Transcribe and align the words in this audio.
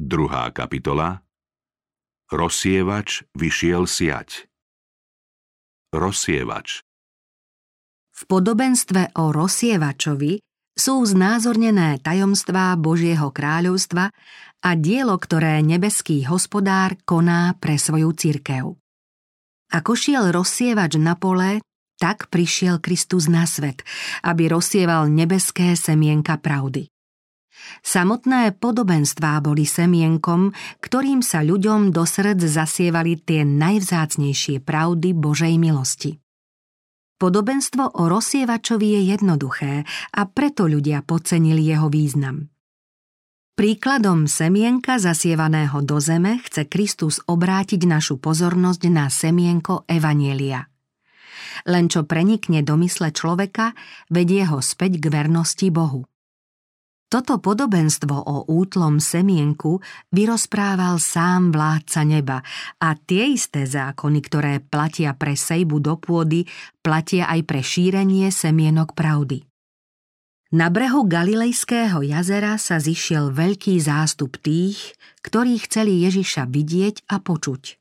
Druhá 0.00 0.48
kapitola 0.48 1.20
Rozsievač 2.32 3.20
vyšiel 3.36 3.84
siať. 3.84 4.48
Rozsievač 5.92 6.80
V 8.08 8.22
podobenstve 8.24 9.12
o 9.20 9.28
rozsievačovi 9.28 10.40
sú 10.72 11.04
znázornené 11.04 12.00
tajomstvá 12.00 12.80
Božieho 12.80 13.28
kráľovstva 13.28 14.08
a 14.64 14.70
dielo, 14.72 15.20
ktoré 15.20 15.60
nebeský 15.60 16.24
hospodár 16.24 16.96
koná 17.04 17.52
pre 17.60 17.76
svoju 17.76 18.16
cirkev. 18.16 18.80
Ako 19.68 19.92
šiel 20.00 20.32
rozsievač 20.32 20.96
na 20.96 21.12
pole, 21.12 21.60
tak 22.00 22.32
prišiel 22.32 22.80
Kristus 22.80 23.28
na 23.28 23.44
svet, 23.44 23.84
aby 24.24 24.48
rozsieval 24.48 25.12
nebeské 25.12 25.76
semienka 25.76 26.40
pravdy. 26.40 26.88
Samotné 27.80 28.56
podobenstvá 28.60 29.40
boli 29.40 29.64
semienkom, 29.64 30.52
ktorým 30.84 31.24
sa 31.24 31.40
ľuďom 31.40 31.94
do 31.94 32.04
srdc 32.04 32.44
zasievali 32.44 33.16
tie 33.16 33.46
najvzácnejšie 33.46 34.60
pravdy 34.60 35.16
Božej 35.16 35.56
milosti. 35.56 36.20
Podobenstvo 37.20 38.00
o 38.00 38.08
rozsievačovi 38.08 38.96
je 38.96 39.00
jednoduché 39.12 39.84
a 40.16 40.22
preto 40.24 40.64
ľudia 40.64 41.04
podcenili 41.04 41.68
jeho 41.68 41.92
význam. 41.92 42.48
Príkladom 43.60 44.24
semienka 44.24 44.96
zasievaného 44.96 45.84
do 45.84 46.00
zeme 46.00 46.40
chce 46.40 46.64
Kristus 46.64 47.20
obrátiť 47.28 47.84
našu 47.84 48.16
pozornosť 48.16 48.82
na 48.88 49.12
semienko 49.12 49.84
Evanielia. 49.84 50.64
Len 51.68 51.92
čo 51.92 52.08
prenikne 52.08 52.64
do 52.64 52.80
mysle 52.80 53.12
človeka, 53.12 53.76
vedie 54.08 54.48
ho 54.48 54.64
späť 54.64 54.96
k 54.96 55.12
vernosti 55.12 55.68
Bohu. 55.68 56.08
Toto 57.10 57.42
podobenstvo 57.42 58.14
o 58.14 58.46
útlom 58.46 59.02
semienku 59.02 59.82
vyrozprával 60.14 61.02
sám 61.02 61.50
vládca 61.50 62.06
neba 62.06 62.38
a 62.78 62.94
tie 62.94 63.34
isté 63.34 63.66
zákony, 63.66 64.18
ktoré 64.22 64.62
platia 64.62 65.10
pre 65.18 65.34
sejbu 65.34 65.82
do 65.82 65.98
pôdy, 65.98 66.46
platia 66.78 67.26
aj 67.26 67.50
pre 67.50 67.66
šírenie 67.66 68.30
semienok 68.30 68.94
pravdy. 68.94 69.42
Na 70.54 70.70
brehu 70.70 71.02
Galilejského 71.02 71.98
jazera 72.06 72.54
sa 72.62 72.78
zišiel 72.78 73.34
veľký 73.34 73.74
zástup 73.82 74.38
tých, 74.38 74.94
ktorí 75.26 75.58
chceli 75.66 76.06
Ježiša 76.06 76.46
vidieť 76.46 77.10
a 77.10 77.18
počuť. 77.18 77.74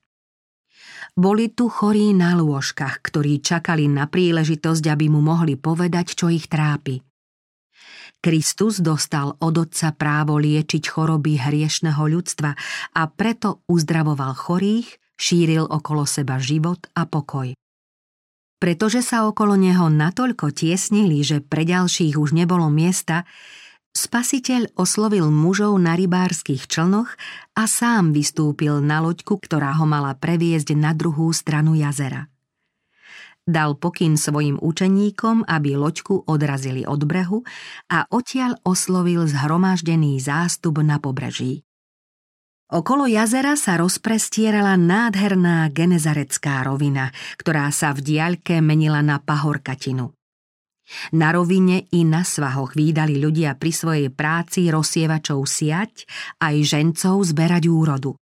Boli 1.14 1.54
tu 1.54 1.70
chorí 1.70 2.18
na 2.18 2.34
lôžkach, 2.34 3.06
ktorí 3.06 3.46
čakali 3.46 3.86
na 3.86 4.10
príležitosť, 4.10 4.90
aby 4.90 5.06
mu 5.06 5.22
mohli 5.22 5.54
povedať, 5.54 6.18
čo 6.18 6.34
ich 6.34 6.50
trápi– 6.50 6.98
Kristus 8.20 8.84
dostal 8.84 9.40
od 9.40 9.56
Otca 9.56 9.96
právo 9.96 10.36
liečiť 10.36 10.84
choroby 10.92 11.40
hriešného 11.40 12.04
ľudstva 12.04 12.52
a 12.92 13.02
preto 13.08 13.64
uzdravoval 13.72 14.36
chorých, 14.36 15.00
šíril 15.16 15.64
okolo 15.64 16.04
seba 16.04 16.36
život 16.36 16.84
a 17.00 17.08
pokoj. 17.08 17.56
Pretože 18.60 19.00
sa 19.00 19.24
okolo 19.24 19.56
neho 19.56 19.88
natoľko 19.88 20.52
tiesnili, 20.52 21.24
že 21.24 21.40
pre 21.40 21.64
ďalších 21.64 22.20
už 22.20 22.36
nebolo 22.36 22.68
miesta, 22.68 23.24
Spasiteľ 23.90 24.78
oslovil 24.78 25.34
mužov 25.34 25.74
na 25.82 25.98
rybárskych 25.98 26.70
člnoch 26.70 27.18
a 27.58 27.66
sám 27.66 28.14
vystúpil 28.14 28.86
na 28.86 29.02
loďku, 29.02 29.42
ktorá 29.42 29.74
ho 29.82 29.90
mala 29.90 30.14
previesť 30.14 30.78
na 30.78 30.94
druhú 30.94 31.34
stranu 31.34 31.74
jazera 31.74 32.30
dal 33.50 33.74
pokyn 33.76 34.16
svojim 34.16 34.62
učeníkom, 34.62 35.50
aby 35.50 35.74
loďku 35.74 36.30
odrazili 36.30 36.86
od 36.86 37.02
brehu 37.04 37.42
a 37.90 38.06
odtiaľ 38.08 38.62
oslovil 38.62 39.26
zhromaždený 39.26 40.22
zástup 40.22 40.86
na 40.86 41.02
pobreží. 41.02 41.66
Okolo 42.70 43.10
jazera 43.10 43.58
sa 43.58 43.82
rozprestierala 43.82 44.78
nádherná 44.78 45.66
genezarecká 45.74 46.62
rovina, 46.62 47.10
ktorá 47.42 47.74
sa 47.74 47.98
v 47.98 48.06
diaľke 48.06 48.62
menila 48.62 49.02
na 49.02 49.18
pahorkatinu. 49.18 50.14
Na 51.18 51.34
rovine 51.34 51.90
i 51.90 52.06
na 52.06 52.22
svahoch 52.22 52.78
výdali 52.78 53.18
ľudia 53.18 53.58
pri 53.58 53.74
svojej 53.74 54.10
práci 54.14 54.70
rozsievačov 54.70 55.50
siať 55.50 56.06
aj 56.38 56.56
žencov 56.62 57.26
zberať 57.26 57.64
úrodu. 57.70 58.14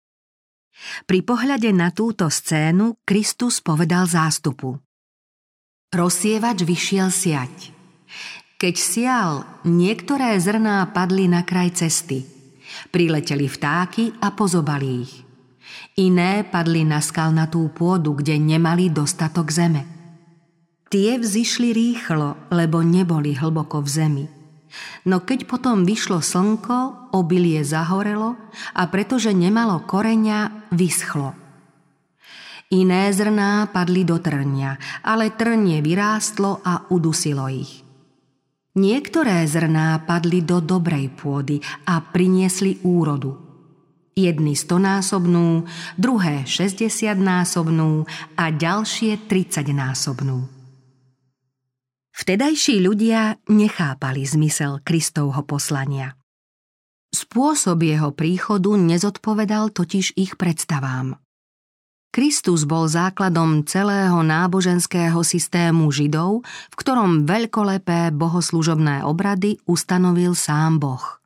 Pri 1.10 1.26
pohľade 1.26 1.75
na 1.75 1.91
túto 1.91 2.31
scénu 2.31 3.03
Kristus 3.03 3.58
povedal 3.58 4.06
zástupu. 4.06 4.85
Rozsievač 5.94 6.66
vyšiel 6.66 7.14
siať. 7.14 7.70
Keď 8.58 8.74
sial, 8.74 9.47
niektoré 9.62 10.34
zrná 10.42 10.82
padli 10.91 11.30
na 11.30 11.47
kraj 11.47 11.78
cesty. 11.78 12.26
Prileteli 12.91 13.47
vtáky 13.47 14.19
a 14.19 14.34
pozobali 14.34 15.06
ich. 15.06 15.12
Iné 15.96 16.42
padli 16.42 16.82
na 16.82 16.98
skalnatú 16.98 17.70
pôdu, 17.70 18.19
kde 18.19 18.34
nemali 18.34 18.91
dostatok 18.91 19.54
zeme. 19.54 19.86
Tie 20.91 21.22
vzýšli 21.22 21.70
rýchlo, 21.70 22.50
lebo 22.50 22.82
neboli 22.82 23.38
hlboko 23.38 23.78
v 23.78 23.88
zemi. 23.88 24.26
No 25.06 25.22
keď 25.22 25.46
potom 25.46 25.86
vyšlo 25.86 26.19
slnko, 26.19 27.14
obilie 27.14 27.62
zahorelo 27.62 28.34
a 28.75 28.82
pretože 28.91 29.30
nemalo 29.30 29.86
koreňa, 29.86 30.69
vyschlo. 30.75 31.45
Iné 32.66 33.15
zrná 33.15 33.71
padli 33.71 34.03
do 34.03 34.19
trnia, 34.19 34.75
ale 35.06 35.31
trnie 35.31 35.78
vyrástlo 35.78 36.59
a 36.66 36.91
udusilo 36.91 37.47
ich. 37.47 37.87
Niektoré 38.75 39.47
zrná 39.47 40.03
padli 40.03 40.43
do 40.43 40.59
dobrej 40.59 41.15
pôdy 41.15 41.62
a 41.87 42.03
priniesli 42.03 42.82
úrodu. 42.82 43.38
Jedny 44.19 44.59
stonásobnú, 44.59 45.69
druhé 45.94 46.43
60-násobnú 46.43 48.03
a 48.34 48.44
ďalšie 48.50 49.31
30-násobnú. 49.31 50.49
Vtedajší 52.16 52.81
ľudia 52.81 53.37
nechápali 53.47 54.25
zmysel 54.25 54.81
Kristovho 54.82 55.44
poslania. 55.44 56.16
Spôsob 57.12 57.84
jeho 57.84 58.10
príchodu 58.10 58.75
nezodpovedal 58.75 59.71
totiž 59.71 60.16
ich 60.16 60.34
predstavám. 60.34 61.21
Kristus 62.11 62.65
bol 62.65 62.89
základom 62.89 63.69
celého 63.69 64.25
náboženského 64.25 65.21
systému 65.21 65.93
Židov, 65.93 66.43
v 66.44 66.75
ktorom 66.75 67.28
veľkolepé 67.28 68.11
bohoslužobné 68.17 69.05
obrady 69.05 69.61
ustanovil 69.69 70.33
sám 70.33 70.81
Boh. 70.81 71.21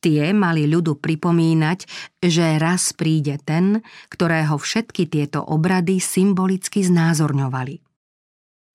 Tie 0.00 0.32
mali 0.32 0.64
ľudu 0.64 0.96
pripomínať, 0.96 1.84
že 2.24 2.56
raz 2.56 2.96
príde 2.96 3.36
ten, 3.36 3.84
ktorého 4.08 4.56
všetky 4.56 5.04
tieto 5.12 5.44
obrady 5.44 6.00
symbolicky 6.00 6.80
znázorňovali. 6.80 7.84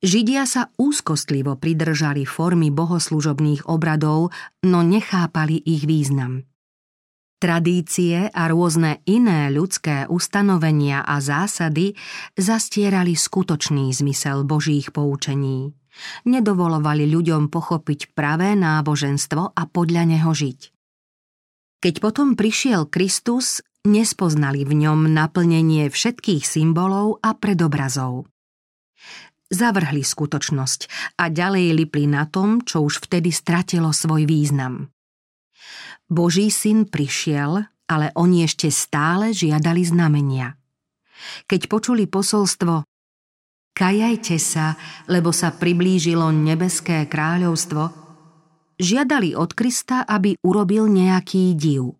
Židia 0.05 0.45
sa 0.45 0.69
úzkostlivo 0.77 1.57
pridržali 1.57 2.29
formy 2.29 2.69
bohoslužobných 2.69 3.65
obradov, 3.65 4.29
no 4.61 4.85
nechápali 4.85 5.57
ich 5.65 5.89
význam. 5.89 6.45
Tradície 7.45 8.25
a 8.33 8.49
rôzne 8.49 9.05
iné 9.05 9.53
ľudské 9.53 10.09
ustanovenia 10.09 11.05
a 11.05 11.21
zásady 11.21 11.93
zastierali 12.33 13.13
skutočný 13.13 13.93
zmysel 13.93 14.49
Božích 14.49 14.89
poučení. 14.89 15.77
Nedovolovali 16.25 17.05
ľuďom 17.05 17.53
pochopiť 17.53 18.17
pravé 18.17 18.57
náboženstvo 18.57 19.53
a 19.53 19.61
podľa 19.69 20.09
neho 20.09 20.33
žiť. 20.33 20.73
Keď 21.85 21.95
potom 22.01 22.33
prišiel 22.33 22.89
Kristus, 22.89 23.61
nespoznali 23.85 24.65
v 24.65 24.81
ňom 24.81 25.05
naplnenie 25.13 25.93
všetkých 25.93 26.41
symbolov 26.41 27.21
a 27.21 27.37
predobrazov. 27.37 28.25
Zavrhli 29.53 30.01
skutočnosť 30.01 31.13
a 31.21 31.29
ďalej 31.29 31.77
lipli 31.77 32.09
na 32.09 32.25
tom, 32.25 32.65
čo 32.65 32.81
už 32.81 33.05
vtedy 33.05 33.29
stratilo 33.29 33.93
svoj 33.93 34.25
význam. 34.25 34.94
Boží 36.05 36.53
syn 36.53 36.85
prišiel, 36.85 37.65
ale 37.89 38.13
oni 38.17 38.45
ešte 38.45 38.69
stále 38.69 39.33
žiadali 39.33 39.81
znamenia. 39.85 40.57
Keď 41.49 41.61
počuli 41.71 42.05
posolstvo 42.05 42.85
Kajajte 43.75 44.39
sa, 44.39 44.79
lebo 45.11 45.35
sa 45.35 45.51
priblížilo 45.51 46.31
nebeské 46.31 47.03
kráľovstvo, 47.11 47.91
žiadali 48.79 49.35
od 49.35 49.51
Krista, 49.51 50.07
aby 50.07 50.39
urobil 50.47 50.87
nejaký 50.87 51.51
div. 51.59 51.99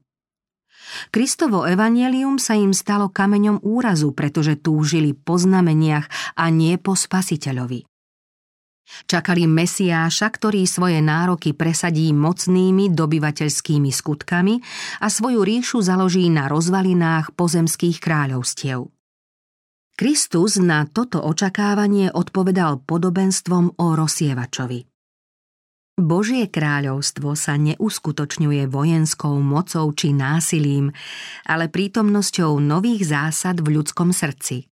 Kristovo 1.12 1.68
evanelium 1.68 2.40
sa 2.40 2.56
im 2.56 2.72
stalo 2.72 3.12
kameňom 3.12 3.60
úrazu, 3.60 4.16
pretože 4.16 4.56
túžili 4.56 5.12
po 5.12 5.36
znameniach 5.36 6.08
a 6.40 6.48
nie 6.48 6.80
po 6.80 6.96
spasiteľovi. 6.96 7.84
Čakali 9.06 9.50
Mesiáša, 9.50 10.30
ktorý 10.30 10.64
svoje 10.70 11.02
nároky 11.02 11.58
presadí 11.58 12.14
mocnými 12.14 12.94
dobyvateľskými 12.94 13.90
skutkami 13.90 14.62
a 15.02 15.08
svoju 15.10 15.42
ríšu 15.42 15.82
založí 15.82 16.30
na 16.30 16.46
rozvalinách 16.46 17.34
pozemských 17.34 17.98
kráľovstiev. 17.98 18.88
Kristus 19.96 20.60
na 20.60 20.84
toto 20.86 21.24
očakávanie 21.24 22.12
odpovedal 22.12 22.84
podobenstvom 22.84 23.80
o 23.80 23.88
rozsievačovi. 23.96 24.84
Božie 25.96 26.52
kráľovstvo 26.52 27.40
sa 27.40 27.56
neuskutočňuje 27.56 28.68
vojenskou 28.68 29.40
mocou 29.40 29.88
či 29.96 30.12
násilím, 30.12 30.92
ale 31.48 31.72
prítomnosťou 31.72 32.60
nových 32.60 33.08
zásad 33.08 33.64
v 33.64 33.80
ľudskom 33.80 34.12
srdci. 34.12 34.68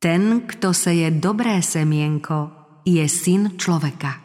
Ten, 0.00 0.48
kto 0.48 0.72
seje 0.72 1.12
dobré 1.12 1.60
semienko, 1.60 2.57
je 2.88 3.04
syn 3.04 3.60
človeka. 3.60 4.24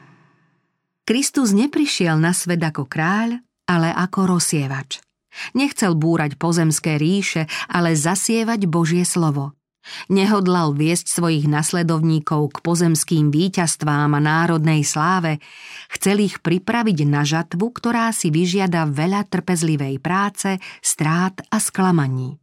Kristus 1.03 1.51
neprišiel 1.51 2.15
na 2.15 2.31
svet 2.31 2.63
ako 2.63 2.87
kráľ, 2.87 3.43
ale 3.67 3.91
ako 3.91 4.39
rozsievač. 4.39 5.03
Nechcel 5.51 5.99
búrať 5.99 6.39
pozemské 6.39 6.95
ríše, 6.95 7.51
ale 7.67 7.97
zasievať 7.97 8.69
Božie 8.71 9.03
slovo– 9.03 9.51
Nehodlal 10.07 10.71
viesť 10.71 11.11
svojich 11.11 11.45
nasledovníkov 11.51 12.55
k 12.55 12.57
pozemským 12.63 13.27
víťazstvám 13.35 14.15
a 14.15 14.19
národnej 14.23 14.87
sláve, 14.87 15.43
chcel 15.91 16.23
ich 16.23 16.39
pripraviť 16.39 16.97
na 17.03 17.27
žatvu, 17.27 17.67
ktorá 17.67 18.15
si 18.15 18.31
vyžiada 18.31 18.87
veľa 18.87 19.27
trpezlivej 19.27 19.99
práce, 19.99 20.55
strát 20.79 21.35
a 21.51 21.59
sklamaní. 21.59 22.39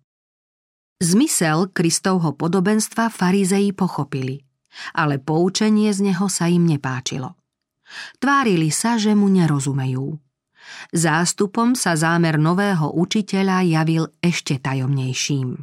Zmysel 1.00 1.72
Kristovho 1.72 2.36
podobenstva 2.36 3.08
farizei 3.08 3.72
pochopili, 3.72 4.44
ale 4.94 5.18
poučenie 5.18 5.90
z 5.90 6.12
neho 6.12 6.26
sa 6.30 6.46
im 6.46 6.66
nepáčilo. 6.66 7.36
Tvárili 8.22 8.70
sa, 8.70 8.96
že 8.96 9.18
mu 9.18 9.26
nerozumejú. 9.26 10.14
Zástupom 10.94 11.74
sa 11.74 11.98
zámer 11.98 12.38
nového 12.38 12.94
učiteľa 12.94 13.66
javil 13.66 14.04
ešte 14.22 14.62
tajomnejším. 14.62 15.58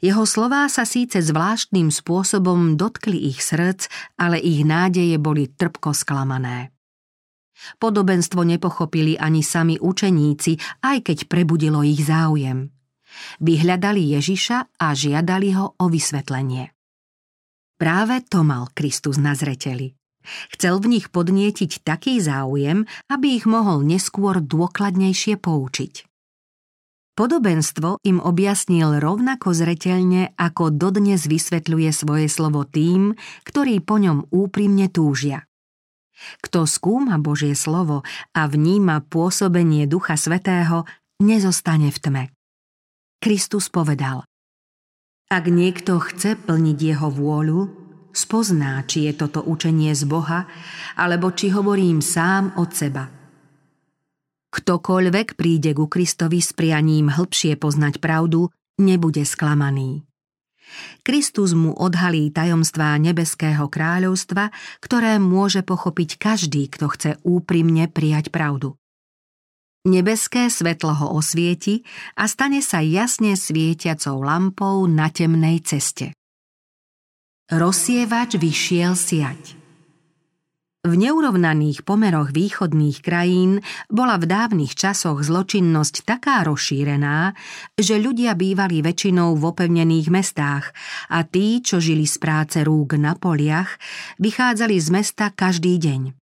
Jeho 0.00 0.24
slová 0.24 0.64
sa 0.72 0.88
síce 0.88 1.20
zvláštnym 1.20 1.92
spôsobom 1.92 2.80
dotkli 2.80 3.28
ich 3.28 3.44
srdc, 3.44 3.92
ale 4.16 4.40
ich 4.40 4.64
nádeje 4.64 5.20
boli 5.20 5.52
trpko 5.52 5.92
sklamané. 5.92 6.72
Podobenstvo 7.76 8.40
nepochopili 8.40 9.20
ani 9.20 9.44
sami 9.44 9.76
učeníci, 9.76 10.80
aj 10.80 11.04
keď 11.04 11.18
prebudilo 11.28 11.84
ich 11.84 12.00
záujem. 12.00 12.72
Vyhľadali 13.44 14.16
Ježiša 14.16 14.80
a 14.80 14.86
žiadali 14.96 15.52
ho 15.52 15.76
o 15.76 15.86
vysvetlenie. 15.92 16.79
Práve 17.80 18.20
to 18.28 18.44
mal 18.44 18.68
Kristus 18.76 19.16
na 19.16 19.32
zreteli. 19.32 19.96
Chcel 20.52 20.84
v 20.84 21.00
nich 21.00 21.08
podnietiť 21.08 21.80
taký 21.80 22.20
záujem, 22.20 22.84
aby 23.08 23.40
ich 23.40 23.48
mohol 23.48 23.80
neskôr 23.88 24.44
dôkladnejšie 24.44 25.40
poučiť. 25.40 26.04
Podobenstvo 27.16 28.04
im 28.04 28.20
objasnil 28.20 29.00
rovnako 29.00 29.56
zreteľne, 29.56 30.36
ako 30.36 30.68
dodnes 30.72 31.24
vysvetľuje 31.24 31.90
svoje 31.92 32.28
slovo 32.28 32.68
tým, 32.68 33.16
ktorí 33.48 33.80
po 33.80 33.96
ňom 33.96 34.28
úprimne 34.28 34.92
túžia. 34.92 35.48
Kto 36.44 36.68
skúma 36.68 37.16
Božie 37.16 37.56
slovo 37.56 38.04
a 38.36 38.44
vníma 38.44 39.08
pôsobenie 39.08 39.88
Ducha 39.88 40.20
Svetého, 40.20 40.84
nezostane 41.16 41.88
v 41.88 41.98
tme. 41.98 42.24
Kristus 43.20 43.72
povedal 43.72 44.29
Ak 45.30 45.46
niekto 45.46 46.02
chce 46.02 46.34
plniť 46.34 46.78
jeho 46.78 47.08
vôľu, 47.08 47.60
spozná, 48.10 48.82
či 48.84 49.06
je 49.06 49.12
toto 49.14 49.46
učenie 49.46 49.94
z 49.94 50.02
Boha, 50.10 50.50
alebo 50.98 51.30
či 51.30 51.54
hovorím 51.54 52.02
sám 52.02 52.58
od 52.58 52.70
seba– 52.74 53.06
Ktokoľvek 54.50 55.38
príde 55.38 55.70
ku 55.78 55.86
Kristovi 55.86 56.42
s 56.42 56.50
prianím 56.50 57.06
hĺbšie 57.06 57.54
poznať 57.54 58.02
pravdu, 58.02 58.50
nebude 58.82 59.22
sklamaný. 59.22 60.02
Kristus 61.06 61.54
mu 61.54 61.74
odhalí 61.74 62.30
tajomstvá 62.34 62.98
nebeského 62.98 63.70
kráľovstva, 63.70 64.50
ktoré 64.82 65.22
môže 65.22 65.62
pochopiť 65.62 66.18
každý, 66.18 66.66
kto 66.66 66.86
chce 66.90 67.10
úprimne 67.22 67.86
prijať 67.86 68.34
pravdu. 68.34 68.79
Nebeské 69.88 70.52
svetlo 70.52 70.92
ho 70.92 71.06
osvieti 71.16 71.80
a 72.20 72.28
stane 72.28 72.60
sa 72.60 72.84
jasne 72.84 73.32
svietiacou 73.32 74.20
lampou 74.20 74.84
na 74.84 75.08
temnej 75.08 75.64
ceste. 75.64 76.12
Rozsievač 77.48 78.36
vyšiel 78.36 78.92
siať. 78.92 79.56
V 80.80 80.96
neurovnaných 80.96 81.84
pomeroch 81.84 82.32
východných 82.32 83.04
krajín 83.04 83.64
bola 83.88 84.20
v 84.20 84.28
dávnych 84.28 84.76
časoch 84.76 85.20
zločinnosť 85.24 86.04
taká 86.08 86.44
rozšírená, 86.44 87.36
že 87.76 88.00
ľudia 88.00 88.36
bývali 88.36 88.84
väčšinou 88.84 89.32
v 89.36 89.42
opevnených 89.48 90.08
mestách 90.12 90.72
a 91.08 91.24
tí, 91.24 91.64
čo 91.64 91.80
žili 91.80 92.04
z 92.04 92.16
práce 92.20 92.60
rúk 92.64 93.00
na 93.00 93.16
poliach, 93.16 93.80
vychádzali 94.20 94.76
z 94.76 94.88
mesta 94.92 95.28
každý 95.32 95.76
deň. 95.80 96.19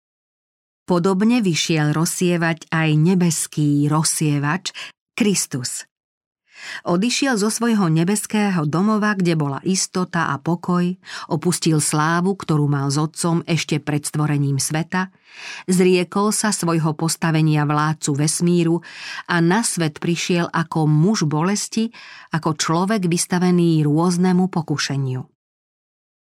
Podobne 0.85 1.41
vyšiel 1.41 1.97
rozsievať 1.97 2.69
aj 2.69 2.89
nebeský 2.93 3.89
rozsievač 3.89 4.77
Kristus. 5.17 5.89
Odišiel 6.85 7.37
zo 7.37 7.53
svojho 7.53 7.89
nebeského 7.93 8.65
domova, 8.65 9.13
kde 9.17 9.37
bola 9.37 9.61
istota 9.65 10.33
a 10.33 10.41
pokoj, 10.41 10.97
opustil 11.29 11.81
slávu, 11.81 12.37
ktorú 12.37 12.69
mal 12.69 12.89
s 12.89 12.97
otcom 12.97 13.45
ešte 13.45 13.81
pred 13.81 14.05
stvorením 14.05 14.57
sveta, 14.57 15.13
zriekol 15.69 16.33
sa 16.33 16.53
svojho 16.53 16.93
postavenia 16.97 17.69
vládcu 17.69 18.11
vesmíru 18.17 18.77
a 19.29 19.41
na 19.41 19.61
svet 19.65 20.01
prišiel 20.01 20.49
ako 20.53 20.89
muž 20.89 21.25
bolesti, 21.29 21.93
ako 22.33 22.57
človek 22.57 23.09
vystavený 23.09 23.85
rôznemu 23.85 24.49
pokušeniu. 24.49 25.34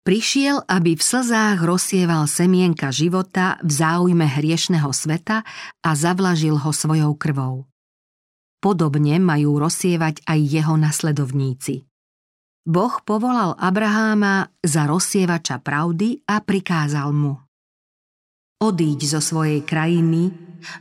Prišiel, 0.08 0.64
aby 0.72 0.96
v 0.96 1.04
slzách 1.04 1.68
rozsieval 1.68 2.32
semienka 2.32 2.96
života 2.96 3.60
v 3.60 3.76
záujme 3.76 4.24
hriešného 4.24 4.88
sveta 4.96 5.44
a 5.84 5.90
zavlažil 6.00 6.56
ho 6.56 6.72
svojou 6.72 7.12
krvou. 7.20 7.68
Podobne 8.64 9.20
majú 9.20 9.60
rozsievať 9.60 10.24
aj 10.24 10.40
jeho 10.40 10.80
nasledovníci. 10.80 11.84
Boh 12.64 13.04
povolal 13.04 13.60
Abraháma 13.60 14.48
za 14.64 14.88
rozsievača 14.88 15.60
pravdy 15.60 16.24
a 16.24 16.40
prikázal 16.40 17.12
mu. 17.12 17.36
Odíď 18.64 19.12
zo 19.12 19.20
svojej 19.20 19.60
krajiny, 19.68 20.32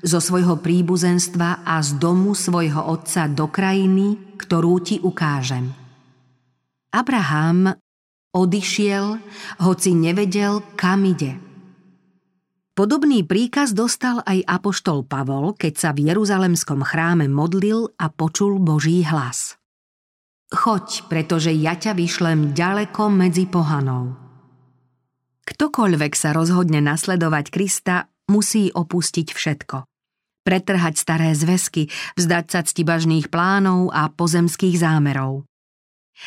zo 0.06 0.22
svojho 0.22 0.62
príbuzenstva 0.62 1.66
a 1.66 1.82
z 1.82 1.98
domu 1.98 2.30
svojho 2.30 2.78
otca 2.94 3.26
do 3.26 3.50
krajiny, 3.50 4.38
ktorú 4.38 4.78
ti 4.86 5.02
ukážem. 5.02 5.74
Abraham 6.94 7.74
odišiel, 8.36 9.16
hoci 9.64 9.96
nevedel, 9.96 10.60
kam 10.76 11.08
ide– 11.08 11.40
Podobný 12.76 13.24
príkaz 13.24 13.72
dostal 13.72 14.20
aj 14.28 14.44
apoštol 14.44 15.08
Pavol, 15.08 15.56
keď 15.56 15.74
sa 15.80 15.90
v 15.96 16.12
Jeruzalemskom 16.12 16.84
chráme 16.84 17.24
modlil 17.24 17.88
a 17.96 18.12
počul 18.12 18.60
Boží 18.60 19.00
hlas. 19.00 19.56
Choď, 20.52 21.08
pretože 21.08 21.56
ja 21.56 21.72
ťa 21.72 21.96
vyšlem 21.96 22.52
ďaleko 22.52 23.08
medzi 23.08 23.48
pohanou. 23.48 24.20
Ktokoľvek 25.48 26.12
sa 26.12 26.36
rozhodne 26.36 26.84
nasledovať 26.84 27.48
Krista, 27.48 28.12
musí 28.28 28.68
opustiť 28.68 29.32
všetko. 29.32 29.88
Pretrhať 30.44 31.00
staré 31.00 31.32
zväzky, 31.32 31.88
vzdať 32.20 32.44
sa 32.52 32.60
ctibažných 32.60 33.32
plánov 33.32 33.88
a 33.88 34.12
pozemských 34.12 34.76
zámerov. 34.76 35.48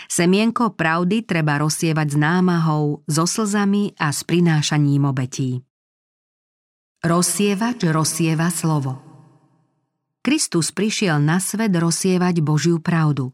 Semienko 0.09 0.77
pravdy 0.77 1.25
treba 1.25 1.57
rozsievať 1.57 2.07
s 2.13 2.17
námahou, 2.17 3.01
so 3.09 3.25
slzami 3.25 3.97
a 3.97 4.13
s 4.13 4.21
prinášaním 4.25 5.09
obetí. 5.09 5.65
Rozsievač 6.99 7.87
rozsieva 7.87 8.51
slovo. 8.51 8.99
Kristus 10.19 10.75
prišiel 10.75 11.23
na 11.23 11.39
svet 11.39 11.71
rozsievať 11.71 12.43
Božiu 12.43 12.83
pravdu. 12.83 13.31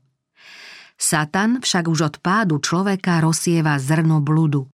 Satan 0.95 1.59
však 1.59 1.91
už 1.91 1.99
od 2.07 2.15
pádu 2.21 2.61
človeka 2.61 3.19
rozsieva 3.19 3.75
zrno 3.81 4.21
bludu. 4.21 4.69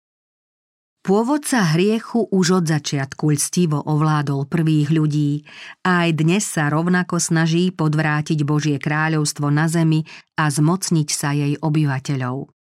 Pôvodca 1.01 1.65
hriechu 1.74 2.29
už 2.29 2.62
od 2.62 2.65
začiatku 2.70 3.34
lstivo 3.34 3.81
ovládol 3.81 4.46
prvých 4.46 4.93
ľudí 4.93 5.41
a 5.81 6.05
aj 6.05 6.22
dnes 6.22 6.46
sa 6.46 6.70
rovnako 6.70 7.17
snaží 7.17 7.74
podvrátiť 7.74 8.46
Božie 8.46 8.77
kráľovstvo 8.77 9.50
na 9.50 9.65
zemi 9.65 10.05
a 10.38 10.46
zmocniť 10.46 11.10
sa 11.10 11.34
jej 11.34 11.58
obyvateľov. 11.58 12.53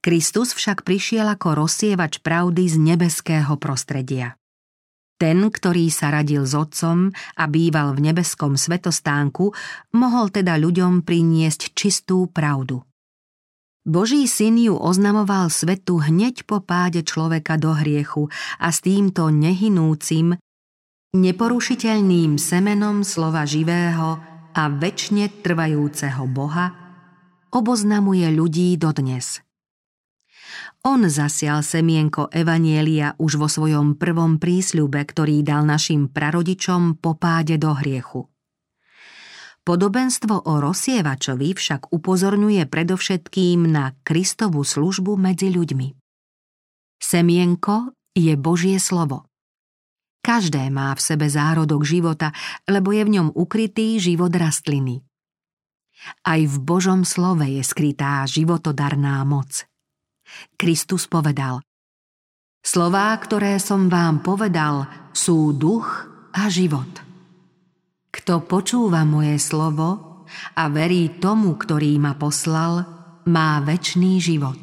Kristus 0.00 0.56
však 0.56 0.80
prišiel 0.80 1.28
ako 1.28 1.60
rozsievač 1.60 2.24
pravdy 2.24 2.72
z 2.72 2.80
nebeského 2.80 3.52
prostredia. 3.60 4.40
Ten, 5.20 5.44
ktorý 5.52 5.92
sa 5.92 6.08
radil 6.08 6.48
s 6.48 6.56
otcom 6.56 7.12
a 7.36 7.44
býval 7.52 7.92
v 7.92 8.10
nebeskom 8.10 8.56
svetostánku, 8.56 9.52
mohol 9.92 10.32
teda 10.32 10.56
ľuďom 10.56 11.04
priniesť 11.04 11.76
čistú 11.76 12.32
pravdu. 12.32 12.80
Boží 13.82 14.30
syn 14.30 14.62
ju 14.62 14.78
oznamoval 14.78 15.50
svetu 15.50 15.98
hneď 15.98 16.46
po 16.46 16.62
páde 16.62 17.02
človeka 17.02 17.58
do 17.58 17.74
hriechu 17.74 18.30
a 18.62 18.70
s 18.70 18.78
týmto 18.78 19.26
nehynúcim, 19.34 20.38
neporušiteľným 21.12 22.38
semenom 22.38 23.02
slova 23.02 23.42
živého 23.42 24.22
a 24.54 24.62
väčšine 24.70 25.42
trvajúceho 25.42 26.24
Boha 26.30 26.72
oboznamuje 27.50 28.30
ľudí 28.32 28.78
dodnes. 28.78 29.42
On 30.82 30.98
zasial 31.06 31.62
semienko 31.62 32.30
Evanielia 32.30 33.14
už 33.18 33.38
vo 33.38 33.46
svojom 33.46 33.98
prvom 33.98 34.42
prísľube, 34.42 34.98
ktorý 34.98 35.42
dal 35.46 35.62
našim 35.62 36.10
prarodičom 36.10 36.98
po 36.98 37.14
páde 37.14 37.54
do 37.58 37.70
hriechu. 37.74 38.31
Podobenstvo 39.62 40.42
o 40.42 40.58
rozsievačovi 40.58 41.54
však 41.54 41.94
upozorňuje 41.94 42.66
predovšetkým 42.66 43.70
na 43.70 43.94
Kristovú 44.02 44.66
službu 44.66 45.14
medzi 45.14 45.54
ľuďmi. 45.54 45.94
Semienko 46.98 47.94
je 48.10 48.34
Božie 48.34 48.82
slovo. 48.82 49.30
Každé 50.22 50.66
má 50.74 50.90
v 50.98 51.00
sebe 51.02 51.30
zárodok 51.30 51.86
života, 51.86 52.34
lebo 52.66 52.90
je 52.90 53.06
v 53.06 53.12
ňom 53.18 53.28
ukrytý 53.38 54.02
život 54.02 54.34
rastliny. 54.34 55.06
Aj 56.26 56.42
v 56.42 56.56
Božom 56.58 57.06
slove 57.06 57.46
je 57.46 57.62
skrytá 57.62 58.26
životodarná 58.26 59.22
moc. 59.22 59.62
Kristus 60.58 61.06
povedal 61.06 61.62
Slová, 62.66 63.14
ktoré 63.14 63.62
som 63.62 63.86
vám 63.86 64.26
povedal, 64.26 64.90
sú 65.14 65.54
duch 65.54 66.10
a 66.34 66.50
život. 66.50 67.11
Kto 68.12 68.44
počúva 68.44 69.08
moje 69.08 69.40
slovo 69.40 70.22
a 70.52 70.68
verí 70.68 71.16
tomu, 71.16 71.56
ktorý 71.56 71.96
ma 71.96 72.12
poslal, 72.12 72.84
má 73.24 73.58
väčší 73.64 74.20
život. 74.20 74.60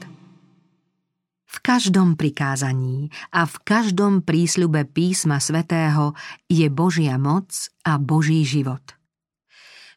V 1.50 1.58
každom 1.66 2.14
prikázaní 2.14 3.10
a 3.34 3.50
v 3.50 3.56
každom 3.66 4.22
prísľube 4.22 4.86
písma 4.86 5.42
svätého 5.42 6.14
je 6.46 6.70
Božia 6.70 7.18
moc 7.18 7.50
a 7.82 7.98
Boží 7.98 8.46
život. 8.46 8.86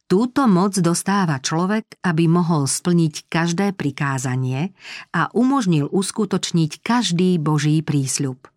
Túto 0.08 0.44
moc 0.44 0.76
dostáva 0.76 1.40
človek, 1.40 1.96
aby 2.04 2.28
mohol 2.28 2.68
splniť 2.68 3.32
každé 3.32 3.72
prikázanie 3.76 4.76
a 5.12 5.32
umožnil 5.32 5.88
uskutočniť 5.88 6.84
každý 6.84 7.40
Boží 7.40 7.80
prísľub. 7.80 8.51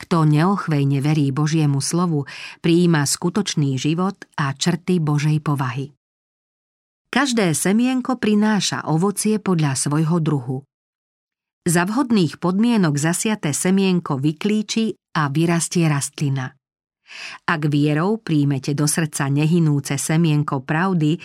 Kto 0.00 0.24
neochvejne 0.24 1.04
verí 1.04 1.28
Božiemu 1.28 1.84
slovu, 1.84 2.24
prijíma 2.64 3.04
skutočný 3.04 3.76
život 3.76 4.16
a 4.40 4.56
črty 4.56 4.96
Božej 4.96 5.44
povahy. 5.44 5.92
Každé 7.10 7.52
semienko 7.52 8.16
prináša 8.16 8.86
ovocie 8.88 9.36
podľa 9.42 9.76
svojho 9.76 10.18
druhu. 10.22 10.58
Za 11.68 11.84
vhodných 11.84 12.40
podmienok 12.40 12.96
zasiaté 12.96 13.52
semienko 13.52 14.16
vyklíči 14.16 14.96
a 15.20 15.28
vyrastie 15.28 15.84
rastlina. 15.84 16.56
Ak 17.44 17.66
vierou 17.68 18.16
príjmete 18.16 18.72
do 18.72 18.86
srdca 18.86 19.28
nehynúce 19.28 19.98
semienko 19.98 20.62
pravdy, 20.62 21.18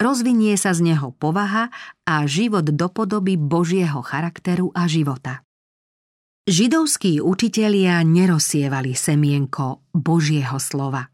rozvinie 0.00 0.54
sa 0.56 0.72
z 0.72 0.94
neho 0.94 1.12
povaha 1.12 1.68
a 2.06 2.24
život 2.24 2.64
do 2.64 2.88
podoby 2.88 3.36
Božieho 3.36 4.00
charakteru 4.00 4.70
a 4.72 4.86
života. 4.86 5.45
Židovskí 6.46 7.18
učitelia 7.18 8.06
nerozsievali 8.06 8.94
semienko 8.94 9.82
Božieho 9.90 10.62
slova. 10.62 11.10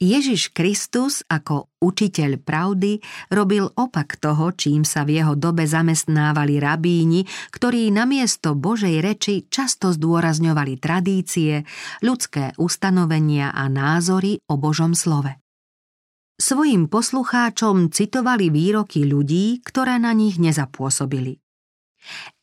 Ježiš 0.00 0.56
Kristus 0.56 1.20
ako 1.28 1.68
učiteľ 1.84 2.40
pravdy 2.40 3.04
robil 3.28 3.68
opak 3.68 4.16
toho, 4.16 4.56
čím 4.56 4.88
sa 4.88 5.04
v 5.04 5.20
jeho 5.20 5.36
dobe 5.36 5.68
zamestnávali 5.68 6.56
rabíni, 6.56 7.28
ktorí 7.52 7.92
namiesto 7.92 8.56
Božej 8.56 9.04
reči 9.04 9.44
často 9.52 9.92
zdôrazňovali 9.92 10.80
tradície, 10.80 11.68
ľudské 12.00 12.56
ustanovenia 12.56 13.52
a 13.52 13.68
názory 13.68 14.40
o 14.48 14.56
Božom 14.56 14.96
slove. 14.96 15.36
Svojim 16.40 16.88
poslucháčom 16.88 17.92
citovali 17.92 18.48
výroky 18.48 19.04
ľudí, 19.04 19.60
ktoré 19.60 20.00
na 20.00 20.16
nich 20.16 20.40
nezapôsobili. 20.40 21.44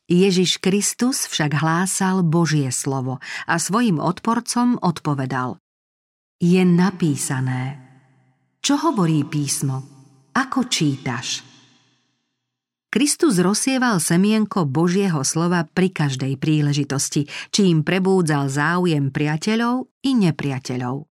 Ježiš 0.06 0.62
Kristus 0.62 1.26
však 1.26 1.58
hlásal 1.58 2.22
Božie 2.22 2.70
slovo 2.70 3.18
a 3.42 3.58
svojim 3.58 3.98
odporcom 3.98 4.78
odpovedal 4.78 5.58
Je 6.38 6.62
napísané. 6.62 7.82
Čo 8.62 8.78
hovorí 8.86 9.26
písmo? 9.26 9.82
Ako 10.30 10.70
čítaš? 10.70 11.42
Kristus 12.86 13.42
rozsieval 13.42 13.98
semienko 13.98 14.62
Božieho 14.62 15.26
slova 15.26 15.66
pri 15.66 15.90
každej 15.90 16.38
príležitosti, 16.38 17.26
čím 17.50 17.82
prebúdzal 17.82 18.46
záujem 18.46 19.10
priateľov 19.10 19.90
i 20.06 20.14
nepriateľov. 20.14 21.02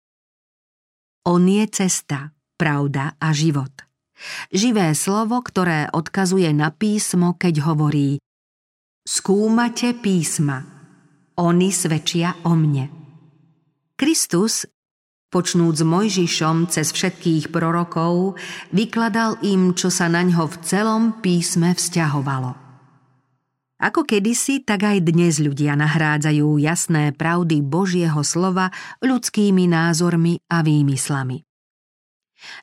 On 1.27 1.43
je 1.43 1.65
cesta, 1.67 2.31
pravda 2.55 3.19
a 3.19 3.35
život. 3.35 3.75
Živé 4.55 4.95
slovo, 4.95 5.43
ktoré 5.43 5.91
odkazuje 5.91 6.47
na 6.55 6.71
písmo, 6.71 7.35
keď 7.35 7.67
hovorí 7.67 8.23
Skúmate 9.05 9.93
písma. 9.93 10.65
Oni 11.37 11.69
svedčia 11.69 12.41
o 12.41 12.57
mne. 12.57 12.89
Kristus, 13.93 14.65
počnúc 15.29 15.77
Mojžišom 15.77 16.73
cez 16.73 16.89
všetkých 16.89 17.53
prorokov, 17.53 18.33
vykladal 18.73 19.37
im, 19.45 19.77
čo 19.77 19.93
sa 19.93 20.09
na 20.09 20.25
ňo 20.25 20.49
v 20.49 20.55
celom 20.65 21.21
písme 21.21 21.77
vzťahovalo. 21.77 22.57
Ako 23.77 24.09
kedysi, 24.09 24.65
tak 24.65 24.89
aj 24.89 25.05
dnes 25.05 25.37
ľudia 25.37 25.77
nahrádzajú 25.77 26.57
jasné 26.57 27.13
pravdy 27.13 27.61
Božieho 27.61 28.25
slova 28.25 28.73
ľudskými 29.05 29.69
názormi 29.69 30.41
a 30.49 30.65
výmyslami. 30.65 31.45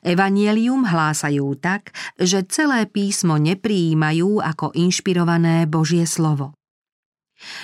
Evanielium 0.03 0.87
hlásajú 0.87 1.55
tak, 1.59 1.95
že 2.19 2.43
celé 2.47 2.87
písmo 2.87 3.39
neprijímajú 3.39 4.39
ako 4.39 4.71
inšpirované 4.75 5.67
Božie 5.67 6.07
slovo. 6.07 6.55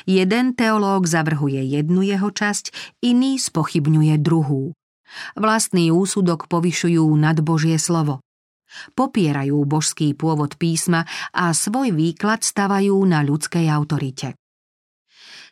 Jeden 0.03 0.55
teológ 0.57 1.07
zavrhuje 1.07 1.63
jednu 1.63 2.03
jeho 2.03 2.29
časť, 2.31 2.97
iný 3.05 3.39
spochybňuje 3.39 4.15
druhú. 4.19 4.75
Vlastný 5.39 5.89
úsudok 5.89 6.51
povyšujú 6.51 7.05
nad 7.17 7.39
Božie 7.41 7.79
slovo. 7.81 8.21
Popierajú 8.93 9.65
božský 9.65 10.13
pôvod 10.13 10.53
písma 10.53 11.01
a 11.33 11.49
svoj 11.57 11.89
výklad 11.89 12.45
stavajú 12.45 13.01
na 13.09 13.25
ľudskej 13.25 13.65
autorite. 13.65 14.38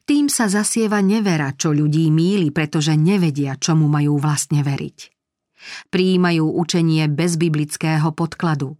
Tým 0.07 0.31
sa 0.31 0.47
zasieva 0.47 1.03
nevera, 1.03 1.51
čo 1.57 1.73
ľudí 1.75 2.07
míli, 2.13 2.53
pretože 2.53 2.95
nevedia, 2.95 3.59
čomu 3.59 3.91
majú 3.91 4.21
vlastne 4.21 4.63
veriť. 4.63 5.16
Prijímajú 5.89 6.45
učenie 6.45 7.09
bez 7.09 7.35
biblického 7.35 8.13
podkladu. 8.13 8.77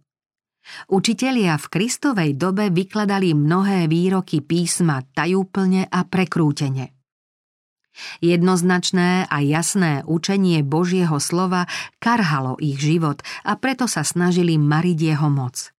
Učitelia 0.88 1.56
v 1.56 1.66
Kristovej 1.66 2.30
dobe 2.36 2.68
vykladali 2.68 3.32
mnohé 3.32 3.88
výroky 3.88 4.44
písma 4.44 5.02
tajúplne 5.16 5.88
a 5.88 6.04
prekrútene. 6.04 6.92
Jednoznačné 8.22 9.26
a 9.26 9.36
jasné 9.42 10.06
učenie 10.06 10.62
Božieho 10.62 11.18
slova 11.18 11.66
karhalo 11.98 12.54
ich 12.62 12.78
život 12.78 13.26
a 13.42 13.58
preto 13.58 13.90
sa 13.90 14.06
snažili 14.06 14.54
mariť 14.54 14.98
jeho 15.02 15.26
moc. 15.26 15.74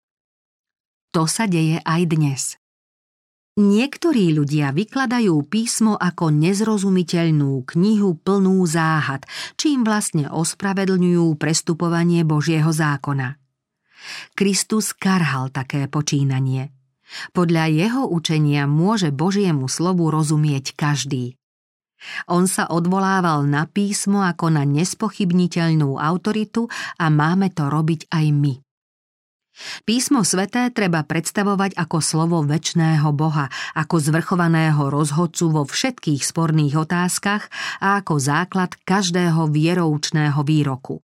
To 1.16 1.26
sa 1.26 1.48
deje 1.48 1.80
aj 1.88 2.02
dnes. 2.12 2.59
Niektorí 3.60 4.32
ľudia 4.32 4.72
vykladajú 4.72 5.36
písmo 5.52 6.00
ako 6.00 6.32
nezrozumiteľnú 6.32 7.68
knihu 7.76 8.16
plnú 8.16 8.64
záhad, 8.64 9.28
čím 9.60 9.84
vlastne 9.84 10.32
ospravedlňujú 10.32 11.36
prestupovanie 11.36 12.24
Božieho 12.24 12.72
zákona. 12.72 13.36
Kristus 14.32 14.96
karhal 14.96 15.52
také 15.52 15.92
počínanie. 15.92 16.72
Podľa 17.36 17.68
jeho 17.68 18.08
učenia 18.08 18.64
môže 18.64 19.12
Božiemu 19.12 19.68
slovu 19.68 20.08
rozumieť 20.08 20.80
každý. 20.80 21.36
On 22.32 22.48
sa 22.48 22.64
odvolával 22.72 23.44
na 23.44 23.68
písmo 23.68 24.24
ako 24.24 24.56
na 24.56 24.64
nespochybniteľnú 24.64 26.00
autoritu 26.00 26.72
a 26.96 27.12
máme 27.12 27.52
to 27.52 27.68
robiť 27.68 28.08
aj 28.08 28.26
my. 28.32 28.54
Písmo 29.84 30.24
sveté 30.24 30.72
treba 30.72 31.04
predstavovať 31.04 31.76
ako 31.76 31.98
slovo 32.00 32.38
väčšného 32.44 33.10
Boha, 33.12 33.52
ako 33.76 34.00
zvrchovaného 34.00 34.88
rozhodcu 34.88 35.52
vo 35.52 35.64
všetkých 35.68 36.22
sporných 36.24 36.80
otázkach 36.80 37.52
a 37.84 38.00
ako 38.00 38.16
základ 38.20 38.76
každého 38.88 39.52
vieroučného 39.52 40.40
výroku. 40.48 41.04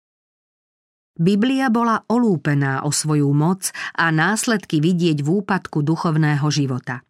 Biblia 1.21 1.67
bola 1.67 2.01
olúpená 2.07 2.87
o 2.87 2.89
svoju 2.89 3.29
moc 3.35 3.69
a 3.93 4.09
následky 4.09 4.79
vidieť 4.79 5.21
v 5.21 5.29
úpadku 5.43 5.83
duchovného 5.83 6.47
života. 6.49 7.03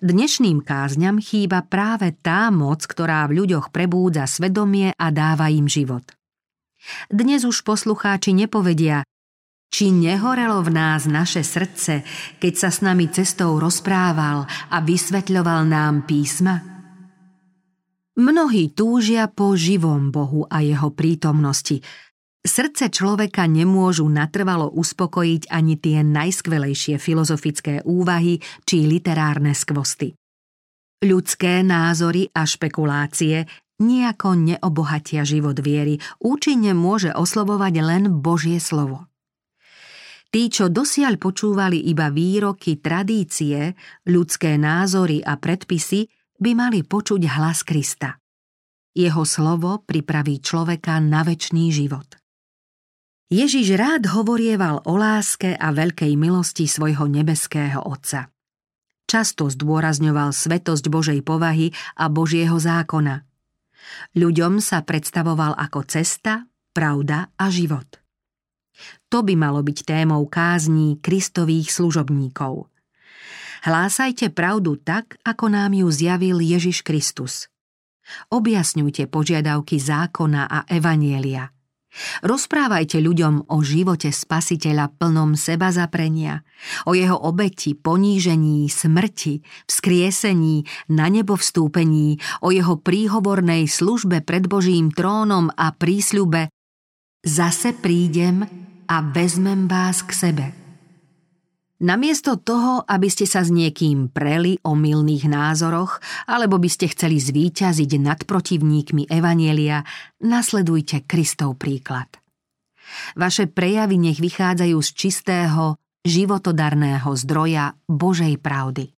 Dnešným 0.00 0.64
kázňam 0.64 1.20
chýba 1.20 1.60
práve 1.64 2.16
tá 2.24 2.48
moc, 2.48 2.88
ktorá 2.88 3.28
v 3.28 3.44
ľuďoch 3.44 3.68
prebúdza 3.68 4.24
svedomie 4.24 4.96
a 4.96 5.06
dáva 5.12 5.52
im 5.52 5.68
život. 5.68 6.16
Dnes 7.12 7.44
už 7.44 7.60
poslucháči 7.66 8.32
nepovedia, 8.32 9.04
či 9.72 9.92
nehorelo 9.92 10.62
v 10.64 10.70
nás 10.72 11.04
naše 11.04 11.44
srdce, 11.44 12.06
keď 12.40 12.52
sa 12.54 12.70
s 12.72 12.80
nami 12.80 13.10
cestou 13.12 13.58
rozprával 13.60 14.46
a 14.46 14.76
vysvetľoval 14.80 15.68
nám 15.68 16.08
písma? 16.08 16.62
Mnohí 18.16 18.72
túžia 18.72 19.28
po 19.28 19.52
živom 19.52 20.08
Bohu 20.08 20.48
a 20.48 20.64
jeho 20.64 20.88
prítomnosti, 20.88 21.84
Srdce 22.46 22.94
človeka 22.94 23.50
nemôžu 23.50 24.06
natrvalo 24.06 24.70
uspokojiť 24.70 25.50
ani 25.50 25.74
tie 25.82 26.06
najskvelejšie 26.06 26.94
filozofické 27.02 27.82
úvahy 27.82 28.38
či 28.62 28.86
literárne 28.86 29.50
skvosty. 29.50 30.14
Ľudské 31.02 31.66
názory 31.66 32.30
a 32.30 32.46
špekulácie 32.46 33.50
nejako 33.82 34.38
neobohatia 34.38 35.26
život 35.26 35.58
viery, 35.58 35.98
účinne 36.22 36.72
môže 36.72 37.12
oslovovať 37.12 37.74
len 37.82 38.02
Božie 38.22 38.62
slovo. 38.62 39.10
Tí, 40.30 40.52
čo 40.52 40.68
dosiaľ 40.68 41.16
počúvali 41.16 41.88
iba 41.88 42.10
výroky, 42.10 42.82
tradície, 42.82 43.72
ľudské 44.10 44.58
názory 44.58 45.22
a 45.22 45.38
predpisy, 45.38 46.10
by 46.36 46.50
mali 46.52 46.84
počuť 46.84 47.22
hlas 47.38 47.64
Krista. 47.64 48.20
Jeho 48.96 49.24
slovo 49.24 49.84
pripraví 49.84 50.40
človeka 50.40 51.00
na 51.00 51.20
väčší 51.24 51.68
život. 51.72 52.16
Ježiš 53.26 53.74
rád 53.74 54.06
hovorieval 54.14 54.86
o 54.86 54.94
láske 54.94 55.58
a 55.58 55.74
veľkej 55.74 56.14
milosti 56.14 56.70
svojho 56.70 57.10
nebeského 57.10 57.82
Otca. 57.82 58.30
Často 59.06 59.50
zdôrazňoval 59.50 60.30
svetosť 60.30 60.84
Božej 60.86 61.20
povahy 61.26 61.74
a 61.98 62.06
Božieho 62.06 62.58
zákona. 62.58 63.26
Ľuďom 64.14 64.62
sa 64.62 64.82
predstavoval 64.82 65.58
ako 65.58 65.86
cesta, 65.86 66.46
pravda 66.70 67.30
a 67.34 67.50
život. 67.50 68.05
To 69.08 69.22
by 69.22 69.34
malo 69.38 69.62
byť 69.62 69.78
témou 69.86 70.26
kázní 70.26 70.98
Kristových 70.98 71.70
služobníkov. 71.70 72.66
Hlásajte 73.62 74.30
pravdu 74.30 74.78
tak, 74.78 75.18
ako 75.26 75.50
nám 75.50 75.74
ju 75.74 75.88
zjavil 75.90 76.38
Ježiš 76.38 76.82
Kristus. 76.86 77.50
Objasňujte 78.30 79.10
požiadavky 79.10 79.82
zákona 79.82 80.46
a 80.46 80.58
evanielia– 80.70 81.50
Rozprávajte 82.20 83.00
ľuďom 83.00 83.48
o 83.48 83.56
živote 83.64 84.12
spasiteľa 84.12 84.92
plnom 85.00 85.32
seba 85.32 85.72
zaprenia, 85.72 86.44
o 86.84 86.92
jeho 86.92 87.16
obeti, 87.16 87.72
ponížení, 87.72 88.68
smrti, 88.68 89.40
vzkriesení, 89.64 90.68
na 90.92 91.08
nebo 91.08 91.40
vstúpení, 91.40 92.20
o 92.44 92.52
jeho 92.52 92.76
príhovornej 92.76 93.64
službe 93.64 94.20
pred 94.22 94.44
Božím 94.44 94.92
trónom 94.92 95.48
a 95.56 95.72
prísľube 95.72 96.52
Zase 97.26 97.74
prídem 97.74 98.65
a 98.86 99.02
vezmem 99.02 99.66
vás 99.66 100.02
k 100.06 100.12
sebe. 100.14 100.46
Namiesto 101.76 102.40
toho, 102.40 102.80
aby 102.88 103.12
ste 103.12 103.28
sa 103.28 103.44
s 103.44 103.52
niekým 103.52 104.08
preli 104.08 104.56
o 104.64 104.72
milných 104.72 105.28
názoroch, 105.28 106.00
alebo 106.24 106.56
by 106.56 106.72
ste 106.72 106.88
chceli 106.88 107.20
zvíťaziť 107.20 108.00
nad 108.00 108.24
protivníkmi 108.24 109.12
Evanielia, 109.12 109.84
nasledujte 110.24 111.04
Kristov 111.04 111.60
príklad. 111.60 112.08
Vaše 113.12 113.44
prejavy 113.44 114.00
nech 114.00 114.16
vychádzajú 114.24 114.78
z 114.80 114.90
čistého, 114.96 115.76
životodarného 116.00 117.12
zdroja 117.12 117.76
Božej 117.84 118.40
pravdy. 118.40 118.96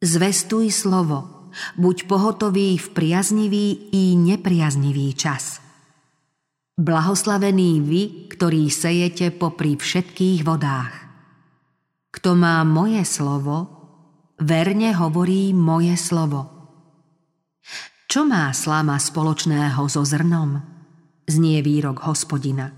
Zvestuj 0.00 0.70
slovo, 0.70 1.50
buď 1.74 2.06
pohotový 2.06 2.78
v 2.78 2.88
priaznivý 2.94 3.90
i 3.90 4.14
nepriaznivý 4.14 5.18
čas. 5.18 5.58
Blahoslavení 6.80 7.84
vy, 7.84 8.32
ktorí 8.32 8.72
sejete 8.72 9.36
popri 9.36 9.76
všetkých 9.76 10.40
vodách. 10.48 10.96
Kto 12.08 12.32
má 12.32 12.64
moje 12.64 13.04
slovo, 13.04 13.68
verne 14.40 14.88
hovorí 14.96 15.52
moje 15.52 16.00
slovo. 16.00 16.48
Čo 18.08 18.24
má 18.24 18.48
slama 18.56 18.96
spoločného 18.96 19.76
so 19.92 20.00
zrnom? 20.08 20.56
Znie 21.28 21.60
výrok 21.60 22.00
hospodina. 22.08 22.72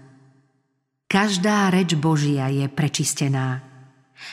Každá 1.07 1.71
reč 1.71 1.95
Božia 1.95 2.51
je 2.51 2.67
prečistená. 2.67 3.63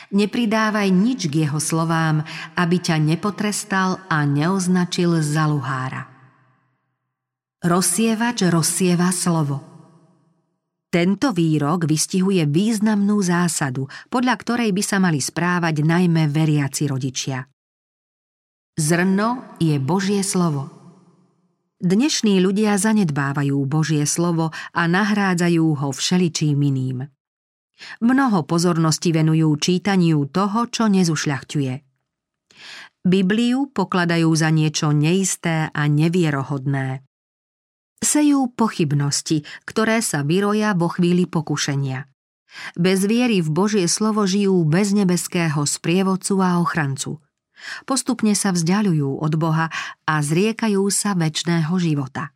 Nepridávaj 0.10 0.90
nič 0.90 1.30
k 1.30 1.46
jeho 1.46 1.62
slovám, 1.62 2.26
aby 2.58 2.82
ťa 2.82 2.98
nepotrestal 2.98 4.02
a 4.10 4.26
neoznačil 4.26 5.22
za 5.22 5.46
luhára. 5.46 6.09
Rozsievač 7.60 8.48
rozsieva 8.48 9.12
slovo– 9.12 9.64
tento 10.90 11.30
výrok 11.38 11.86
vystihuje 11.86 12.50
významnú 12.50 13.22
zásadu, 13.22 13.86
podľa 14.10 14.36
ktorej 14.42 14.74
by 14.74 14.82
sa 14.82 14.98
mali 14.98 15.22
správať 15.22 15.86
najmä 15.86 16.26
veriaci 16.34 16.90
rodičia. 16.90 17.46
Zrno 18.74 19.54
je 19.62 19.78
Božie 19.78 20.26
slovo. 20.26 20.74
Dnešní 21.78 22.42
ľudia 22.42 22.74
zanedbávajú 22.82 23.54
Božie 23.70 24.02
slovo 24.10 24.50
a 24.74 24.82
nahrádzajú 24.90 25.66
ho 25.78 25.90
všeličím 25.94 26.58
iným. 26.58 27.06
Mnoho 28.02 28.44
pozornosti 28.50 29.14
venujú 29.14 29.54
čítaniu 29.62 30.26
toho, 30.26 30.68
čo 30.74 30.90
nezušľachťuje. 30.90 31.74
Bibliu 33.06 33.70
pokladajú 33.72 34.30
za 34.34 34.50
niečo 34.50 34.90
neisté 34.92 35.70
a 35.70 35.82
nevierohodné. 35.86 37.09
Sejú 38.00 38.48
pochybnosti, 38.56 39.44
ktoré 39.68 40.00
sa 40.00 40.24
vyroja 40.24 40.72
vo 40.72 40.88
chvíli 40.88 41.28
pokušenia. 41.28 42.08
Bez 42.80 43.06
viery 43.06 43.44
v 43.44 43.50
Božie 43.52 43.86
slovo 43.86 44.26
žijú 44.26 44.66
bez 44.66 44.96
nebeského 44.96 45.68
sprievodcu 45.68 46.40
a 46.42 46.58
ochrancu. 46.64 47.22
Postupne 47.84 48.34
sa 48.34 48.56
vzdialujú 48.56 49.20
od 49.20 49.34
Boha 49.36 49.68
a 50.08 50.16
zriekajú 50.24 50.88
sa 50.90 51.12
väčšného 51.14 51.76
života. 51.78 52.32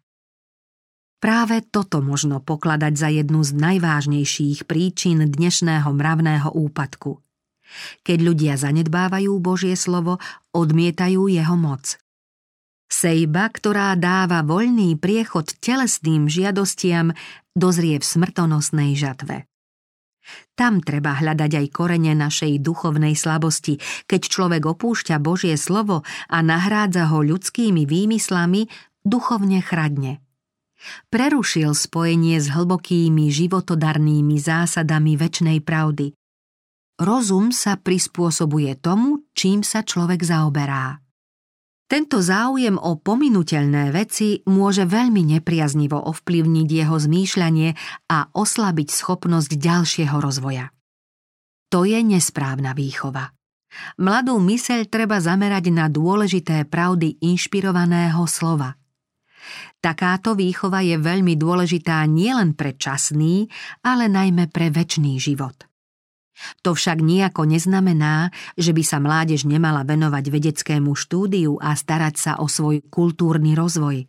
Práve 1.23 1.63
toto 1.63 2.03
možno 2.03 2.43
pokladať 2.43 2.93
za 2.99 3.07
jednu 3.07 3.47
z 3.47 3.55
najvážnejších 3.55 4.67
príčin 4.67 5.23
dnešného 5.23 5.87
mravného 5.87 6.51
úpadku. 6.51 7.23
Keď 8.03 8.17
ľudia 8.19 8.59
zanedbávajú 8.59 9.31
Božie 9.39 9.79
slovo, 9.79 10.19
odmietajú 10.51 11.31
jeho 11.31 11.55
moc. 11.55 11.95
Sejba, 12.93 13.49
ktorá 13.49 13.97
dáva 13.97 14.45
voľný 14.45 14.93
priechod 15.01 15.57
telesným 15.57 16.29
žiadostiam, 16.29 17.17
dozrie 17.57 17.97
v 17.97 18.05
smrtonosnej 18.05 18.93
žatve. 18.93 19.49
Tam 20.53 20.77
treba 20.77 21.17
hľadať 21.17 21.51
aj 21.57 21.67
korene 21.73 22.13
našej 22.13 22.61
duchovnej 22.61 23.17
slabosti, 23.17 23.81
keď 24.05 24.21
človek 24.29 24.63
opúšťa 24.77 25.17
Božie 25.17 25.57
slovo 25.57 26.05
a 26.29 26.37
nahrádza 26.45 27.09
ho 27.09 27.25
ľudskými 27.25 27.89
výmyslami, 27.89 28.69
duchovne 29.01 29.59
chradne. 29.65 30.21
Prerušil 31.09 31.73
spojenie 31.73 32.37
s 32.37 32.53
hlbokými 32.53 33.25
životodarnými 33.33 34.37
zásadami 34.37 35.17
väčšnej 35.17 35.59
pravdy. 35.65 36.13
Rozum 37.01 37.49
sa 37.49 37.73
prispôsobuje 37.73 38.77
tomu, 38.77 39.25
čím 39.33 39.65
sa 39.65 39.81
človek 39.81 40.21
zaoberá. 40.21 41.02
Tento 41.83 42.23
záujem 42.23 42.79
o 42.79 42.97
pominuteľné 42.97 43.93
veci 43.93 44.41
môže 44.49 44.87
veľmi 44.87 45.37
nepriaznivo 45.37 45.99
ovplyvniť 45.99 46.67
jeho 46.67 46.95
zmýšľanie 46.97 47.69
a 48.09 48.17
oslabiť 48.33 48.89
schopnosť 48.89 49.51
ďalšieho 49.59 50.17
rozvoja. 50.17 50.71
To 51.69 51.83
je 51.83 51.99
nesprávna 52.01 52.73
výchova. 52.77 53.33
Mladú 53.97 54.37
myseľ 54.37 54.85
treba 54.85 55.17
zamerať 55.17 55.73
na 55.73 55.89
dôležité 55.89 56.69
pravdy 56.69 57.17
inšpirovaného 57.25 58.21
slova. 58.29 58.77
Takáto 59.83 60.37
výchova 60.39 60.79
je 60.85 60.95
veľmi 60.95 61.35
dôležitá 61.35 62.05
nielen 62.07 62.55
pre 62.55 62.79
časný, 62.79 63.51
ale 63.83 64.07
najmä 64.07 64.47
pre 64.47 64.71
väčší 64.71 65.19
život. 65.19 65.72
To 66.63 66.75
však 66.75 66.99
nejako 66.99 67.47
neznamená, 67.47 68.31
že 68.59 68.75
by 68.75 68.83
sa 68.83 68.97
mládež 68.99 69.47
nemala 69.47 69.87
venovať 69.87 70.25
vedeckému 70.27 70.95
štúdiu 70.95 71.59
a 71.59 71.75
starať 71.75 72.15
sa 72.19 72.31
o 72.39 72.47
svoj 72.51 72.83
kultúrny 72.87 73.55
rozvoj. 73.55 74.07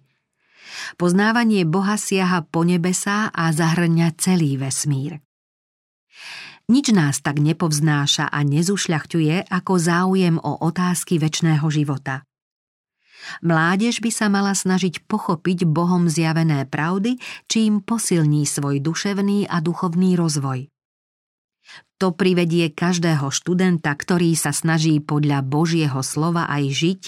Poznávanie 0.98 1.62
Boha 1.62 1.94
siaha 1.94 2.42
po 2.42 2.66
nebesá 2.66 3.30
a 3.30 3.54
zahrňa 3.54 4.16
celý 4.18 4.58
vesmír. 4.58 5.22
Nič 6.64 6.96
nás 6.96 7.20
tak 7.20 7.44
nepovznáša 7.44 8.32
a 8.32 8.40
nezušľachťuje 8.40 9.52
ako 9.52 9.72
záujem 9.76 10.40
o 10.40 10.64
otázky 10.64 11.20
väčšného 11.20 11.66
života. 11.68 12.24
Mládež 13.44 14.04
by 14.04 14.10
sa 14.12 14.28
mala 14.28 14.52
snažiť 14.52 15.04
pochopiť 15.08 15.64
Bohom 15.64 16.08
zjavené 16.08 16.68
pravdy, 16.68 17.20
čím 17.48 17.80
posilní 17.80 18.44
svoj 18.44 18.80
duševný 18.80 19.48
a 19.48 19.60
duchovný 19.64 20.16
rozvoj. 20.16 20.73
To 22.04 22.12
privedie 22.12 22.68
každého 22.68 23.32
študenta, 23.32 23.88
ktorý 23.96 24.36
sa 24.36 24.52
snaží 24.52 25.00
podľa 25.00 25.40
Božieho 25.40 26.04
slova 26.04 26.44
aj 26.52 26.64
žiť, 26.68 27.02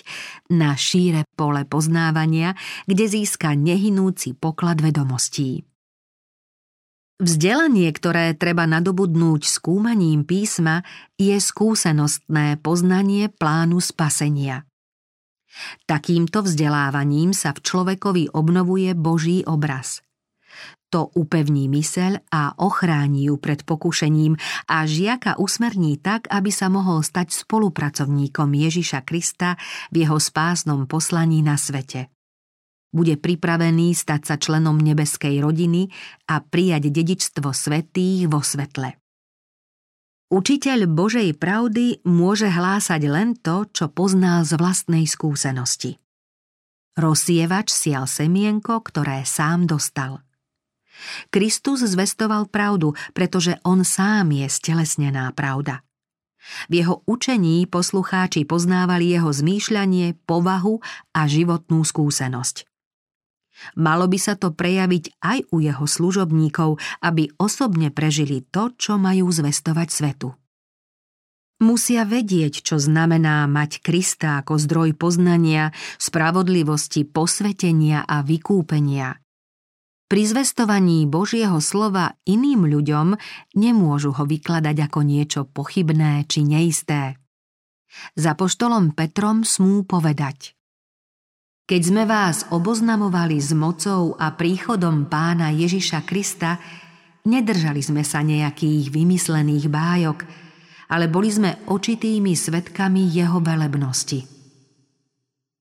na 0.56 0.72
šíre 0.72 1.28
pole 1.36 1.68
poznávania, 1.68 2.56
kde 2.88 3.04
získa 3.04 3.52
nehynúci 3.52 4.32
poklad 4.32 4.80
vedomostí. 4.80 5.68
Vzdelanie, 7.20 7.92
ktoré 7.92 8.32
treba 8.32 8.64
nadobudnúť 8.64 9.44
skúmaním 9.44 10.24
písma, 10.24 10.80
je 11.20 11.36
skúsenostné 11.36 12.56
poznanie 12.64 13.28
plánu 13.28 13.84
spasenia. 13.84 14.64
Takýmto 15.84 16.40
vzdelávaním 16.40 17.36
sa 17.36 17.52
v 17.52 17.60
človekovi 17.60 18.32
obnovuje 18.32 18.96
Boží 18.96 19.44
obraz– 19.44 20.00
To 20.94 21.10
upevní 21.18 21.66
myseľ 21.66 22.30
a 22.30 22.54
ochráni 22.62 23.26
ju 23.26 23.42
pred 23.42 23.66
pokušením 23.66 24.38
a 24.70 24.86
žiaka 24.86 25.34
usmerní 25.36 25.98
tak, 25.98 26.30
aby 26.30 26.54
sa 26.54 26.70
mohol 26.70 27.02
stať 27.02 27.34
spolupracovníkom 27.34 28.54
Ježiša 28.54 29.02
Krista 29.02 29.58
v 29.90 30.06
jeho 30.06 30.22
spásnom 30.22 30.86
poslaní 30.86 31.42
na 31.42 31.58
svete. 31.58 32.08
Bude 32.94 33.18
pripravený 33.18 33.92
stať 33.92 34.20
sa 34.24 34.36
členom 34.38 34.78
nebeskej 34.78 35.42
rodiny 35.42 35.90
a 36.30 36.40
prijať 36.40 36.88
dedičstvo 36.88 37.50
svetých 37.50 38.30
vo 38.30 38.40
svetle. 38.40 38.96
Učiteľ 40.26 40.90
Božej 40.90 41.38
pravdy 41.38 42.02
môže 42.02 42.50
hlásať 42.50 43.02
len 43.06 43.38
to, 43.38 43.62
čo 43.70 43.86
pozná 43.86 44.42
z 44.42 44.58
vlastnej 44.58 45.06
skúsenosti. 45.06 46.02
Rozsievač 46.98 47.70
sial 47.70 48.10
semienko, 48.10 48.82
ktoré 48.82 49.22
sám 49.22 49.70
dostal. 49.70 50.25
Kristus 51.30 51.84
zvestoval 51.84 52.48
pravdu, 52.48 52.96
pretože 53.12 53.58
on 53.64 53.84
sám 53.84 54.32
je 54.32 54.46
stelesnená 54.48 55.30
pravda. 55.36 55.86
V 56.70 56.82
jeho 56.82 57.02
učení 57.10 57.66
poslucháči 57.66 58.46
poznávali 58.46 59.10
jeho 59.10 59.34
zmýšľanie, 59.34 60.14
povahu 60.30 60.78
a 61.10 61.26
životnú 61.26 61.82
skúsenosť. 61.82 62.66
Malo 63.74 64.04
by 64.04 64.18
sa 64.20 64.36
to 64.36 64.52
prejaviť 64.52 65.16
aj 65.24 65.38
u 65.48 65.64
jeho 65.64 65.86
služobníkov, 65.88 66.76
aby 67.00 67.32
osobne 67.40 67.88
prežili 67.88 68.44
to, 68.52 68.70
čo 68.76 69.00
majú 69.00 69.32
zvestovať 69.32 69.88
svetu. 69.88 70.28
Musia 71.56 72.04
vedieť, 72.04 72.60
čo 72.60 72.76
znamená 72.76 73.48
mať 73.48 73.80
Krista 73.80 74.44
ako 74.44 74.60
zdroj 74.60 74.92
poznania, 74.92 75.72
spravodlivosti, 75.96 77.08
posvetenia 77.08 78.04
a 78.04 78.20
vykúpenia. 78.20 79.16
Pri 80.06 80.22
zvestovaní 80.22 81.02
Božieho 81.02 81.58
slova 81.58 82.14
iným 82.30 82.70
ľuďom 82.70 83.18
nemôžu 83.58 84.14
ho 84.14 84.22
vykladať 84.22 84.86
ako 84.86 85.02
niečo 85.02 85.50
pochybné 85.50 86.30
či 86.30 86.46
neisté. 86.46 87.18
Za 88.14 88.38
poštolom 88.38 88.94
Petrom 88.94 89.42
smú 89.42 89.82
povedať 89.82 90.54
Keď 91.66 91.82
sme 91.82 92.06
vás 92.06 92.46
oboznamovali 92.54 93.34
s 93.42 93.50
mocou 93.50 94.14
a 94.14 94.30
príchodom 94.30 95.10
pána 95.10 95.50
Ježiša 95.50 96.06
Krista, 96.06 96.62
nedržali 97.26 97.82
sme 97.82 98.06
sa 98.06 98.22
nejakých 98.22 98.94
vymyslených 98.94 99.66
bájok, 99.66 100.18
ale 100.86 101.10
boli 101.10 101.34
sme 101.34 101.66
očitými 101.66 102.30
svetkami 102.30 103.10
jeho 103.10 103.42
velebnosti. 103.42 104.35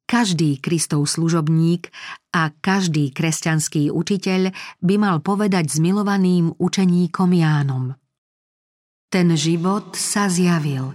Každý 0.06 0.62
Kristov 0.62 1.10
služobník 1.10 1.89
a 2.30 2.54
každý 2.54 3.10
kresťanský 3.10 3.89
učiteľ 3.89 4.54
by 4.78 4.96
mal 5.02 5.18
povedať 5.26 5.65
s 5.65 5.78
milovaným 5.82 6.54
učeníkom 6.62 7.34
Jánom. 7.34 7.98
Ten 9.10 9.34
život 9.34 9.98
sa 9.98 10.30
zjavil. 10.30 10.94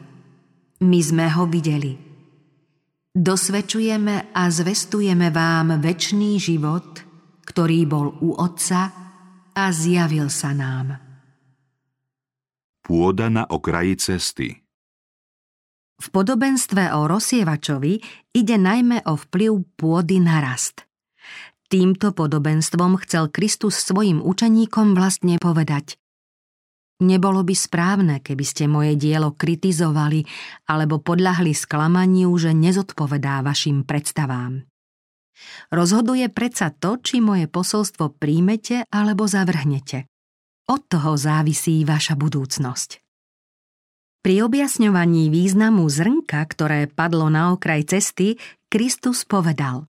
My 0.86 1.00
sme 1.02 1.26
ho 1.26 1.50
videli. 1.50 1.98
Dosvedčujeme 3.10 4.30
a 4.30 4.42
zvestujeme 4.46 5.34
vám 5.34 5.82
väčší 5.82 6.38
život, 6.38 7.02
ktorý 7.42 7.90
bol 7.90 8.14
u 8.22 8.38
Otca 8.38 8.94
a 9.50 9.64
zjavil 9.74 10.30
sa 10.30 10.54
nám. 10.54 10.94
Pôda 12.86 13.26
na 13.26 13.42
okraji 13.50 13.98
cesty 13.98 14.59
V 16.00 16.06
podobenstve 16.08 16.96
o 16.96 17.04
rozsievačovi 17.04 18.00
ide 18.32 18.56
najmä 18.56 19.04
o 19.04 19.20
vplyv 19.20 19.76
pôdy 19.76 20.16
na 20.16 20.40
rast. 20.40 20.88
Týmto 21.68 22.16
podobenstvom 22.16 22.98
chcel 23.04 23.28
Kristus 23.28 23.78
svojim 23.78 24.24
učeníkom 24.24 24.96
vlastne 24.96 25.36
povedať 25.36 26.00
Nebolo 27.00 27.40
by 27.40 27.54
správne, 27.56 28.20
keby 28.20 28.44
ste 28.44 28.68
moje 28.68 28.92
dielo 29.00 29.32
kritizovali 29.32 30.20
alebo 30.68 31.00
podľahli 31.00 31.56
sklamaniu, 31.56 32.28
že 32.36 32.52
nezodpovedá 32.52 33.40
vašim 33.40 33.88
predstavám. 33.88 34.68
Rozhoduje 35.72 36.28
predsa 36.28 36.68
to, 36.68 37.00
či 37.00 37.24
moje 37.24 37.48
posolstvo 37.48 38.20
príjmete 38.20 38.84
alebo 38.92 39.24
zavrhnete. 39.24 40.04
Od 40.68 40.80
toho 40.84 41.16
závisí 41.16 41.88
vaša 41.88 42.20
budúcnosť. 42.20 43.09
Pri 44.20 44.44
objasňovaní 44.44 45.32
významu 45.32 45.88
zrnka, 45.88 46.44
ktoré 46.44 46.84
padlo 46.92 47.32
na 47.32 47.56
okraj 47.56 47.88
cesty, 47.88 48.36
Kristus 48.68 49.24
povedal 49.24 49.88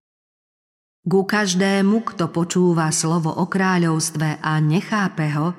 Ku 1.03 1.27
každému, 1.27 2.07
kto 2.07 2.31
počúva 2.31 2.87
slovo 2.95 3.27
o 3.27 3.51
kráľovstve 3.51 4.39
a 4.39 4.55
nechápe 4.63 5.27
ho, 5.35 5.51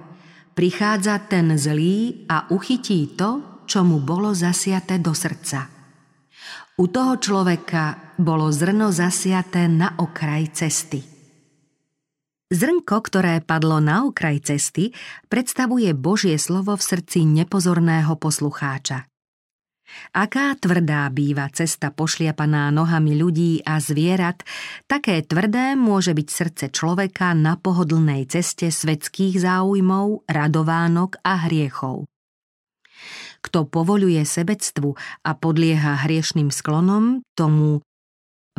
prichádza 0.57 1.21
ten 1.29 1.53
zlý 1.61 2.25
a 2.33 2.49
uchytí 2.49 3.13
to, 3.13 3.61
čo 3.69 3.85
mu 3.85 4.01
bolo 4.01 4.33
zasiaté 4.33 4.97
do 5.05 5.13
srdca. 5.13 5.69
U 6.81 6.89
toho 6.89 7.21
človeka 7.21 8.17
bolo 8.17 8.49
zrno 8.49 8.89
zasiaté 8.89 9.69
na 9.69 10.01
okraj 10.01 10.49
cesty. 10.57 11.12
Zrnko, 12.53 13.01
ktoré 13.09 13.41
padlo 13.41 13.81
na 13.81 14.05
okraj 14.05 14.45
cesty, 14.45 14.93
predstavuje 15.33 15.97
Božie 15.97 16.37
slovo 16.37 16.77
v 16.77 16.85
srdci 16.85 17.25
nepozorného 17.25 18.13
poslucháča. 18.21 19.09
Aká 20.13 20.53
tvrdá 20.61 21.09
býva 21.09 21.49
cesta 21.49 21.89
pošliapaná 21.89 22.69
nohami 22.69 23.17
ľudí 23.17 23.65
a 23.65 23.81
zvierat, 23.81 24.45
také 24.85 25.25
tvrdé 25.25 25.81
môže 25.81 26.13
byť 26.13 26.29
srdce 26.29 26.65
človeka 26.73 27.33
na 27.33 27.57
pohodlnej 27.57 28.29
ceste 28.29 28.69
svetských 28.69 29.41
záujmov, 29.41 30.29
radovánok 30.29 31.25
a 31.25 31.49
hriechov. 31.49 32.05
Kto 33.41 33.65
povoluje 33.65 34.21
sebectvu 34.29 34.93
a 35.25 35.31
podlieha 35.33 36.05
hriešným 36.05 36.53
sklonom, 36.53 37.25
tomu 37.33 37.81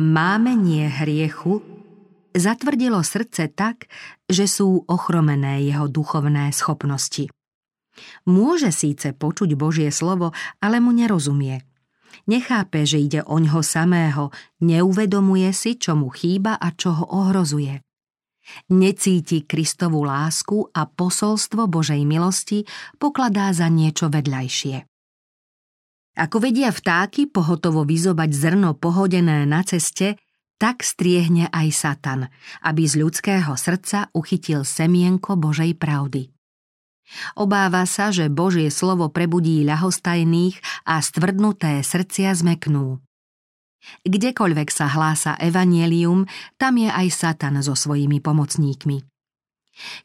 máme 0.02 0.58
hriechu, 0.90 1.62
zatvrdilo 2.34 3.00
srdce 3.00 3.48
tak, 3.54 3.86
že 4.26 4.50
sú 4.50 4.84
ochromené 4.90 5.62
jeho 5.64 5.86
duchovné 5.86 6.50
schopnosti. 6.50 7.30
Môže 8.26 8.74
síce 8.74 9.14
počuť 9.14 9.54
Božie 9.54 9.88
slovo, 9.94 10.34
ale 10.58 10.82
mu 10.82 10.90
nerozumie. 10.90 11.62
Nechápe, 12.26 12.86
že 12.86 12.98
ide 13.02 13.20
o 13.26 13.38
ňo 13.38 13.62
samého, 13.62 14.34
neuvedomuje 14.62 15.50
si, 15.54 15.78
čo 15.78 15.94
mu 15.94 16.10
chýba 16.10 16.58
a 16.58 16.74
čo 16.74 16.94
ho 16.94 17.04
ohrozuje. 17.10 17.82
Necíti 18.70 19.48
Kristovú 19.48 20.04
lásku 20.04 20.68
a 20.76 20.84
posolstvo 20.84 21.64
Božej 21.64 22.04
milosti 22.04 22.68
pokladá 23.00 23.50
za 23.56 23.72
niečo 23.72 24.12
vedľajšie. 24.12 24.84
Ako 26.14 26.38
vedia 26.38 26.70
vtáky 26.70 27.26
pohotovo 27.26 27.82
vyzobať 27.82 28.30
zrno 28.30 28.78
pohodené 28.78 29.42
na 29.50 29.66
ceste, 29.66 30.14
tak 30.58 30.86
striehne 30.86 31.50
aj 31.50 31.68
Satan, 31.74 32.20
aby 32.62 32.86
z 32.86 33.02
ľudského 33.02 33.52
srdca 33.58 34.08
uchytil 34.14 34.62
semienko 34.62 35.34
Božej 35.34 35.74
pravdy. 35.76 36.30
Obáva 37.36 37.84
sa, 37.84 38.08
že 38.08 38.32
Božie 38.32 38.72
slovo 38.72 39.12
prebudí 39.12 39.60
ľahostajných 39.66 40.88
a 40.88 41.04
stvrdnuté 41.04 41.84
srdcia 41.84 42.32
zmeknú. 42.32 43.04
Kdekoľvek 44.08 44.68
sa 44.72 44.88
hlása 44.88 45.36
evanielium, 45.36 46.24
tam 46.56 46.80
je 46.80 46.88
aj 46.88 47.08
Satan 47.12 47.60
so 47.60 47.76
svojimi 47.76 48.24
pomocníkmi. 48.24 49.04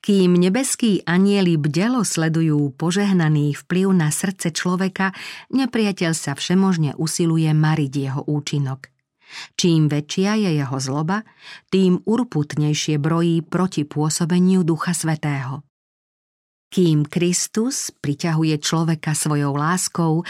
Kým 0.04 0.36
nebeskí 0.36 1.06
anieli 1.06 1.56
bdelo 1.56 2.04
sledujú 2.04 2.74
požehnaný 2.76 3.56
vplyv 3.64 3.88
na 3.96 4.10
srdce 4.12 4.52
človeka, 4.52 5.16
nepriateľ 5.54 6.12
sa 6.12 6.36
všemožne 6.36 6.98
usiluje 7.00 7.48
mariť 7.54 7.94
jeho 7.96 8.22
účinok– 8.28 8.92
Čím 9.58 9.88
väčšia 9.88 10.38
je 10.38 10.50
jeho 10.62 10.78
zloba, 10.82 11.24
tým 11.70 12.02
urputnejšie 12.04 12.98
brojí 12.98 13.46
proti 13.46 13.86
pôsobeniu 13.86 14.66
Ducha 14.66 14.94
Svetého. 14.94 15.64
Kým 16.70 17.10
Kristus 17.10 17.90
priťahuje 17.90 18.62
človeka 18.62 19.18
svojou 19.18 19.58
láskou, 19.58 20.22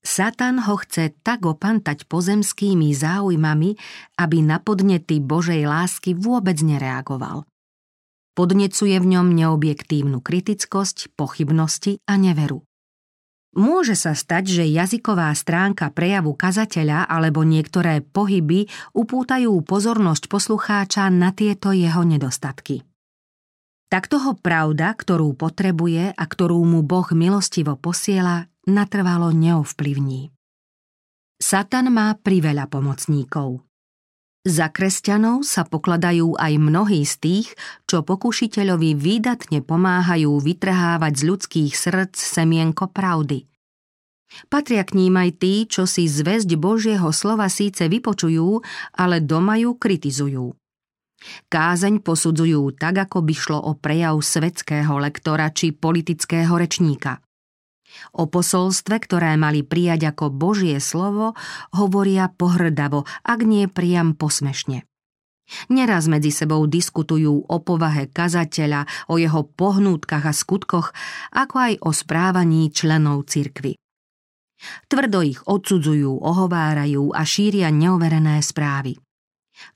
Satan 0.00 0.64
ho 0.64 0.80
chce 0.80 1.12
tak 1.20 1.44
opantať 1.44 2.08
pozemskými 2.08 2.94
záujmami, 2.94 3.76
aby 4.16 4.38
na 4.40 4.56
podnety 4.62 5.20
Božej 5.20 5.66
lásky 5.68 6.16
vôbec 6.16 6.56
nereagoval. 6.64 7.44
Podnecuje 8.32 8.96
v 8.96 9.06
ňom 9.18 9.34
neobjektívnu 9.36 10.24
kritickosť, 10.24 11.12
pochybnosti 11.18 12.00
a 12.08 12.16
neveru. 12.16 12.64
Môže 13.50 13.98
sa 13.98 14.14
stať, 14.14 14.62
že 14.62 14.64
jazyková 14.70 15.34
stránka 15.34 15.90
prejavu 15.90 16.38
kazateľa 16.38 17.10
alebo 17.10 17.42
niektoré 17.42 17.98
pohyby 17.98 18.70
upútajú 18.94 19.50
pozornosť 19.66 20.30
poslucháča 20.30 21.10
na 21.10 21.34
tieto 21.34 21.74
jeho 21.74 22.06
nedostatky. 22.06 22.86
Takto 23.90 24.22
ho 24.22 24.38
pravda, 24.38 24.94
ktorú 24.94 25.34
potrebuje 25.34 26.14
a 26.14 26.24
ktorú 26.30 26.62
mu 26.62 26.86
Boh 26.86 27.10
milostivo 27.10 27.74
posiela, 27.74 28.46
natrvalo 28.70 29.34
neovplyvní. 29.34 30.30
Satan 31.42 31.90
má 31.90 32.14
priveľa 32.14 32.70
pomocníkov. 32.70 33.69
Za 34.40 34.72
kresťanov 34.72 35.44
sa 35.44 35.68
pokladajú 35.68 36.32
aj 36.40 36.52
mnohí 36.56 37.04
z 37.04 37.14
tých, 37.20 37.48
čo 37.84 38.00
pokušiteľovi 38.00 38.96
výdatne 38.96 39.60
pomáhajú 39.60 40.32
vytrhávať 40.40 41.12
z 41.12 41.22
ľudských 41.28 41.72
srdc 41.76 42.16
semienko 42.16 42.88
pravdy. 42.88 43.44
Patria 44.48 44.80
k 44.88 44.96
ním 44.96 45.20
aj 45.20 45.30
tí, 45.44 45.68
čo 45.68 45.84
si 45.84 46.08
zväzť 46.08 46.56
Božieho 46.56 47.12
slova 47.12 47.52
síce 47.52 47.84
vypočujú, 47.84 48.64
ale 48.96 49.20
doma 49.20 49.60
ju 49.60 49.76
kritizujú. 49.76 50.56
Kázeň 51.52 52.00
posudzujú 52.00 52.80
tak, 52.80 52.96
ako 52.96 53.20
by 53.20 53.34
šlo 53.36 53.60
o 53.60 53.76
prejav 53.76 54.16
svetského 54.24 54.96
lektora 54.96 55.52
či 55.52 55.76
politického 55.76 56.56
rečníka. 56.56 57.20
O 58.14 58.26
posolstve, 58.30 59.02
ktoré 59.02 59.34
mali 59.34 59.66
prijať 59.66 60.14
ako 60.14 60.30
Božie 60.30 60.78
slovo, 60.78 61.34
hovoria 61.74 62.30
pohrdavo, 62.30 63.06
ak 63.26 63.40
nie 63.42 63.66
priam 63.66 64.14
posmešne. 64.14 64.86
Neraz 65.66 66.06
medzi 66.06 66.30
sebou 66.30 66.62
diskutujú 66.70 67.42
o 67.42 67.56
povahe 67.58 68.06
kazateľa, 68.06 69.10
o 69.10 69.18
jeho 69.18 69.42
pohnútkach 69.42 70.22
a 70.22 70.30
skutkoch, 70.30 70.94
ako 71.34 71.56
aj 71.58 71.72
o 71.82 71.90
správaní 71.90 72.70
členov 72.70 73.26
cirkvy. 73.26 73.74
Tvrdo 74.86 75.24
ich 75.24 75.40
odsudzujú, 75.42 76.20
ohovárajú 76.20 77.16
a 77.16 77.24
šíria 77.24 77.72
neoverené 77.72 78.38
správy. 78.44 78.94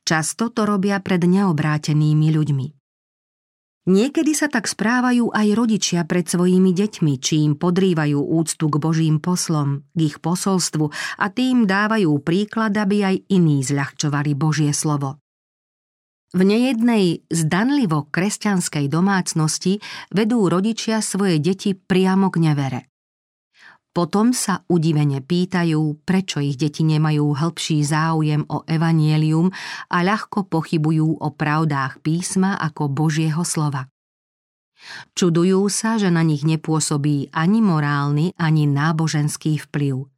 Často 0.04 0.52
to 0.52 0.68
robia 0.68 1.00
pred 1.00 1.24
neobrátenými 1.24 2.28
ľuďmi. 2.30 2.83
Niekedy 3.84 4.32
sa 4.32 4.48
tak 4.48 4.64
správajú 4.64 5.28
aj 5.28 5.48
rodičia 5.52 6.08
pred 6.08 6.24
svojimi 6.24 6.72
deťmi, 6.72 7.20
či 7.20 7.44
im 7.44 7.52
podrývajú 7.52 8.16
úctu 8.16 8.72
k 8.72 8.80
Božím 8.80 9.20
poslom, 9.20 9.84
k 9.92 10.08
ich 10.08 10.24
posolstvu 10.24 10.88
a 11.20 11.26
tým 11.28 11.68
dávajú 11.68 12.16
príklad, 12.24 12.72
aby 12.72 13.04
aj 13.04 13.16
iní 13.28 13.60
zľahčovali 13.60 14.32
Božie 14.32 14.72
slovo. 14.72 15.20
V 16.32 16.48
nejednej 16.48 17.28
zdanlivo 17.28 18.08
kresťanskej 18.08 18.88
domácnosti 18.88 19.84
vedú 20.08 20.48
rodičia 20.48 21.04
svoje 21.04 21.36
deti 21.36 21.76
priamo 21.76 22.32
k 22.32 22.36
nevere. 22.40 22.80
Potom 23.94 24.34
sa 24.34 24.66
udivene 24.66 25.22
pýtajú, 25.22 26.02
prečo 26.02 26.42
ich 26.42 26.58
deti 26.58 26.82
nemajú 26.82 27.30
hĺbší 27.30 27.78
záujem 27.86 28.42
o 28.50 28.66
evanielium 28.66 29.54
a 29.86 30.02
ľahko 30.02 30.50
pochybujú 30.50 31.22
o 31.22 31.28
pravdách 31.30 32.02
písma 32.02 32.58
ako 32.58 32.90
Božieho 32.90 33.46
slova. 33.46 33.86
Čudujú 35.14 35.70
sa, 35.70 35.94
že 35.94 36.10
na 36.10 36.26
nich 36.26 36.42
nepôsobí 36.42 37.30
ani 37.30 37.62
morálny, 37.62 38.34
ani 38.34 38.66
náboženský 38.66 39.62
vplyv. 39.70 40.10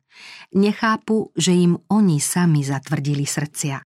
Nechápu, 0.56 1.36
že 1.36 1.52
im 1.52 1.76
oni 1.92 2.16
sami 2.16 2.64
zatvrdili 2.64 3.28
srdcia. 3.28 3.84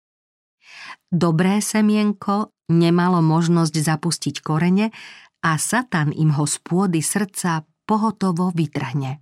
Dobré 1.11 1.59
semienko 1.59 2.55
nemalo 2.71 3.19
možnosť 3.19 3.75
zapustiť 3.75 4.35
korene 4.39 4.95
a 5.43 5.59
Satan 5.59 6.15
im 6.15 6.31
ho 6.39 6.47
z 6.47 6.63
pôdy 6.63 7.03
srdca 7.03 7.67
pohotovo 7.83 8.55
vytrhne 8.55 9.19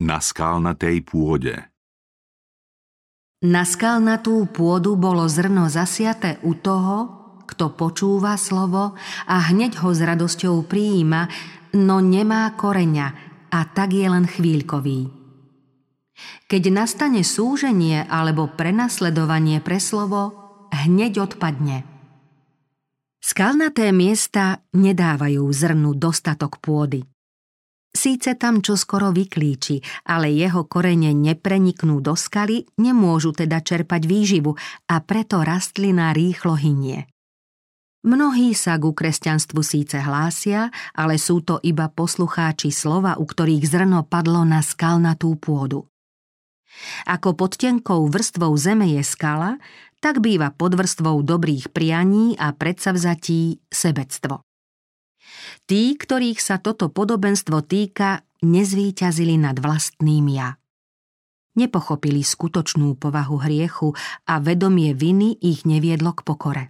na 0.00 0.18
skalnatej 0.18 1.06
pôde. 1.06 1.54
Na 3.44 3.68
skalnatú 3.68 4.48
pôdu 4.48 4.96
bolo 4.96 5.28
zrno 5.28 5.68
zasiaté 5.68 6.40
u 6.40 6.56
toho, 6.56 7.24
kto 7.44 7.76
počúva 7.76 8.40
slovo 8.40 8.96
a 9.28 9.36
hneď 9.52 9.84
ho 9.84 9.92
s 9.92 10.00
radosťou 10.00 10.64
prijíma, 10.64 11.28
no 11.76 12.00
nemá 12.00 12.48
koreňa 12.56 13.06
a 13.52 13.60
tak 13.68 13.92
je 13.92 14.06
len 14.08 14.24
chvíľkový. 14.24 15.12
Keď 16.48 16.62
nastane 16.72 17.20
súženie 17.20 18.08
alebo 18.08 18.48
prenasledovanie 18.48 19.60
pre 19.60 19.76
slovo, 19.76 20.32
hneď 20.72 21.20
odpadne. 21.28 21.84
Skalnaté 23.20 23.92
miesta 23.92 24.64
nedávajú 24.76 25.44
zrnu 25.48 25.96
dostatok 25.96 26.60
pôdy. 26.60 27.04
Síce 27.94 28.34
tam 28.34 28.58
čo 28.58 28.74
skoro 28.74 29.14
vyklíči, 29.14 29.78
ale 30.10 30.34
jeho 30.34 30.66
korene 30.66 31.14
nepreniknú 31.14 32.02
do 32.02 32.18
skaly, 32.18 32.66
nemôžu 32.74 33.30
teda 33.30 33.62
čerpať 33.62 34.02
výživu 34.10 34.58
a 34.90 34.98
preto 34.98 35.46
rastlina 35.46 36.10
rýchlo 36.10 36.58
hynie. 36.58 37.06
Mnohí 38.04 38.52
sa 38.52 38.76
ku 38.76 38.92
kresťanstvu 38.92 39.64
síce 39.64 39.96
hlásia, 39.96 40.68
ale 40.92 41.16
sú 41.16 41.40
to 41.40 41.56
iba 41.64 41.88
poslucháči 41.88 42.68
slova, 42.68 43.16
u 43.16 43.24
ktorých 43.24 43.64
zrno 43.64 44.04
padlo 44.04 44.44
na 44.44 44.60
skalnatú 44.60 45.32
pôdu. 45.40 45.88
Ako 47.08 47.32
pod 47.32 47.56
tenkou 47.56 48.04
vrstvou 48.10 48.52
zeme 48.60 48.92
je 48.92 49.00
skala, 49.00 49.56
tak 50.04 50.20
býva 50.20 50.52
pod 50.52 50.76
vrstvou 50.76 51.24
dobrých 51.24 51.72
prianí 51.72 52.36
a 52.36 52.52
predsavzatí 52.52 53.64
sebectvo. 53.72 54.44
Tí, 55.64 55.96
ktorých 55.96 56.38
sa 56.40 56.60
toto 56.60 56.92
podobenstvo 56.92 57.64
týka, 57.64 58.24
nezvíťazili 58.44 59.40
nad 59.40 59.56
vlastným 59.56 60.28
ja. 60.30 60.60
Nepochopili 61.54 62.20
skutočnú 62.20 62.98
povahu 62.98 63.38
hriechu 63.38 63.94
a 64.26 64.42
vedomie 64.42 64.92
viny 64.92 65.38
ich 65.38 65.62
neviedlo 65.62 66.12
k 66.12 66.20
pokore. 66.26 66.64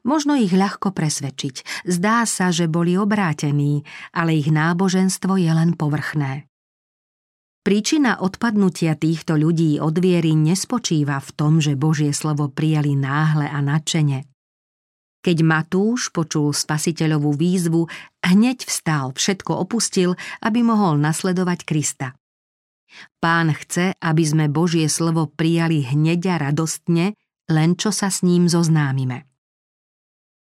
Možno 0.00 0.32
ich 0.32 0.50
ľahko 0.50 0.96
presvedčiť. 0.96 1.84
Zdá 1.84 2.24
sa, 2.24 2.48
že 2.48 2.72
boli 2.72 2.96
obrátení, 2.96 3.84
ale 4.16 4.40
ich 4.40 4.48
náboženstvo 4.48 5.36
je 5.36 5.52
len 5.52 5.76
povrchné. 5.76 6.48
Príčina 7.60 8.16
odpadnutia 8.24 8.96
týchto 8.96 9.36
ľudí 9.36 9.76
od 9.76 10.00
viery 10.00 10.32
nespočíva 10.32 11.20
v 11.20 11.30
tom, 11.36 11.60
že 11.60 11.76
Božie 11.76 12.16
slovo 12.16 12.48
prijali 12.48 12.96
náhle 12.96 13.44
a 13.44 13.60
nadšene. 13.60 14.29
Keď 15.20 15.36
Matúš 15.44 16.08
počul 16.08 16.56
spasiteľovú 16.56 17.36
výzvu, 17.36 17.84
hneď 18.24 18.64
vstal, 18.64 19.12
všetko 19.12 19.52
opustil, 19.52 20.16
aby 20.40 20.64
mohol 20.64 20.96
nasledovať 20.96 21.68
Krista. 21.68 22.08
Pán 23.20 23.52
chce, 23.54 23.94
aby 24.00 24.24
sme 24.26 24.46
Božie 24.48 24.88
slovo 24.88 25.28
prijali 25.28 25.84
hneď 25.84 26.20
a 26.34 26.36
radostne, 26.50 27.14
len 27.52 27.76
čo 27.76 27.92
sa 27.92 28.08
s 28.08 28.24
ním 28.24 28.48
zoznámime. 28.48 29.28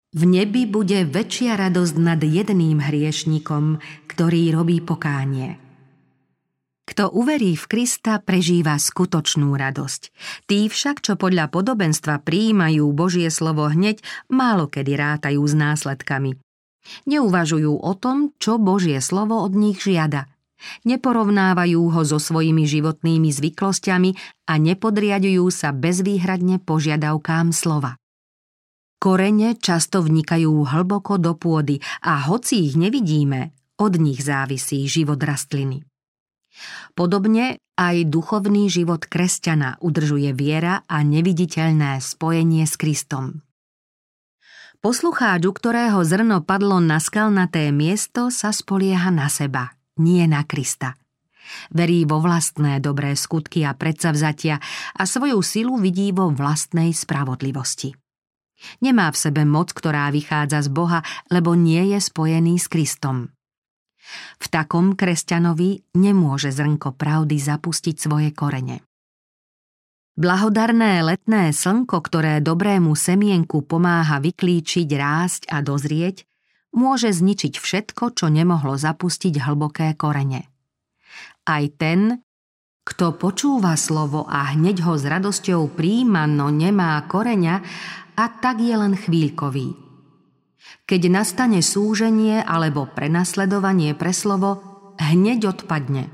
V 0.10 0.26
nebi 0.26 0.66
bude 0.66 1.06
väčšia 1.06 1.54
radosť 1.60 1.96
nad 2.02 2.18
jedným 2.18 2.82
hriešnikom, 2.82 3.78
ktorý 4.10 4.58
robí 4.58 4.82
pokánie– 4.82 5.62
kto 6.90 7.14
uverí 7.14 7.54
v 7.54 7.66
Krista, 7.70 8.18
prežíva 8.18 8.74
skutočnú 8.74 9.54
radosť. 9.54 10.10
Tí 10.50 10.66
však, 10.66 11.06
čo 11.06 11.14
podľa 11.14 11.54
podobenstva 11.54 12.26
prijímajú 12.26 12.90
Božie 12.98 13.30
slovo 13.30 13.70
hneď, 13.70 14.02
málo 14.26 14.66
kedy 14.66 14.98
rátajú 14.98 15.46
s 15.46 15.54
následkami. 15.54 16.42
Neuvažujú 17.06 17.78
o 17.78 17.94
tom, 17.94 18.34
čo 18.42 18.58
Božie 18.58 18.98
slovo 19.06 19.38
od 19.46 19.54
nich 19.54 19.86
žiada. 19.86 20.26
Neporovnávajú 20.84 21.82
ho 21.94 22.02
so 22.04 22.20
svojimi 22.20 22.66
životnými 22.68 23.30
zvyklosťami 23.32 24.12
a 24.50 24.54
nepodriadujú 24.58 25.46
sa 25.54 25.72
bezvýhradne 25.72 26.60
požiadavkám 26.60 27.54
slova. 27.56 27.96
Korene 29.00 29.56
často 29.56 30.04
vnikajú 30.04 30.52
hlboko 30.68 31.16
do 31.16 31.32
pôdy 31.38 31.80
a 32.04 32.28
hoci 32.28 32.68
ich 32.68 32.76
nevidíme, 32.76 33.56
od 33.80 33.96
nich 33.96 34.20
závisí 34.20 34.84
život 34.92 35.24
rastliny. 35.24 35.89
Podobne 36.94 37.60
aj 37.80 38.12
duchovný 38.12 38.68
život 38.68 39.08
kresťana 39.08 39.80
udržuje 39.80 40.36
viera 40.36 40.84
a 40.86 41.00
neviditeľné 41.00 42.04
spojenie 42.04 42.68
s 42.68 42.76
Kristom. 42.76 43.44
Poslucháč, 44.80 45.44
u 45.44 45.52
ktorého 45.52 46.00
zrno 46.08 46.40
padlo 46.40 46.80
na 46.80 47.04
skalnaté 47.04 47.72
miesto, 47.76 48.32
sa 48.32 48.56
spolieha 48.56 49.12
na 49.12 49.28
seba, 49.28 49.76
nie 50.00 50.24
na 50.24 50.48
Krista. 50.48 50.96
Verí 51.74 52.08
vo 52.08 52.24
vlastné 52.24 52.80
dobré 52.80 53.18
skutky 53.18 53.68
a 53.68 53.76
predsavzatia 53.76 54.62
a 54.96 55.02
svoju 55.04 55.44
silu 55.44 55.76
vidí 55.82 56.16
vo 56.16 56.32
vlastnej 56.32 56.96
spravodlivosti. 56.96 57.92
Nemá 58.84 59.12
v 59.12 59.18
sebe 59.18 59.48
moc, 59.48 59.72
ktorá 59.72 60.12
vychádza 60.12 60.68
z 60.68 60.70
Boha, 60.72 61.00
lebo 61.32 61.56
nie 61.56 61.96
je 61.96 62.00
spojený 62.00 62.60
s 62.60 62.68
Kristom. 62.68 63.32
V 64.40 64.46
takom 64.48 64.96
kresťanovi 64.96 65.96
nemôže 65.98 66.50
zrnko 66.50 66.96
pravdy 66.96 67.38
zapustiť 67.38 67.96
svoje 67.96 68.30
korene. 68.34 68.82
Blahodarné 70.20 71.00
letné 71.00 71.56
slnko, 71.56 72.04
ktoré 72.04 72.44
dobrému 72.44 72.92
semienku 72.92 73.64
pomáha 73.64 74.20
vyklíčiť, 74.20 74.88
rásť 74.92 75.42
a 75.48 75.64
dozrieť, 75.64 76.28
môže 76.76 77.16
zničiť 77.16 77.56
všetko, 77.56 78.20
čo 78.20 78.28
nemohlo 78.28 78.76
zapustiť 78.76 79.40
hlboké 79.40 79.96
korene. 79.96 80.52
Aj 81.48 81.64
ten, 81.72 82.20
kto 82.84 83.16
počúva 83.16 83.80
slovo 83.80 84.28
a 84.28 84.52
hneď 84.52 84.84
ho 84.84 85.00
s 85.00 85.08
radosťou 85.08 85.72
príjma, 85.72 86.28
no 86.28 86.52
nemá 86.52 87.00
koreňa, 87.08 87.64
a 88.20 88.26
tak 88.44 88.60
je 88.60 88.76
len 88.76 89.00
chvíľkový– 89.00 89.68
keď 90.90 91.02
nastane 91.14 91.62
súženie 91.62 92.42
alebo 92.42 92.90
prenasledovanie 92.90 93.94
pre 93.94 94.10
slovo, 94.10 94.58
hneď 94.98 95.54
odpadne. 95.54 96.10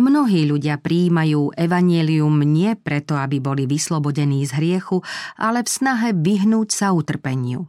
Mnohí 0.00 0.48
ľudia 0.48 0.80
príjmajú 0.80 1.52
evanielium 1.60 2.40
nie 2.40 2.72
preto, 2.72 3.20
aby 3.20 3.36
boli 3.36 3.68
vyslobodení 3.68 4.48
z 4.48 4.56
hriechu, 4.56 5.04
ale 5.36 5.60
v 5.60 5.68
snahe 5.68 6.16
vyhnúť 6.16 6.72
sa 6.72 6.96
utrpeniu. 6.96 7.68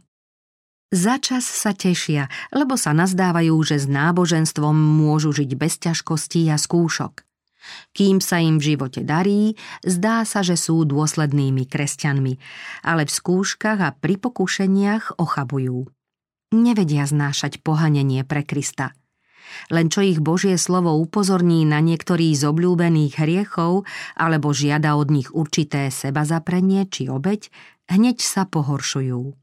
Začas 0.88 1.44
sa 1.44 1.76
tešia, 1.76 2.32
lebo 2.56 2.80
sa 2.80 2.96
nazdávajú, 2.96 3.52
že 3.60 3.76
s 3.76 3.84
náboženstvom 3.84 4.72
môžu 4.72 5.36
žiť 5.36 5.50
bez 5.60 5.76
ťažkostí 5.76 6.48
a 6.48 6.56
skúšok. 6.56 7.20
Kým 7.94 8.18
sa 8.18 8.42
im 8.42 8.58
v 8.58 8.74
živote 8.74 9.06
darí, 9.06 9.54
zdá 9.86 10.26
sa, 10.26 10.42
že 10.42 10.58
sú 10.58 10.82
dôslednými 10.82 11.66
kresťanmi, 11.66 12.34
ale 12.82 13.06
v 13.06 13.12
skúškach 13.12 13.78
a 13.78 13.94
pri 13.94 14.18
pokušeniach 14.18 15.18
ochabujú. 15.18 15.86
Nevedia 16.52 17.08
znášať 17.08 17.64
pohanenie 17.64 18.28
pre 18.28 18.44
Krista. 18.44 18.92
Len 19.68 19.92
čo 19.92 20.00
ich 20.00 20.20
Božie 20.20 20.56
slovo 20.56 20.96
upozorní 20.96 21.64
na 21.68 21.80
niektorý 21.82 22.32
z 22.32 22.48
obľúbených 22.48 23.20
hriechov 23.20 23.84
alebo 24.16 24.54
žiada 24.54 24.96
od 24.96 25.12
nich 25.12 25.28
určité 25.32 25.92
seba 25.92 26.24
zaprenie 26.24 26.88
či 26.88 27.08
obeď, 27.08 27.52
hneď 27.90 28.22
sa 28.22 28.48
pohoršujú. 28.48 29.34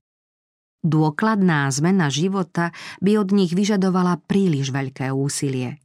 Dôkladná 0.80 1.68
zmena 1.76 2.08
života 2.08 2.72
by 3.04 3.20
od 3.20 3.36
nich 3.36 3.52
vyžadovala 3.52 4.24
príliš 4.24 4.72
veľké 4.72 5.12
úsilie. 5.12 5.84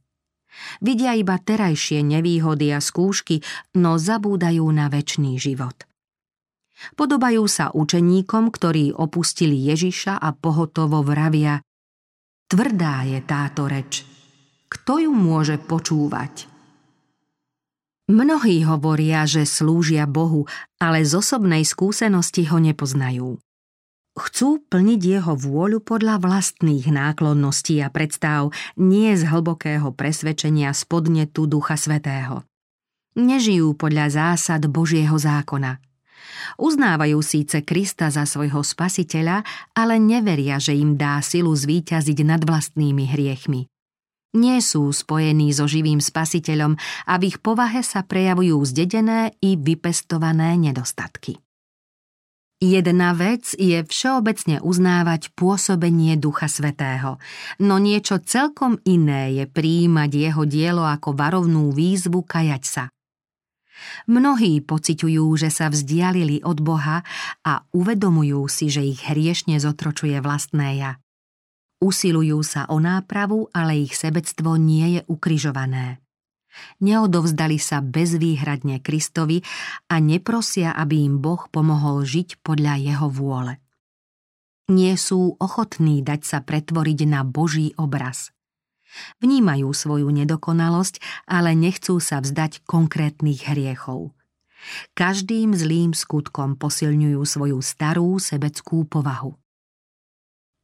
Vidia 0.79 1.15
iba 1.15 1.39
terajšie 1.39 2.03
nevýhody 2.03 2.71
a 2.71 2.79
skúšky, 2.79 3.41
no 3.79 3.99
zabúdajú 3.99 4.65
na 4.71 4.91
väčší 4.91 5.35
život. 5.39 5.87
Podobajú 6.99 7.47
sa 7.47 7.71
učeníkom, 7.71 8.51
ktorí 8.51 8.91
opustili 8.91 9.55
Ježiša 9.55 10.19
a 10.19 10.35
pohotovo 10.35 10.99
vravia 11.01 11.63
Tvrdá 12.45 13.01
je 13.09 13.19
táto 13.25 13.65
reč. 13.65 14.05
Kto 14.69 15.01
ju 15.01 15.09
môže 15.09 15.57
počúvať? 15.57 16.45
Mnohí 18.05 18.61
hovoria, 18.61 19.25
že 19.25 19.49
slúžia 19.49 20.05
Bohu, 20.05 20.45
ale 20.77 21.01
z 21.01 21.17
osobnej 21.17 21.65
skúsenosti 21.65 22.45
ho 22.45 22.61
nepoznajú. 22.61 23.41
Chcú 24.15 24.63
plniť 24.71 25.01
jeho 25.19 25.35
vôľu 25.35 25.83
podľa 25.83 26.23
vlastných 26.23 26.87
náklonností 26.87 27.83
a 27.83 27.91
predstav, 27.91 28.47
nie 28.79 29.11
z 29.11 29.27
hlbokého 29.27 29.91
presvedčenia 29.91 30.71
spodnetu 30.71 31.51
Ducha 31.51 31.75
Svetého. 31.75 32.47
Nežijú 33.19 33.75
podľa 33.75 34.07
zásad 34.15 34.71
Božieho 34.71 35.19
zákona. 35.19 35.83
Uznávajú 36.55 37.19
síce 37.19 37.59
Krista 37.67 38.07
za 38.07 38.23
svojho 38.23 38.63
spasiteľa, 38.63 39.43
ale 39.75 39.99
neveria, 39.99 40.63
že 40.63 40.71
im 40.79 40.95
dá 40.95 41.19
silu 41.19 41.51
zvíťaziť 41.51 42.19
nad 42.23 42.39
vlastnými 42.39 43.11
hriechmi. 43.11 43.67
Nie 44.35 44.59
sú 44.59 44.91
spojení 44.91 45.51
so 45.51 45.67
živým 45.67 46.03
spasiteľom 46.03 46.75
a 47.07 47.13
v 47.19 47.35
ich 47.35 47.39
povahe 47.39 47.83
sa 47.83 48.03
prejavujú 48.03 48.63
zdedené 48.67 49.35
i 49.39 49.59
vypestované 49.59 50.59
nedostatky. 50.59 51.39
Jedna 52.63 53.11
vec 53.11 53.51
je 53.51 53.83
všeobecne 53.83 54.63
uznávať 54.63 55.35
pôsobenie 55.35 56.15
Ducha 56.15 56.47
Svetého, 56.47 57.19
no 57.59 57.75
niečo 57.83 58.23
celkom 58.23 58.79
iné 58.87 59.35
je 59.35 59.43
prijímať 59.43 60.09
jeho 60.15 60.43
dielo 60.47 60.87
ako 60.87 61.19
varovnú 61.19 61.75
výzvu 61.75 62.23
kajať 62.23 62.63
sa. 62.63 62.83
Mnohí 64.07 64.63
pociťujú, 64.63 65.35
že 65.35 65.51
sa 65.51 65.67
vzdialili 65.67 66.47
od 66.47 66.63
Boha 66.63 67.03
a 67.43 67.53
uvedomujú 67.75 68.47
si, 68.47 68.71
že 68.71 68.87
ich 68.87 69.03
hriešne 69.03 69.59
zotročuje 69.59 70.15
vlastné 70.23 70.79
ja. 70.79 70.91
Usilujú 71.83 72.39
sa 72.39 72.71
o 72.71 72.79
nápravu, 72.79 73.51
ale 73.51 73.83
ich 73.83 73.99
sebectvo 73.99 74.55
nie 74.55 74.95
je 74.95 75.01
ukrižované 75.11 76.04
neodovzdali 76.79 77.59
sa 77.59 77.79
bezvýhradne 77.83 78.79
Kristovi 78.79 79.43
a 79.91 79.99
neprosia, 80.01 80.75
aby 80.75 81.05
im 81.05 81.21
Boh 81.21 81.47
pomohol 81.51 82.03
žiť 82.03 82.41
podľa 82.43 82.73
jeho 82.79 83.07
vôle. 83.11 83.53
Nie 84.65 84.97
sú 84.97 85.37
ochotní 85.37 86.01
dať 86.01 86.21
sa 86.25 86.39
pretvoriť 86.41 87.05
na 87.05 87.21
Boží 87.21 87.77
obraz. 87.77 88.33
Vnímajú 89.21 89.69
svoju 89.69 90.09
nedokonalosť, 90.09 91.27
ale 91.29 91.53
nechcú 91.53 92.01
sa 92.01 92.23
vzdať 92.23 92.65
konkrétnych 92.65 93.45
hriechov. 93.45 94.15
Každým 94.97 95.53
zlým 95.53 95.93
skutkom 95.93 96.57
posilňujú 96.57 97.21
svoju 97.21 97.59
starú 97.61 98.17
sebeckú 98.17 98.89
povahu. 98.89 99.37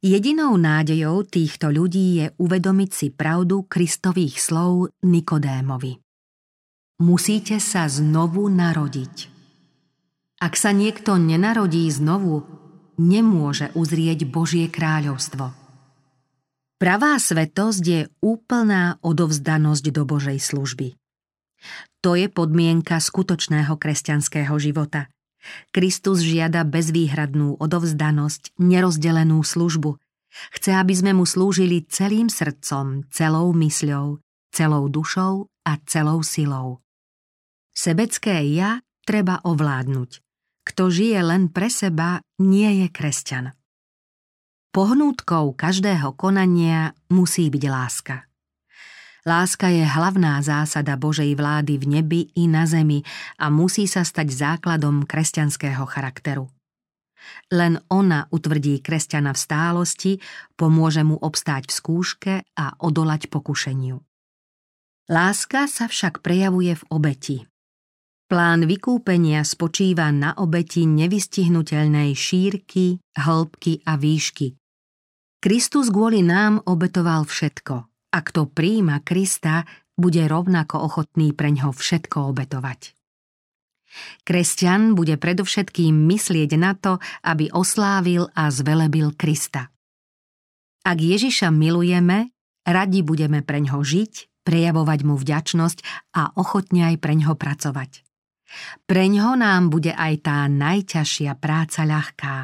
Jedinou 0.02 0.58
nádejou 0.58 1.22
týchto 1.22 1.70
ľudí 1.70 2.18
je 2.18 2.26
uvedomiť 2.34 2.90
si 2.90 3.06
pravdu 3.14 3.62
Kristových 3.70 4.42
slov 4.42 4.90
Nikodémovi. 5.06 5.94
Musíte 7.06 7.62
sa 7.62 7.86
znovu 7.86 8.50
narodiť. 8.50 9.30
Ak 10.42 10.58
sa 10.58 10.74
niekto 10.74 11.22
nenarodí 11.22 11.86
znovu, 11.86 12.42
nemôže 12.98 13.70
uzrieť 13.78 14.26
Božie 14.26 14.66
kráľovstvo. 14.66 15.54
Pravá 16.82 17.14
svetosť 17.22 17.84
je 17.86 18.02
úplná 18.18 18.98
odovzdanosť 19.06 19.84
do 19.94 20.02
Božej 20.02 20.42
služby. 20.42 20.98
To 22.02 22.18
je 22.18 22.26
podmienka 22.26 22.98
skutočného 22.98 23.78
kresťanského 23.78 24.58
života– 24.58 25.06
Kristus 25.74 26.22
žiada 26.22 26.62
bezvýhradnú 26.66 27.58
odovzdanosť, 27.58 28.56
nerozdelenú 28.58 29.42
službu. 29.42 29.98
Chce, 30.56 30.70
aby 30.74 30.94
sme 30.96 31.12
mu 31.12 31.28
slúžili 31.28 31.84
celým 31.84 32.32
srdcom, 32.32 33.04
celou 33.12 33.52
mysľou, 33.52 34.22
celou 34.48 34.84
dušou 34.88 35.46
a 35.68 35.72
celou 35.84 36.24
silou. 36.24 36.80
Sebecké 37.72 38.40
ja 38.52 38.80
treba 39.04 39.40
ovládnuť. 39.44 40.20
Kto 40.62 40.88
žije 40.88 41.20
len 41.20 41.50
pre 41.50 41.68
seba, 41.68 42.22
nie 42.38 42.84
je 42.84 42.86
kresťan. 42.88 43.52
Pohnútkou 44.72 45.52
každého 45.52 46.16
konania 46.16 46.96
musí 47.12 47.52
byť 47.52 47.64
láska. 47.68 48.31
Láska 49.22 49.70
je 49.70 49.86
hlavná 49.86 50.42
zásada 50.42 50.98
Božej 50.98 51.38
vlády 51.38 51.78
v 51.78 51.84
nebi 51.86 52.20
i 52.34 52.50
na 52.50 52.66
zemi 52.66 53.06
a 53.38 53.54
musí 53.54 53.86
sa 53.86 54.02
stať 54.02 54.34
základom 54.34 55.06
kresťanského 55.06 55.86
charakteru. 55.86 56.50
Len 57.54 57.78
ona 57.86 58.26
utvrdí 58.34 58.82
kresťana 58.82 59.30
v 59.30 59.38
stálosti, 59.38 60.12
pomôže 60.58 61.06
mu 61.06 61.14
obstáť 61.22 61.70
v 61.70 61.72
skúške 61.78 62.34
a 62.58 62.74
odolať 62.82 63.30
pokušeniu. 63.30 64.02
Láska 65.06 65.70
sa 65.70 65.86
však 65.86 66.18
prejavuje 66.18 66.74
v 66.74 66.84
obeti. 66.90 67.38
Plán 68.26 68.66
vykúpenia 68.66 69.46
spočíva 69.46 70.10
na 70.10 70.34
obeti 70.34 70.82
nevystihnutelnej 70.82 72.10
šírky, 72.18 72.98
hĺbky 73.14 73.86
a 73.86 73.94
výšky. 73.94 74.58
Kristus 75.38 75.94
kvôli 75.94 76.26
nám 76.26 76.58
obetoval 76.66 77.22
všetko– 77.22 77.86
a 78.12 78.18
kto 78.20 78.46
príjima 78.46 79.00
Krista, 79.00 79.64
bude 79.96 80.24
rovnako 80.24 80.84
ochotný 80.88 81.32
preňho 81.32 81.72
všetko 81.72 82.32
obetovať. 82.32 82.96
Kresťan 84.24 84.96
bude 84.96 85.20
predovšetkým 85.20 85.92
myslieť 85.92 86.56
na 86.56 86.72
to, 86.72 86.96
aby 87.24 87.52
oslávil 87.52 88.32
a 88.32 88.48
zvelebil 88.48 89.12
Krista. 89.12 89.68
Ak 90.82 90.98
Ježiša 90.98 91.52
milujeme, 91.52 92.32
radi 92.64 93.04
budeme 93.04 93.44
preňho 93.44 93.84
žiť, 93.84 94.42
prejavovať 94.42 95.00
mu 95.06 95.14
vďačnosť 95.14 95.78
a 96.16 96.34
ochotne 96.34 96.90
aj 96.90 96.96
preňho 96.98 97.36
pracovať. 97.36 98.02
Preňho 98.86 99.34
nám 99.34 99.72
bude 99.72 99.90
aj 99.92 100.14
tá 100.22 100.38
najťažšia 100.46 101.34
práca 101.40 101.82
ľahká. 101.88 102.36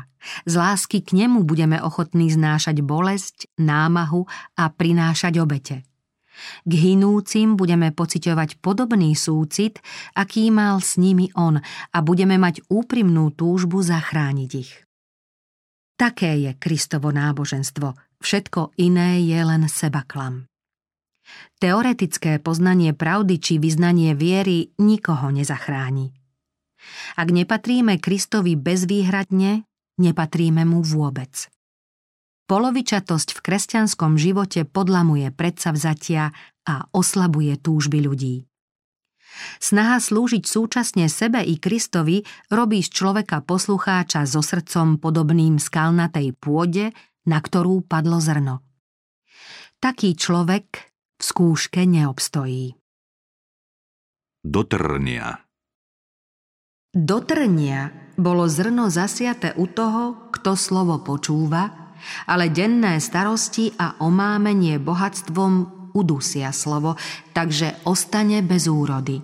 Z 0.45 0.55
lásky 0.59 1.05
k 1.05 1.15
nemu 1.25 1.47
budeme 1.47 1.79
ochotní 1.79 2.33
znášať 2.33 2.83
bolesť, 2.83 3.47
námahu 3.61 4.27
a 4.59 4.65
prinášať 4.73 5.39
obete. 5.39 5.77
K 6.65 6.73
hinúcim 6.73 7.59
budeme 7.59 7.91
pociťovať 7.91 8.63
podobný 8.63 9.15
súcit, 9.19 9.83
aký 10.15 10.55
mal 10.55 10.79
s 10.79 10.99
nimi 10.99 11.31
on 11.35 11.59
a 11.93 11.99
budeme 12.03 12.39
mať 12.39 12.67
úprimnú 12.71 13.35
túžbu 13.35 13.83
zachrániť 13.83 14.51
ich. 14.55 14.73
Také 15.99 16.39
je 16.39 16.51
Kristovo 16.55 17.11
náboženstvo, 17.11 18.23
všetko 18.23 18.79
iné 18.79 19.19
je 19.27 19.41
len 19.43 19.67
sebaklam. 19.67 20.48
Teoretické 21.59 22.39
poznanie 22.39 22.95
pravdy 22.95 23.37
či 23.43 23.55
vyznanie 23.59 24.15
viery 24.15 24.71
nikoho 24.79 25.35
nezachráni. 25.35 26.15
Ak 27.19 27.35
nepatríme 27.35 27.99
Kristovi 27.99 28.55
bezvýhradne, 28.55 29.67
nepatríme 29.99 30.63
mu 30.63 30.81
vôbec. 30.87 31.51
Polovičatosť 32.49 33.37
v 33.37 33.41
kresťanskom 33.45 34.17
živote 34.17 34.65
podlamuje 34.65 35.29
predsavzatia 35.35 36.33
a 36.65 36.75
oslabuje 36.97 37.61
túžby 37.61 38.01
ľudí. 38.09 38.49
Snaha 39.61 40.01
slúžiť 40.01 40.49
súčasne 40.49 41.07
sebe 41.13 41.45
i 41.45 41.61
Kristovi 41.61 42.25
robí 42.49 42.81
z 42.81 42.89
človeka 42.89 43.45
poslucháča 43.45 44.25
so 44.25 44.41
srdcom 44.41 44.97
podobným 44.97 45.61
skalnatej 45.61 46.33
pôde, 46.41 46.97
na 47.29 47.39
ktorú 47.39 47.85
padlo 47.85 48.19
zrno. 48.19 48.65
Taký 49.79 50.17
človek 50.17 50.89
v 51.19 51.23
skúške 51.23 51.83
neobstojí. 51.83 52.79
Do 54.47 54.63
trnia. 54.63 55.43
Do 56.95 57.19
trnia 57.21 58.15
bolo 58.15 58.47
zrno 58.47 58.89
zasiate 58.89 59.53
u 59.59 59.67
toho, 59.67 60.31
kto 60.31 60.55
slovo 60.55 61.03
počúva, 61.03 61.95
ale 62.31 62.49
denné 62.55 63.03
starosti 63.03 63.75
a 63.77 63.99
omámenie 63.99 64.79
bohatstvom 64.79 65.53
udusia 65.99 66.55
slovo, 66.55 66.95
takže 67.35 67.83
ostane 67.85 68.41
bez 68.47 68.71
úrody. 68.71 69.19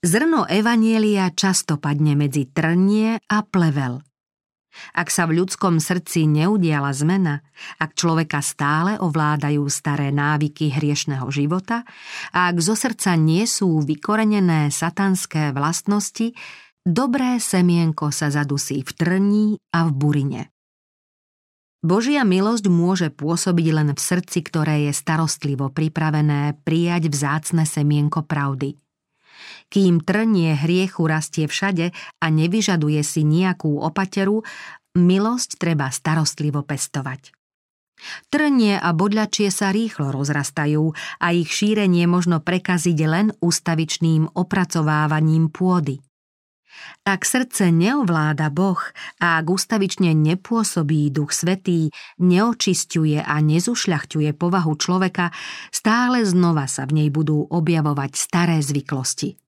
Zrno 0.00 0.46
Evanielia 0.48 1.28
často 1.34 1.76
padne 1.76 2.16
medzi 2.16 2.48
trnie 2.48 3.20
a 3.20 3.38
plevel. 3.44 4.00
Ak 4.94 5.12
sa 5.12 5.26
v 5.26 5.42
ľudskom 5.42 5.82
srdci 5.82 6.28
neudiala 6.30 6.92
zmena, 6.92 7.44
ak 7.80 7.96
človeka 7.96 8.40
stále 8.40 8.96
ovládajú 9.00 9.64
staré 9.68 10.12
návyky 10.14 10.72
hriešného 10.72 11.26
života 11.28 11.84
a 12.32 12.48
ak 12.52 12.56
zo 12.62 12.78
srdca 12.78 13.16
nie 13.18 13.44
sú 13.44 13.82
vykorenené 13.82 14.68
satanské 14.72 15.50
vlastnosti, 15.52 16.36
dobré 16.86 17.42
semienko 17.42 18.14
sa 18.14 18.30
zadusí 18.30 18.80
v 18.86 18.90
trní 18.94 19.46
a 19.74 19.88
v 19.88 19.90
burine. 19.92 20.42
Božia 21.86 22.26
milosť 22.26 22.66
môže 22.66 23.08
pôsobiť 23.14 23.66
len 23.70 23.88
v 23.94 24.00
srdci, 24.00 24.42
ktoré 24.42 24.90
je 24.90 24.92
starostlivo 24.96 25.70
pripravené 25.70 26.58
prijať 26.66 27.12
vzácne 27.12 27.62
semienko 27.62 28.26
pravdy– 28.26 28.74
kým 29.68 30.02
trnie 30.02 30.54
hriechu 30.54 31.06
rastie 31.06 31.50
všade 31.50 31.90
a 32.22 32.26
nevyžaduje 32.30 33.02
si 33.02 33.26
nejakú 33.26 33.82
opateru, 33.82 34.46
milosť 34.96 35.60
treba 35.60 35.92
starostlivo 35.92 36.64
pestovať. 36.64 37.36
Trnie 38.28 38.76
a 38.76 38.92
bodľačie 38.92 39.48
sa 39.48 39.72
rýchlo 39.72 40.12
rozrastajú 40.12 40.92
a 41.16 41.26
ich 41.32 41.48
šírenie 41.48 42.04
možno 42.04 42.44
prekaziť 42.44 42.98
len 43.08 43.32
ustavičným 43.40 44.36
opracovávaním 44.36 45.48
pôdy. 45.48 46.04
Ak 47.08 47.24
srdce 47.24 47.72
neovláda 47.72 48.52
Boh 48.52 48.76
a 49.16 49.40
ak 49.40 49.46
ustavične 49.48 50.12
nepôsobí 50.12 51.08
Duch 51.08 51.32
Svetý, 51.32 51.88
neočisťuje 52.20 53.24
a 53.24 53.34
nezušľachťuje 53.40 54.30
povahu 54.36 54.76
človeka, 54.76 55.32
stále 55.72 56.20
znova 56.28 56.68
sa 56.68 56.84
v 56.84 57.00
nej 57.00 57.08
budú 57.08 57.48
objavovať 57.48 58.12
staré 58.12 58.60
zvyklosti. 58.60 59.45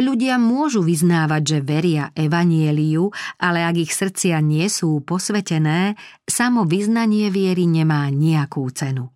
Ľudia 0.00 0.40
môžu 0.40 0.80
vyznávať, 0.80 1.42
že 1.44 1.58
veria 1.60 2.08
evanieliu, 2.16 3.12
ale 3.36 3.68
ak 3.68 3.76
ich 3.84 3.92
srdcia 3.92 4.40
nie 4.40 4.64
sú 4.72 5.04
posvetené, 5.04 5.92
samo 6.24 6.64
vyznanie 6.64 7.28
viery 7.28 7.68
nemá 7.68 8.08
nejakú 8.08 8.64
cenu. 8.72 9.12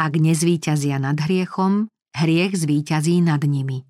Ak 0.00 0.16
nezvíťazia 0.16 0.96
nad 0.96 1.20
hriechom, 1.20 1.92
hriech 2.16 2.56
zvíťazí 2.56 3.20
nad 3.20 3.44
nimi. 3.44 3.84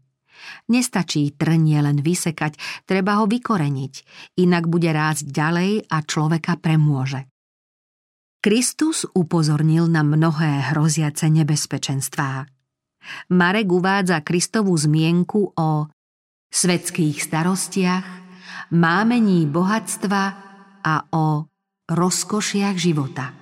Nestačí 0.66 1.38
trnie 1.38 1.78
len 1.78 2.02
vysekať, 2.02 2.82
treba 2.82 3.22
ho 3.22 3.30
vykoreniť, 3.30 3.94
inak 4.42 4.66
bude 4.66 4.90
rásť 4.90 5.30
ďalej 5.30 5.86
a 5.86 5.96
človeka 6.02 6.58
premôže. 6.58 7.30
Kristus 8.42 9.06
upozornil 9.14 9.86
na 9.86 10.02
mnohé 10.02 10.74
hroziace 10.74 11.30
nebezpečenstvá. 11.30 12.59
Marek 13.32 13.68
uvádza 13.70 14.20
Kristovú 14.20 14.76
zmienku 14.76 15.56
o 15.56 15.88
svetských 16.50 17.22
starostiach, 17.22 18.06
mámení 18.74 19.46
bohatstva 19.46 20.22
a 20.82 20.94
o 21.14 21.46
rozkošiach 21.90 22.76
života. 22.78 23.40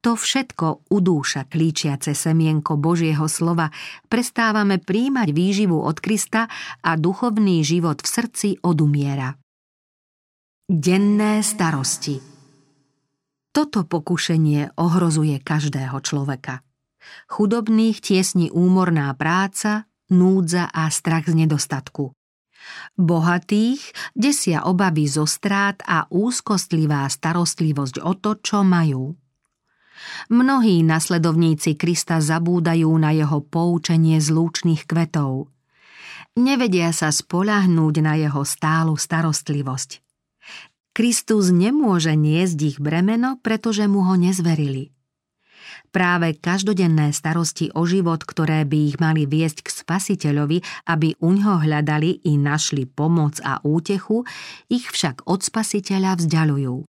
To 0.00 0.16
všetko 0.16 0.88
udúša 0.88 1.44
klíčiace 1.52 2.16
semienko 2.16 2.80
Božieho 2.80 3.28
slova, 3.28 3.68
prestávame 4.08 4.80
príjmať 4.80 5.28
výživu 5.28 5.76
od 5.76 6.00
Krista 6.00 6.48
a 6.80 6.96
duchovný 6.96 7.60
život 7.60 8.00
v 8.00 8.08
srdci 8.08 8.48
odumiera. 8.64 9.36
Denné 10.64 11.44
starosti 11.44 12.16
Toto 13.52 13.84
pokušenie 13.84 14.80
ohrozuje 14.80 15.36
každého 15.44 16.00
človeka. 16.00 16.64
Chudobných 17.28 18.00
tiesni 18.00 18.52
úmorná 18.52 19.12
práca, 19.16 19.88
núdza 20.10 20.68
a 20.68 20.90
strach 20.90 21.30
z 21.30 21.34
nedostatku. 21.46 22.12
Bohatých 23.00 23.80
desia 24.12 24.68
obavy 24.68 25.08
zo 25.08 25.24
strát 25.24 25.80
a 25.88 26.04
úzkostlivá 26.12 27.08
starostlivosť 27.08 28.04
o 28.04 28.12
to, 28.18 28.36
čo 28.44 28.60
majú. 28.60 29.16
Mnohí 30.32 30.80
nasledovníci 30.80 31.76
Krista 31.76 32.20
zabúdajú 32.20 32.88
na 32.96 33.12
jeho 33.12 33.44
poučenie 33.44 34.16
z 34.20 34.32
lúčných 34.32 34.88
kvetov. 34.88 35.52
Nevedia 36.36 36.94
sa 36.94 37.12
spolahnúť 37.12 37.94
na 38.00 38.16
jeho 38.16 38.46
stálu 38.46 38.96
starostlivosť. 38.96 40.00
Kristus 40.90 41.52
nemôže 41.52 42.16
niesť 42.16 42.58
ich 42.74 42.76
bremeno, 42.80 43.38
pretože 43.44 43.86
mu 43.86 44.02
ho 44.04 44.14
nezverili. 44.18 44.90
Práve 45.90 46.38
každodenné 46.38 47.10
starosti 47.10 47.74
o 47.74 47.82
život, 47.82 48.22
ktoré 48.22 48.62
by 48.62 48.78
ich 48.94 48.96
mali 49.02 49.26
viesť 49.26 49.66
k 49.66 49.74
spasiteľovi, 49.74 50.86
aby 50.86 51.18
uňho 51.18 51.66
hľadali 51.66 52.22
i 52.30 52.38
našli 52.38 52.86
pomoc 52.86 53.42
a 53.42 53.58
útechu, 53.66 54.22
ich 54.70 54.86
však 54.86 55.26
od 55.26 55.42
spasiteľa 55.42 56.22
vzdialujú. 56.22 56.86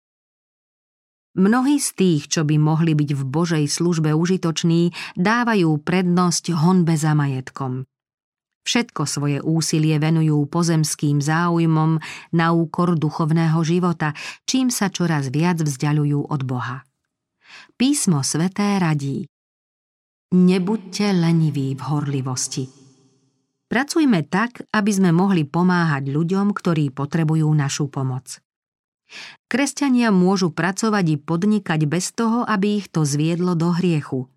Mnohí 1.36 1.76
z 1.84 1.89
tých, 2.00 2.32
čo 2.32 2.48
by 2.48 2.56
mohli 2.56 2.96
byť 2.96 3.12
v 3.12 3.24
Božej 3.28 3.66
službe 3.68 4.16
užitoční, 4.16 4.96
dávajú 5.20 5.76
prednosť 5.84 6.56
honbe 6.56 6.96
za 6.96 7.12
majetkom. 7.12 7.84
Všetko 8.64 9.04
svoje 9.04 9.43
úsilie 9.43 10.00
venujú 10.00 10.48
pozemským 10.48 11.20
záujmom 11.20 12.00
na 12.32 12.56
úkor 12.56 12.96
duchovného 12.96 13.60
života, 13.68 14.16
čím 14.48 14.72
sa 14.72 14.88
čoraz 14.88 15.28
viac 15.28 15.60
vzdialujú 15.60 16.32
od 16.32 16.41
Boha. 16.48 16.88
Písmo 17.76 18.24
sveté 18.24 18.80
radí 18.80 19.28
Nebuďte 20.36 21.16
leniví 21.16 21.78
v 21.78 21.82
horlivosti. 21.86 22.66
Pracujme 23.66 24.28
tak, 24.28 24.68
aby 24.74 24.91
sme 24.91 25.16
mohli 25.16 25.47
pomáhať 25.47 26.12
ľuďom, 26.12 26.51
ktorí 26.51 26.91
potrebujú 26.91 27.47
našu 27.56 27.88
pomoc. 27.88 28.43
Kresťania 29.47 30.10
môžu 30.10 30.49
pracovať 30.51 31.06
i 31.14 31.18
podnikať 31.22 31.82
bez 31.86 32.12
toho, 32.12 32.43
aby 32.45 32.82
ich 32.84 32.88
to 32.89 33.06
zviedlo 33.06 33.53
do 33.53 33.72
hriechu. 33.72 34.28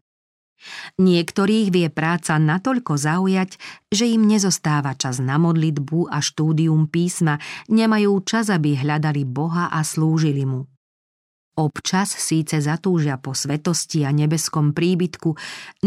Niektorých 0.98 1.70
vie 1.70 1.86
práca 1.90 2.34
natoľko 2.38 2.98
zaujať, 2.98 3.58
že 3.94 4.10
im 4.10 4.26
nezostáva 4.26 4.98
čas 4.98 5.22
na 5.22 5.38
modlitbu 5.38 6.10
a 6.10 6.18
štúdium 6.18 6.90
písma, 6.90 7.38
nemajú 7.70 8.18
čas, 8.26 8.50
aby 8.50 8.74
hľadali 8.74 9.22
Boha 9.22 9.70
a 9.70 9.80
slúžili 9.86 10.42
mu. 10.42 10.66
Občas 11.58 12.14
síce 12.14 12.62
zatúžia 12.62 13.18
po 13.18 13.34
svetosti 13.34 14.06
a 14.06 14.14
nebeskom 14.14 14.70
príbytku, 14.70 15.34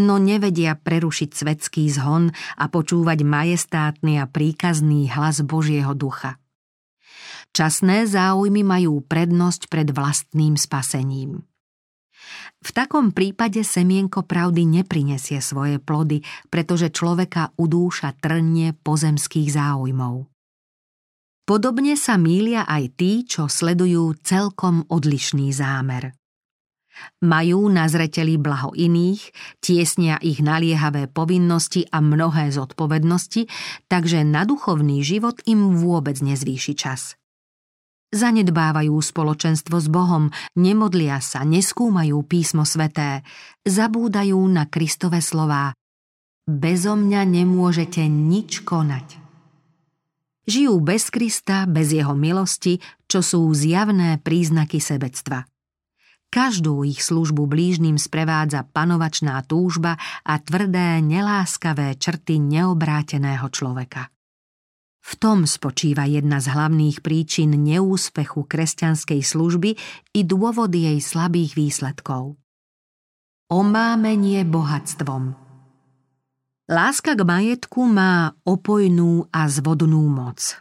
no 0.04 0.20
nevedia 0.20 0.76
prerušiť 0.76 1.30
svetský 1.32 1.88
zhon 1.88 2.36
a 2.60 2.68
počúvať 2.68 3.24
majestátny 3.24 4.20
a 4.20 4.28
príkazný 4.28 5.08
hlas 5.16 5.40
Božieho 5.48 5.96
ducha. 5.96 6.36
Časné 7.56 8.04
záujmy 8.04 8.68
majú 8.68 9.00
prednosť 9.00 9.72
pred 9.72 9.88
vlastným 9.96 10.60
spasením. 10.60 11.40
V 12.60 12.70
takom 12.76 13.16
prípade 13.16 13.64
semienko 13.64 14.28
pravdy 14.28 14.68
neprinesie 14.68 15.40
svoje 15.40 15.80
plody, 15.80 16.20
pretože 16.52 16.92
človeka 16.92 17.56
udúša 17.56 18.20
trnie 18.20 18.76
pozemských 18.76 19.56
záujmov. 19.56 20.28
Podobne 21.44 21.98
sa 21.98 22.16
mília 22.22 22.64
aj 22.70 22.84
tí, 22.96 23.26
čo 23.26 23.50
sledujú 23.50 24.16
celkom 24.22 24.86
odlišný 24.88 25.50
zámer. 25.52 26.14
Majú 27.24 27.66
na 27.72 27.90
zreteli 27.90 28.38
blaho 28.38 28.76
iných, 28.78 29.34
tiesnia 29.64 30.22
ich 30.22 30.44
naliehavé 30.44 31.10
povinnosti 31.10 31.88
a 31.90 32.04
mnohé 32.04 32.54
zodpovednosti, 32.54 33.48
takže 33.90 34.22
na 34.22 34.46
duchovný 34.46 35.02
život 35.02 35.42
im 35.50 35.82
vôbec 35.82 36.20
nezvýši 36.22 36.74
čas. 36.78 37.18
Zanedbávajú 38.12 38.92
spoločenstvo 38.92 39.80
s 39.80 39.88
Bohom, 39.88 40.36
nemodlia 40.60 41.24
sa, 41.24 41.48
neskúmajú 41.48 42.20
písmo 42.28 42.68
sveté, 42.68 43.24
zabúdajú 43.64 44.36
na 44.52 44.68
Kristove 44.68 45.24
slová. 45.24 45.72
Bezo 46.44 47.00
mňa 47.00 47.24
nemôžete 47.24 48.04
nič 48.12 48.68
konať. 48.68 49.21
Žijú 50.50 50.74
bez 50.82 51.14
Krista, 51.14 51.70
bez 51.70 51.94
jeho 51.94 52.18
milosti, 52.18 52.82
čo 53.06 53.22
sú 53.22 53.46
zjavné 53.54 54.18
príznaky 54.18 54.82
sebectva. 54.82 55.46
Každú 56.32 56.88
ich 56.88 57.04
službu 57.04 57.44
blížnym 57.44 58.00
sprevádza 58.00 58.64
panovačná 58.64 59.44
túžba 59.44 60.00
a 60.24 60.40
tvrdé, 60.40 61.04
neláskavé 61.04 62.00
črty 62.00 62.40
neobráteného 62.40 63.52
človeka. 63.52 64.08
V 65.02 65.12
tom 65.20 65.44
spočíva 65.44 66.08
jedna 66.08 66.40
z 66.40 66.56
hlavných 66.56 67.04
príčin 67.04 67.52
neúspechu 67.52 68.48
kresťanskej 68.48 69.22
služby 69.22 69.76
i 70.16 70.22
dôvod 70.24 70.72
jej 70.72 70.98
slabých 71.04 71.60
výsledkov. 71.60 72.40
Omámenie 73.52 74.48
bohatstvom– 74.48 75.36
Láska 76.72 77.20
k 77.20 77.28
majetku 77.28 77.84
má 77.84 78.32
opojnú 78.48 79.28
a 79.28 79.44
zvodnú 79.52 80.08
moc. 80.08 80.56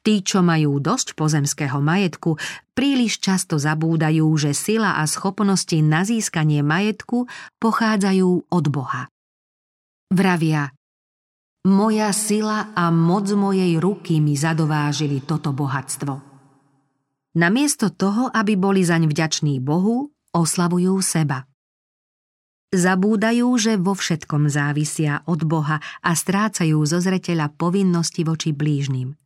Tí, 0.00 0.24
čo 0.24 0.40
majú 0.40 0.80
dosť 0.80 1.12
pozemského 1.12 1.84
majetku, 1.84 2.40
príliš 2.72 3.20
často 3.20 3.60
zabúdajú, 3.60 4.24
že 4.40 4.56
sila 4.56 4.96
a 4.96 5.04
schopnosti 5.04 5.76
na 5.84 6.00
získanie 6.00 6.64
majetku 6.64 7.28
pochádzajú 7.60 8.48
od 8.48 8.64
Boha. 8.72 9.12
Vravia, 10.08 10.72
moja 11.68 12.08
sila 12.16 12.72
a 12.72 12.88
moc 12.88 13.28
mojej 13.36 13.76
ruky 13.76 14.24
mi 14.24 14.40
zadovážili 14.40 15.28
toto 15.28 15.52
bohatstvo. 15.52 16.24
Namiesto 17.36 17.92
toho, 17.92 18.32
aby 18.32 18.56
boli 18.56 18.80
zaň 18.80 19.12
vďační 19.12 19.60
Bohu, 19.60 20.08
oslavujú 20.32 21.04
seba. 21.04 21.44
Zabúdajú, 22.74 23.46
že 23.54 23.78
vo 23.78 23.94
všetkom 23.94 24.50
závisia 24.50 25.22
od 25.30 25.46
Boha 25.46 25.78
a 26.02 26.10
strácajú 26.10 26.82
zo 26.82 26.98
zreteľa 26.98 27.54
povinnosti 27.54 28.26
voči 28.26 28.50
blížnym– 28.50 29.14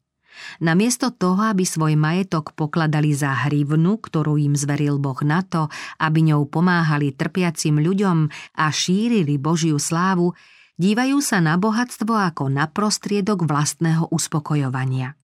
Namiesto 0.59 1.11
toho, 1.11 1.51
aby 1.51 1.67
svoj 1.67 1.99
majetok 1.99 2.55
pokladali 2.55 3.13
za 3.15 3.35
hrivnu, 3.47 3.99
ktorú 3.99 4.39
im 4.39 4.55
zveril 4.55 4.99
Boh 4.99 5.19
na 5.23 5.43
to, 5.43 5.67
aby 5.99 6.31
ňou 6.33 6.47
pomáhali 6.49 7.15
trpiacim 7.15 7.79
ľuďom 7.79 8.31
a 8.59 8.67
šírili 8.71 9.37
Božiu 9.39 9.77
slávu, 9.79 10.35
dívajú 10.79 11.19
sa 11.23 11.43
na 11.43 11.59
bohatstvo 11.59 12.11
ako 12.15 12.51
na 12.51 12.71
prostriedok 12.71 13.47
vlastného 13.47 14.11
uspokojovania. 14.11 15.15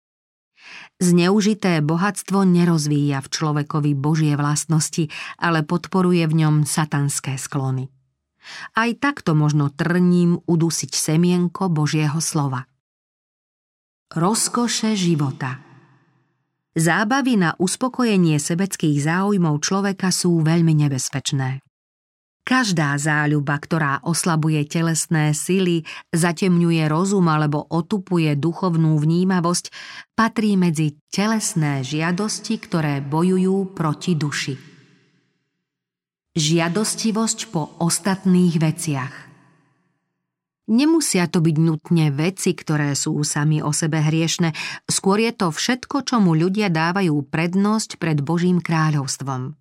Zneužité 0.97 1.85
bohatstvo 1.85 2.49
nerozvíja 2.49 3.21
v 3.21 3.29
človekovi 3.29 3.93
Božie 3.93 4.33
vlastnosti, 4.33 5.13
ale 5.37 5.61
podporuje 5.61 6.25
v 6.25 6.35
ňom 6.41 6.55
satanské 6.65 7.37
sklony. 7.37 7.93
Aj 8.77 8.91
takto 8.97 9.37
možno 9.37 9.73
trním 9.73 10.41
udusiť 10.45 10.93
semienko 10.93 11.73
Božieho 11.73 12.21
slova– 12.23 12.69
Rozkoše 14.15 14.95
života 14.95 15.59
Zábavy 16.79 17.35
na 17.35 17.59
uspokojenie 17.59 18.39
sebeckých 18.39 19.03
záujmov 19.03 19.59
človeka 19.59 20.15
sú 20.15 20.39
veľmi 20.39 20.71
nebezpečné. 20.71 21.59
Každá 22.47 22.95
záľuba, 22.95 23.59
ktorá 23.59 24.07
oslabuje 24.07 24.63
telesné 24.71 25.35
sily, 25.35 25.83
zatemňuje 26.15 26.87
rozum 26.87 27.27
alebo 27.27 27.67
otupuje 27.67 28.39
duchovnú 28.39 29.03
vnímavosť, 29.03 29.75
patrí 30.15 30.55
medzi 30.55 30.95
telesné 31.11 31.83
žiadosti, 31.83 32.55
ktoré 32.63 33.03
bojujú 33.03 33.75
proti 33.75 34.15
duši. 34.15 34.74
Žiadostivosť 36.35 37.55
po 37.55 37.71
ostatných 37.79 38.59
veciach– 38.59 39.15
Nemusia 40.65 41.29
to 41.29 41.45
byť 41.45 41.57
nutne 41.61 42.09
veci, 42.09 42.57
ktoré 42.57 42.97
sú 42.97 43.21
sami 43.21 43.61
o 43.61 43.69
sebe 43.69 44.01
hriešne, 44.01 44.57
skôr 44.89 45.21
je 45.21 45.29
to 45.37 45.53
všetko, 45.53 46.09
čomu 46.09 46.33
ľudia 46.33 46.73
dávajú 46.73 47.21
prednosť 47.29 48.01
pred 48.01 48.25
Božím 48.25 48.65
kráľovstvom. 48.65 49.61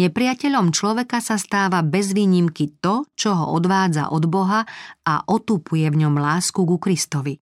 Nepriateľom 0.00 0.72
človeka 0.72 1.20
sa 1.20 1.36
stáva 1.36 1.84
bez 1.84 2.16
výnimky 2.16 2.72
to, 2.80 3.04
čo 3.12 3.36
ho 3.36 3.52
odvádza 3.52 4.08
od 4.16 4.24
Boha 4.24 4.64
a 5.04 5.14
otupuje 5.28 5.84
v 5.92 6.08
ňom 6.08 6.16
lásku 6.16 6.56
ku 6.56 6.80
Kristovi. 6.80 7.43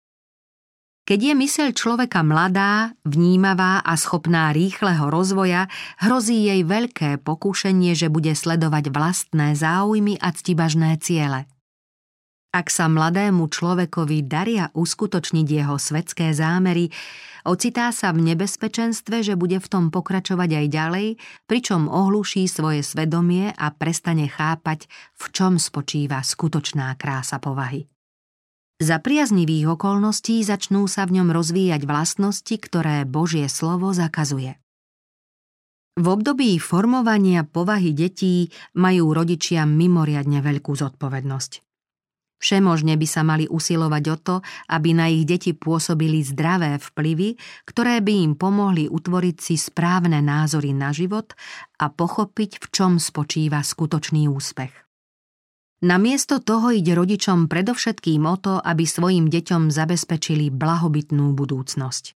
Keď 1.11 1.19
je 1.27 1.35
myseľ 1.35 1.69
človeka 1.75 2.23
mladá, 2.23 2.95
vnímavá 3.03 3.83
a 3.83 3.99
schopná 3.99 4.55
rýchleho 4.55 5.11
rozvoja, 5.11 5.67
hrozí 5.99 6.47
jej 6.47 6.63
veľké 6.63 7.19
pokušenie, 7.27 7.99
že 7.99 8.07
bude 8.07 8.31
sledovať 8.31 8.95
vlastné 8.95 9.59
záujmy 9.59 10.23
a 10.23 10.31
ctibažné 10.31 11.03
ciele– 11.03 11.47
ak 12.51 12.67
sa 12.67 12.91
mladému 12.91 13.47
človekovi 13.47 14.27
daria 14.27 14.75
uskutočniť 14.75 15.47
jeho 15.47 15.79
svetské 15.79 16.35
zámery, 16.35 16.91
ocitá 17.47 17.95
sa 17.95 18.11
v 18.11 18.27
nebezpečenstve, 18.27 19.23
že 19.23 19.39
bude 19.39 19.63
v 19.63 19.71
tom 19.71 19.95
pokračovať 19.95 20.51
aj 20.59 20.67
ďalej, 20.67 21.09
pričom 21.47 21.87
ohluší 21.87 22.51
svoje 22.51 22.83
svedomie 22.83 23.55
a 23.55 23.71
prestane 23.71 24.27
chápať, 24.27 24.91
v 25.15 25.25
čom 25.31 25.63
spočíva 25.63 26.27
skutočná 26.27 26.91
krása 26.99 27.39
povahy. 27.39 27.90
Za 28.81 28.97
priaznivých 28.97 29.77
okolností 29.77 30.41
začnú 30.41 30.89
sa 30.89 31.05
v 31.05 31.21
ňom 31.21 31.29
rozvíjať 31.37 31.85
vlastnosti, 31.85 32.57
ktoré 32.57 33.05
Božie 33.05 33.45
slovo 33.53 33.93
zakazuje. 33.93 34.57
V 36.01 36.07
období 36.09 36.57
formovania 36.57 37.45
povahy 37.45 37.93
detí 37.93 38.49
majú 38.73 39.13
rodičia 39.13 39.69
mimoriadne 39.69 40.41
veľkú 40.41 40.73
zodpovednosť. 40.73 41.61
Všemožne 42.41 42.97
by 42.97 43.05
sa 43.05 43.21
mali 43.21 43.45
usilovať 43.45 44.05
o 44.09 44.17
to, 44.17 44.37
aby 44.73 44.97
na 44.97 45.13
ich 45.13 45.29
deti 45.29 45.53
pôsobili 45.53 46.25
zdravé 46.25 46.81
vplyvy, 46.81 47.37
ktoré 47.69 48.01
by 48.01 48.13
im 48.17 48.33
pomohli 48.33 48.89
utvoriť 48.89 49.37
si 49.45 49.61
správne 49.61 50.25
názory 50.25 50.73
na 50.73 50.89
život 50.89 51.37
a 51.77 51.93
pochopiť, 51.93 52.65
v 52.65 52.67
čom 52.73 52.97
spočíva 52.97 53.61
skutočný 53.61 54.25
úspech. 54.33 54.73
Namiesto 55.81 56.45
toho 56.45 56.77
ide 56.77 56.93
rodičom 56.93 57.49
predovšetkým 57.49 58.29
o 58.29 58.37
to, 58.37 58.61
aby 58.61 58.85
svojim 58.85 59.33
deťom 59.33 59.73
zabezpečili 59.73 60.53
blahobytnú 60.53 61.33
budúcnosť. 61.33 62.13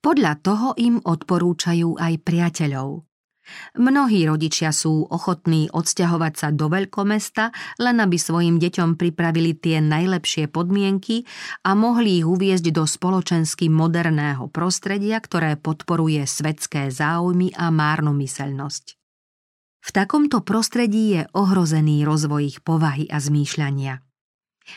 Podľa 0.00 0.32
toho 0.40 0.72
im 0.80 0.96
odporúčajú 1.04 2.00
aj 2.00 2.24
priateľov. 2.24 3.04
Mnohí 3.76 4.24
rodičia 4.24 4.70
sú 4.70 5.04
ochotní 5.10 5.66
odsťahovať 5.68 6.32
sa 6.38 6.48
do 6.54 6.70
veľkomesta, 6.70 7.50
len 7.82 7.98
aby 7.98 8.16
svojim 8.16 8.56
deťom 8.62 8.94
pripravili 8.96 9.52
tie 9.58 9.82
najlepšie 9.82 10.46
podmienky 10.46 11.26
a 11.66 11.74
mohli 11.74 12.22
ich 12.22 12.26
uviezť 12.28 12.70
do 12.70 12.86
spoločensky 12.86 13.66
moderného 13.66 14.46
prostredia, 14.48 15.18
ktoré 15.18 15.58
podporuje 15.58 16.22
svetské 16.24 16.88
záujmy 16.88 17.52
a 17.58 17.68
márnomyselnosť. 17.68 19.01
V 19.82 19.90
takomto 19.90 20.46
prostredí 20.46 21.18
je 21.18 21.22
ohrozený 21.34 22.06
rozvoj 22.06 22.42
ich 22.46 22.58
povahy 22.62 23.10
a 23.10 23.18
zmýšľania. 23.18 23.98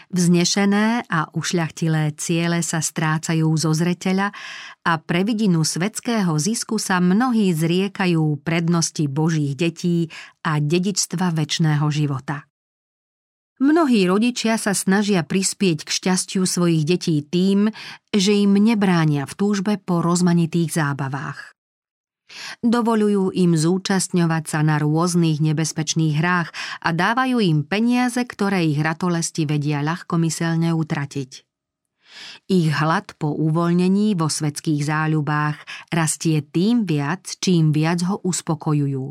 Vznešené 0.10 1.06
a 1.06 1.30
ušľachtilé 1.30 2.18
ciele 2.18 2.66
sa 2.66 2.82
strácajú 2.82 3.45
zo 3.53 3.70
zreteľa 3.70 4.34
a 4.82 4.91
pre 4.97 5.22
vidinu 5.22 5.62
svetského 5.62 6.34
zisku 6.41 6.82
sa 6.82 6.97
mnohí 6.97 7.53
zriekajú 7.53 8.41
prednosti 8.41 9.06
Božích 9.06 9.53
detí 9.53 10.10
a 10.41 10.58
dedičstva 10.58 11.30
väčšného 11.38 11.86
života. 11.93 12.49
Mnohí 13.62 14.03
rodičia 14.03 14.60
sa 14.60 14.76
snažia 14.76 15.24
prispieť 15.24 15.88
k 15.88 15.89
šťastiu 15.89 16.43
svojich 16.43 16.84
detí 16.84 17.24
tým, 17.24 17.72
že 18.12 18.36
im 18.36 18.58
nebránia 18.60 19.24
v 19.24 19.34
túžbe 19.38 19.80
po 19.80 20.03
rozmanitých 20.03 20.76
zábavách. 20.76 21.55
Dovolujú 22.65 23.30
im 23.38 23.53
zúčastňovať 23.53 24.43
sa 24.49 24.59
na 24.65 24.82
rôznych 24.82 25.38
nebezpečných 25.41 26.17
hrách 26.17 26.49
a 26.82 26.89
dávajú 26.89 27.38
im 27.38 27.61
peniaze, 27.61 28.17
ktoré 28.26 28.65
ich 28.65 28.82
ratolesti 28.82 29.45
vedia 29.45 29.86
ľahkomyselne 29.86 30.73
utratiť. 30.73 31.32
Ich 32.47 32.71
hlad 32.71 33.13
po 33.19 33.36
uvoľnení 33.36 34.15
vo 34.15 34.32
svetských 34.32 34.88
záľubách 34.88 35.57
rastie 35.91 36.41
tým 36.41 36.88
viac, 36.88 37.28
čím 37.43 37.76
viac 37.76 38.01
ho 38.07 38.23
uspokojujú. 38.23 39.05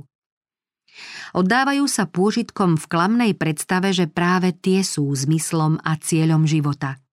Oddávajú 1.34 1.84
sa 1.90 2.06
pôžitkom 2.06 2.78
v 2.78 2.84
klamnej 2.86 3.32
predstave, 3.34 3.90
že 3.90 4.06
práve 4.06 4.54
tie 4.54 4.86
sú 4.86 5.10
zmyslom 5.10 5.82
a 5.82 5.98
cieľom 5.98 6.46
života– 6.46 6.98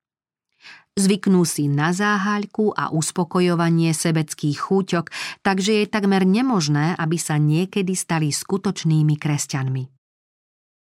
Zvyknú 0.99 1.47
si 1.47 1.71
na 1.71 1.95
záhaľku 1.95 2.75
a 2.75 2.91
uspokojovanie 2.91 3.95
sebeckých 3.95 4.59
chúťok, 4.59 5.05
takže 5.39 5.83
je 5.83 5.85
takmer 5.87 6.27
nemožné, 6.27 6.99
aby 6.99 7.15
sa 7.15 7.39
niekedy 7.39 7.95
stali 7.95 8.27
skutočnými 8.27 9.15
kresťanmi. 9.15 10.01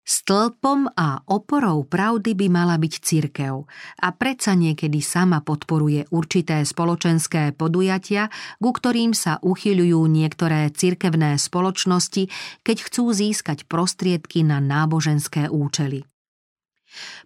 Stĺpom 0.01 0.97
a 0.97 1.21
oporou 1.29 1.85
pravdy 1.85 2.33
by 2.33 2.47
mala 2.49 2.75
byť 2.81 2.93
cirkev 3.05 3.69
a 4.01 4.07
predsa 4.11 4.57
niekedy 4.57 4.97
sama 4.97 5.45
podporuje 5.45 6.09
určité 6.09 6.65
spoločenské 6.65 7.53
podujatia, 7.53 8.33
ku 8.57 8.73
ktorým 8.73 9.13
sa 9.13 9.37
uchyľujú 9.45 10.01
niektoré 10.09 10.73
cirkevné 10.73 11.37
spoločnosti, 11.37 12.33
keď 12.65 12.77
chcú 12.81 13.13
získať 13.13 13.69
prostriedky 13.69 14.41
na 14.41 14.57
náboženské 14.57 15.53
účely. 15.53 16.10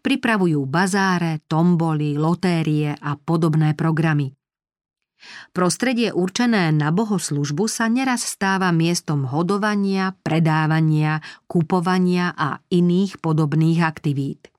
Pripravujú 0.02 0.62
bazáre, 0.70 1.42
tomboly, 1.50 2.16
lotérie 2.16 2.94
a 2.94 3.18
podobné 3.18 3.74
programy. 3.74 4.34
Prostredie 5.56 6.14
určené 6.14 6.70
na 6.70 6.94
bohoslužbu 6.94 7.66
sa 7.66 7.90
neraz 7.90 8.28
stáva 8.28 8.70
miestom 8.70 9.26
hodovania, 9.26 10.14
predávania, 10.22 11.24
kupovania 11.50 12.36
a 12.36 12.62
iných 12.70 13.18
podobných 13.24 13.82
aktivít. 13.82 14.52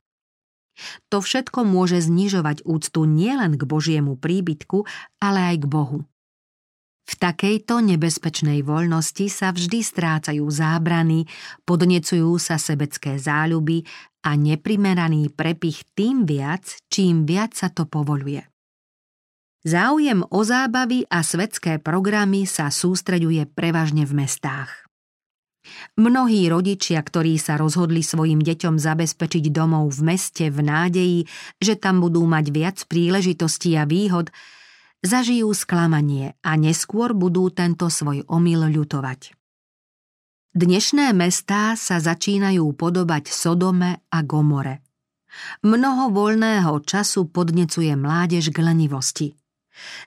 To 1.08 1.24
všetko 1.24 1.64
môže 1.64 2.04
znižovať 2.04 2.66
úctu 2.68 3.08
nielen 3.08 3.56
k 3.56 3.62
Božiemu 3.64 4.18
príbytku, 4.20 4.84
ale 5.22 5.54
aj 5.54 5.56
k 5.64 5.66
Bohu. 5.70 5.98
V 7.06 7.14
takejto 7.14 7.86
nebezpečnej 7.86 8.66
voľnosti 8.66 9.30
sa 9.30 9.54
vždy 9.54 9.78
strácajú 9.78 10.42
zábrany, 10.50 11.30
podnecujú 11.62 12.34
sa 12.42 12.58
sebecké 12.58 13.14
záľuby 13.14 13.86
a 14.26 14.34
neprimeraný 14.34 15.30
prepich 15.30 15.86
tým 15.94 16.26
viac, 16.26 16.66
čím 16.90 17.22
viac 17.22 17.54
sa 17.54 17.70
to 17.70 17.86
povoluje. 17.86 18.42
Záujem 19.62 20.26
o 20.26 20.40
zábavy 20.42 21.06
a 21.06 21.22
svetské 21.22 21.78
programy 21.78 22.46
sa 22.46 22.70
sústreďuje 22.70 23.50
prevažne 23.54 24.02
v 24.02 24.26
mestách. 24.26 24.86
Mnohí 25.98 26.46
rodičia, 26.46 27.02
ktorí 27.02 27.34
sa 27.42 27.58
rozhodli 27.58 27.98
svojim 27.98 28.38
deťom 28.38 28.78
zabezpečiť 28.78 29.50
domov 29.50 29.90
v 29.98 30.14
meste 30.14 30.46
v 30.46 30.62
nádeji, 30.62 31.20
že 31.58 31.74
tam 31.74 31.98
budú 31.98 32.22
mať 32.22 32.46
viac 32.54 32.78
príležitostí 32.86 33.74
a 33.74 33.82
výhod, 33.82 34.30
zažijú 35.02 35.50
sklamanie 35.50 36.38
a 36.46 36.54
neskôr 36.54 37.10
budú 37.14 37.50
tento 37.50 37.90
svoj 37.90 38.22
omyl 38.30 38.70
ľutovať. 38.70 39.34
Dnešné 40.56 41.12
mestá 41.12 41.76
sa 41.76 42.00
začínajú 42.00 42.72
podobať 42.80 43.28
Sodome 43.28 44.00
a 44.08 44.24
Gomore. 44.24 44.80
Mnoho 45.60 46.08
voľného 46.08 46.80
času 46.80 47.28
podnecuje 47.28 47.92
mládež 47.92 48.48
k 48.56 48.64
lenivosti– 48.64 49.28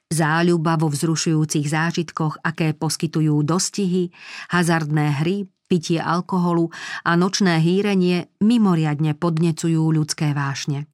Záľuba 0.09 0.81
vo 0.81 0.89
vzrušujúcich 0.89 1.69
zážitkoch, 1.69 2.41
aké 2.41 2.73
poskytujú 2.73 3.45
dostihy, 3.45 4.09
hazardné 4.49 5.21
hry, 5.21 5.45
pitie 5.69 6.01
alkoholu 6.01 6.73
a 7.05 7.13
nočné 7.13 7.61
hýrenie 7.61 8.33
mimoriadne 8.41 9.13
podnecujú 9.13 9.93
ľudské 9.93 10.33
vášne. 10.33 10.89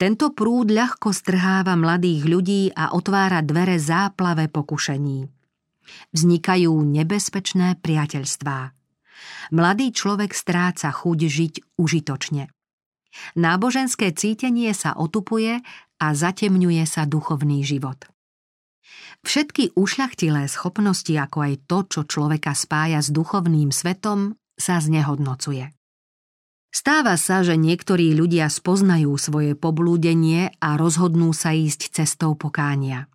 Tento 0.00 0.32
prúd 0.32 0.72
ľahko 0.72 1.12
strháva 1.12 1.76
mladých 1.76 2.24
ľudí 2.24 2.62
a 2.72 2.96
otvára 2.96 3.44
dvere 3.44 3.76
záplave 3.76 4.48
pokušení. 4.48 5.41
Vznikajú 6.14 6.72
nebezpečné 6.72 7.80
priateľstvá. 7.80 8.58
Mladý 9.54 9.92
človek 9.94 10.34
stráca 10.34 10.90
chuť 10.90 11.18
žiť 11.18 11.54
užitočne. 11.78 12.50
Náboženské 13.36 14.10
cítenie 14.16 14.72
sa 14.72 14.96
otupuje 14.96 15.60
a 16.00 16.06
zatemňuje 16.16 16.84
sa 16.88 17.04
duchovný 17.04 17.60
život. 17.62 18.08
Všetky 19.22 19.78
ušľachtilé 19.78 20.50
schopnosti, 20.50 21.14
ako 21.14 21.38
aj 21.46 21.54
to, 21.70 21.78
čo 21.86 22.00
človeka 22.08 22.56
spája 22.58 22.98
s 22.98 23.14
duchovným 23.14 23.70
svetom, 23.70 24.34
sa 24.58 24.82
znehodnocuje. 24.82 25.70
Stáva 26.72 27.20
sa, 27.20 27.44
že 27.44 27.60
niektorí 27.60 28.16
ľudia 28.16 28.48
spoznajú 28.48 29.12
svoje 29.20 29.52
poblúdenie 29.52 30.56
a 30.56 30.80
rozhodnú 30.80 31.36
sa 31.36 31.52
ísť 31.52 31.92
cestou 31.92 32.32
pokánia. 32.32 33.11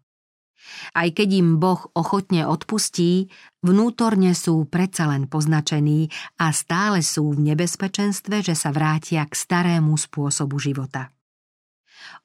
Aj 0.94 1.10
keď 1.10 1.30
im 1.40 1.50
Boh 1.58 1.80
ochotne 1.96 2.48
odpustí, 2.48 3.32
vnútorne 3.64 4.36
sú 4.36 4.68
predsa 4.68 5.08
len 5.08 5.28
poznačení 5.28 6.12
a 6.40 6.52
stále 6.52 7.04
sú 7.04 7.32
v 7.34 7.54
nebezpečenstve, 7.54 8.44
že 8.44 8.56
sa 8.56 8.76
vrátia 8.76 9.24
k 9.28 9.34
starému 9.34 9.96
spôsobu 9.96 10.60
života. 10.60 11.12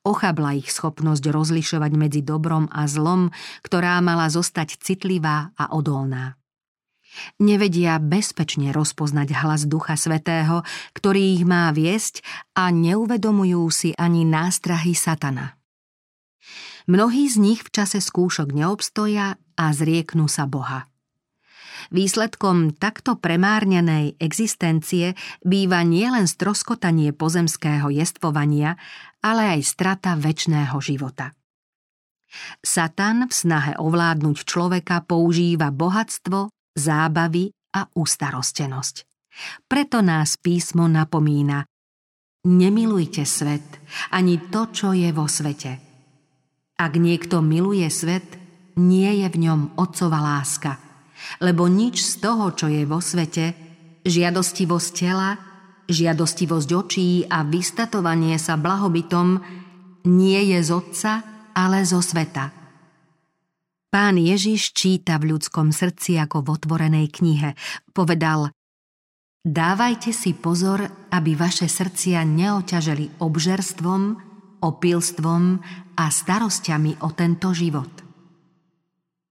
Ochabla 0.03 0.59
ich 0.59 0.71
schopnosť 0.71 1.31
rozlišovať 1.31 1.93
medzi 1.95 2.21
dobrom 2.27 2.67
a 2.75 2.91
zlom, 2.91 3.31
ktorá 3.63 4.03
mala 4.03 4.27
zostať 4.27 4.83
citlivá 4.83 5.55
a 5.55 5.71
odolná. 5.75 6.39
Nevedia 7.39 8.01
bezpečne 8.01 8.73
rozpoznať 8.73 9.37
hlas 9.37 9.69
Ducha 9.69 10.01
Svetého, 10.01 10.65
ktorý 10.97 11.37
ich 11.39 11.45
má 11.45 11.69
viesť 11.71 12.25
a 12.57 12.73
neuvedomujú 12.73 13.63
si 13.69 13.91
ani 13.95 14.25
nástrahy 14.25 14.97
satana. 14.97 15.62
Mnohí 16.91 17.31
z 17.31 17.37
nich 17.39 17.61
v 17.63 17.71
čase 17.71 18.03
skúšok 18.03 18.51
neobstoja 18.51 19.39
a 19.39 19.65
zrieknú 19.71 20.27
sa 20.27 20.49
Boha. 20.51 20.91
Výsledkom 21.91 22.79
takto 22.79 23.19
premárnenej 23.19 24.15
existencie 24.23 25.19
býva 25.43 25.83
nielen 25.83 26.31
stroskotanie 26.31 27.11
pozemského 27.11 27.91
jestvovania, 27.91 28.79
ale 29.19 29.59
aj 29.59 29.61
strata 29.67 30.15
väčšného 30.15 30.79
života. 30.79 31.35
Satan 32.65 33.29
v 33.29 33.33
snahe 33.35 33.73
ovládnuť 33.77 34.37
človeka 34.47 35.05
používa 35.05 35.69
bohatstvo, 35.69 36.49
zábavy 36.73 37.53
a 37.77 37.85
ústarostenosť. 37.93 38.97
Preto 39.69 40.01
nás 40.01 40.41
písmo 40.41 40.89
napomína 40.89 41.65
Nemilujte 42.43 43.23
svet, 43.23 43.79
ani 44.11 44.51
to, 44.51 44.67
čo 44.75 44.91
je 44.91 45.15
vo 45.15 45.31
svete. 45.31 45.92
Ak 46.79 46.97
niekto 46.97 47.45
miluje 47.45 47.89
svet, 47.93 48.39
nie 48.79 49.25
je 49.25 49.29
v 49.29 49.37
ňom 49.49 49.61
otcova 49.77 50.21
láska– 50.21 50.79
lebo 51.41 51.71
nič 51.71 52.03
z 52.03 52.13
toho, 52.23 52.53
čo 52.53 52.67
je 52.69 52.83
vo 52.85 52.99
svete, 52.99 53.55
žiadostivosť 54.03 54.91
tela, 54.95 55.39
žiadostivosť 55.87 56.69
očí 56.75 57.11
a 57.29 57.47
vystatovanie 57.47 58.39
sa 58.39 58.59
blahobytom 58.59 59.39
nie 60.09 60.41
je 60.55 60.59
z 60.67 60.71
Otca, 60.75 61.13
ale 61.55 61.87
zo 61.87 62.03
sveta. 62.03 62.51
Pán 63.93 64.17
Ježiš 64.17 64.73
číta 64.73 65.21
v 65.21 65.37
ľudskom 65.37 65.69
srdci 65.69 66.17
ako 66.17 66.43
v 66.43 66.49
otvorenej 66.57 67.07
knihe. 67.13 67.53
Povedal, 67.93 68.49
dávajte 69.45 70.17
si 70.17 70.33
pozor, 70.33 70.89
aby 71.13 71.37
vaše 71.37 71.69
srdcia 71.69 72.25
neoťaželi 72.25 73.21
obžerstvom, 73.21 74.32
opilstvom 74.63 75.59
a 75.99 76.05
starosťami 76.07 77.03
o 77.03 77.11
tento 77.13 77.51
život. 77.51 77.91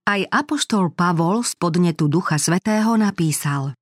Aj 0.02 0.18
apoštol 0.18 0.92
Pavol 0.92 1.46
z 1.46 1.56
podnetu 1.56 2.10
Ducha 2.10 2.36
Svetého 2.36 2.98
napísal 2.98 3.72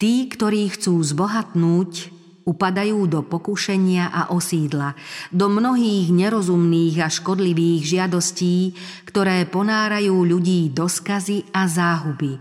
Tí, 0.00 0.26
ktorí 0.32 0.72
chcú 0.72 0.96
zbohatnúť, 1.04 2.08
upadajú 2.48 3.04
do 3.04 3.20
pokušenia 3.20 4.08
a 4.08 4.32
osídla, 4.32 4.96
do 5.28 5.52
mnohých 5.52 6.08
nerozumných 6.08 7.04
a 7.04 7.08
škodlivých 7.12 7.82
žiadostí, 7.84 8.72
ktoré 9.04 9.44
ponárajú 9.44 10.24
ľudí 10.24 10.72
do 10.72 10.88
skazy 10.88 11.44
a 11.52 11.68
záhuby. 11.68 12.40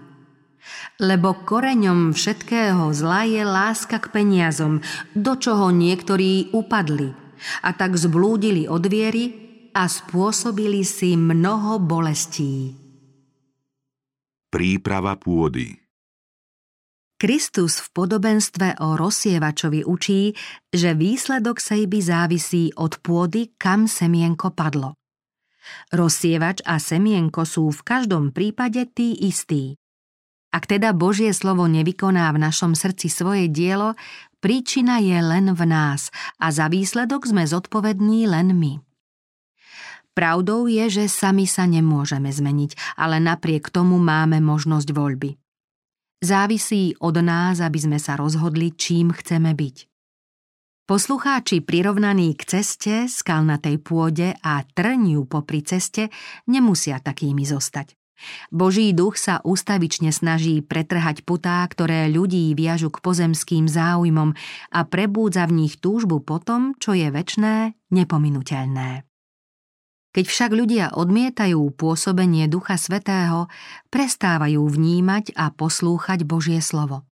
Lebo 1.03 1.35
koreňom 1.43 2.15
všetkého 2.15 2.95
zla 2.95 3.27
je 3.27 3.43
láska 3.43 3.99
k 3.99 4.07
peniazom, 4.07 4.79
do 5.11 5.35
čoho 5.35 5.67
niektorí 5.75 6.55
upadli 6.55 7.28
a 7.63 7.69
tak 7.75 7.95
zblúdili 7.95 8.65
od 8.69 8.83
viery 8.87 9.25
a 9.73 9.85
spôsobili 9.85 10.81
si 10.81 11.13
mnoho 11.15 11.77
bolestí. 11.79 12.73
Príprava 14.49 15.13
pôdy 15.15 15.77
Kristus 17.19 17.83
v 17.83 17.87
podobenstve 17.91 18.79
o 18.79 18.95
rozsievačovi 18.95 19.83
učí, 19.83 20.31
že 20.71 20.95
výsledok 20.95 21.59
sejby 21.59 21.99
závisí 21.99 22.71
od 22.79 22.95
pôdy, 23.03 23.51
kam 23.59 23.91
semienko 23.91 24.55
padlo. 24.55 24.95
Rozsievač 25.91 26.63
a 26.63 26.79
semienko 26.79 27.43
sú 27.43 27.75
v 27.75 27.81
každom 27.83 28.31
prípade 28.31 28.87
tí 28.95 29.19
istí. 29.19 29.75
Ak 30.49 30.65
teda 30.65 30.95
Božie 30.95 31.35
slovo 31.35 31.67
nevykoná 31.67 32.31
v 32.31 32.41
našom 32.41 32.73
srdci 32.73 33.11
svoje 33.11 33.51
dielo, 33.51 33.99
príčina 34.39 35.03
je 35.03 35.19
len 35.19 35.51
v 35.53 35.61
nás 35.67 36.09
a 36.39 36.51
za 36.51 36.71
výsledok 36.71 37.27
sme 37.27 37.43
zodpovední 37.45 38.27
len 38.27 38.55
my. 38.55 38.73
Pravdou 40.15 40.67
je, 40.67 40.89
že 40.89 41.05
sami 41.07 41.47
sa 41.47 41.63
nemôžeme 41.63 42.27
zmeniť, 42.27 42.99
ale 42.99 43.23
napriek 43.23 43.71
tomu 43.71 44.01
máme 44.01 44.43
možnosť 44.43 44.91
voľby. 44.91 45.39
Závisí 46.19 46.99
od 46.99 47.15
nás, 47.23 47.63
aby 47.63 47.79
sme 47.79 47.99
sa 47.99 48.19
rozhodli, 48.19 48.75
čím 48.75 49.15
chceme 49.15 49.55
byť. 49.55 49.87
Poslucháči 50.89 51.61
prirovnaní 51.61 52.33
k 52.33 52.57
ceste, 52.57 53.05
skalnatej 53.05 53.77
pôde 53.79 54.33
a 54.41 54.65
trňu 54.65 55.29
popri 55.29 55.61
ceste 55.61 56.09
nemusia 56.49 56.97
takými 56.97 57.45
zostať. 57.45 57.98
Boží 58.53 58.93
duch 58.93 59.17
sa 59.17 59.41
ústavične 59.41 60.13
snaží 60.13 60.61
pretrhať 60.61 61.25
putá, 61.25 61.65
ktoré 61.65 62.07
ľudí 62.07 62.53
viažu 62.53 62.93
k 62.93 63.01
pozemským 63.01 63.65
záujmom 63.65 64.37
a 64.71 64.79
prebúdza 64.85 65.49
v 65.49 65.65
nich 65.65 65.81
túžbu 65.81 66.21
po 66.21 66.37
tom, 66.37 66.77
čo 66.77 66.93
je 66.93 67.09
väčné, 67.09 67.73
nepominuteľné. 67.89 69.09
Keď 70.09 70.25
však 70.25 70.51
ľudia 70.53 70.85
odmietajú 70.97 71.61
pôsobenie 71.77 72.49
Ducha 72.49 72.81
Svetého, 72.81 73.45
prestávajú 73.93 74.65
vnímať 74.65 75.37
a 75.37 75.53
poslúchať 75.53 76.25
Božie 76.25 76.61
slovo. 76.65 77.08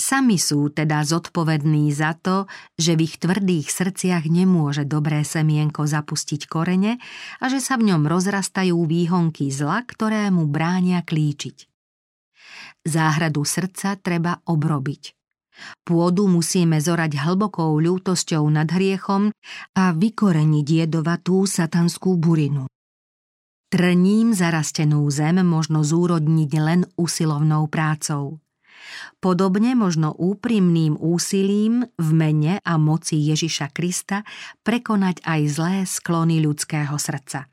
Sami 0.00 0.40
sú 0.40 0.72
teda 0.72 1.04
zodpovední 1.04 1.92
za 1.92 2.16
to, 2.18 2.50
že 2.74 2.96
v 2.98 3.06
ich 3.06 3.16
tvrdých 3.20 3.68
srdciach 3.70 4.24
nemôže 4.26 4.88
dobré 4.88 5.22
semienko 5.22 5.86
zapustiť 5.86 6.48
korene 6.48 6.98
a 7.38 7.44
že 7.46 7.62
sa 7.62 7.78
v 7.78 7.92
ňom 7.92 8.08
rozrastajú 8.08 8.76
výhonky 8.88 9.52
zla, 9.52 9.84
ktoré 9.84 10.28
mu 10.32 10.48
bránia 10.48 11.04
klíčiť. 11.04 11.70
Záhradu 12.82 13.46
srdca 13.46 13.94
treba 14.00 14.42
obrobiť– 14.48 15.02
Pôdu 15.84 16.26
musíme 16.26 16.80
zorať 16.80 17.18
hlbokou 17.20 17.76
ľútosťou 17.78 18.44
nad 18.48 18.68
hriechom 18.68 19.30
a 19.76 19.84
vykoreniť 19.92 20.66
jedovatú 20.66 21.44
satanskú 21.44 22.16
burinu. 22.16 22.66
Trním 23.72 24.36
zarastenú 24.36 25.08
zem 25.08 25.40
možno 25.40 25.80
zúrodniť 25.80 26.50
len 26.60 26.80
usilovnou 27.00 27.72
prácou. 27.72 28.41
Podobne 29.20 29.76
možno 29.76 30.16
úprimným 30.16 30.96
úsilím 30.98 31.86
v 32.00 32.08
mene 32.10 32.54
a 32.64 32.74
moci 32.80 33.20
Ježiša 33.20 33.70
Krista 33.70 34.24
prekonať 34.64 35.22
aj 35.22 35.40
zlé 35.52 35.76
sklony 35.86 36.40
ľudského 36.42 36.96
srdca. 36.96 37.52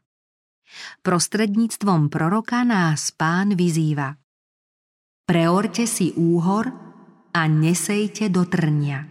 Prostredníctvom 1.02 2.08
proroka 2.14 2.64
nás 2.64 3.12
pán 3.12 3.58
vyzýva. 3.58 4.16
Preorte 5.26 5.86
si 5.86 6.14
úhor 6.18 6.74
a 7.34 7.42
nesejte 7.46 8.34
do 8.34 8.46
trnia. 8.50 9.06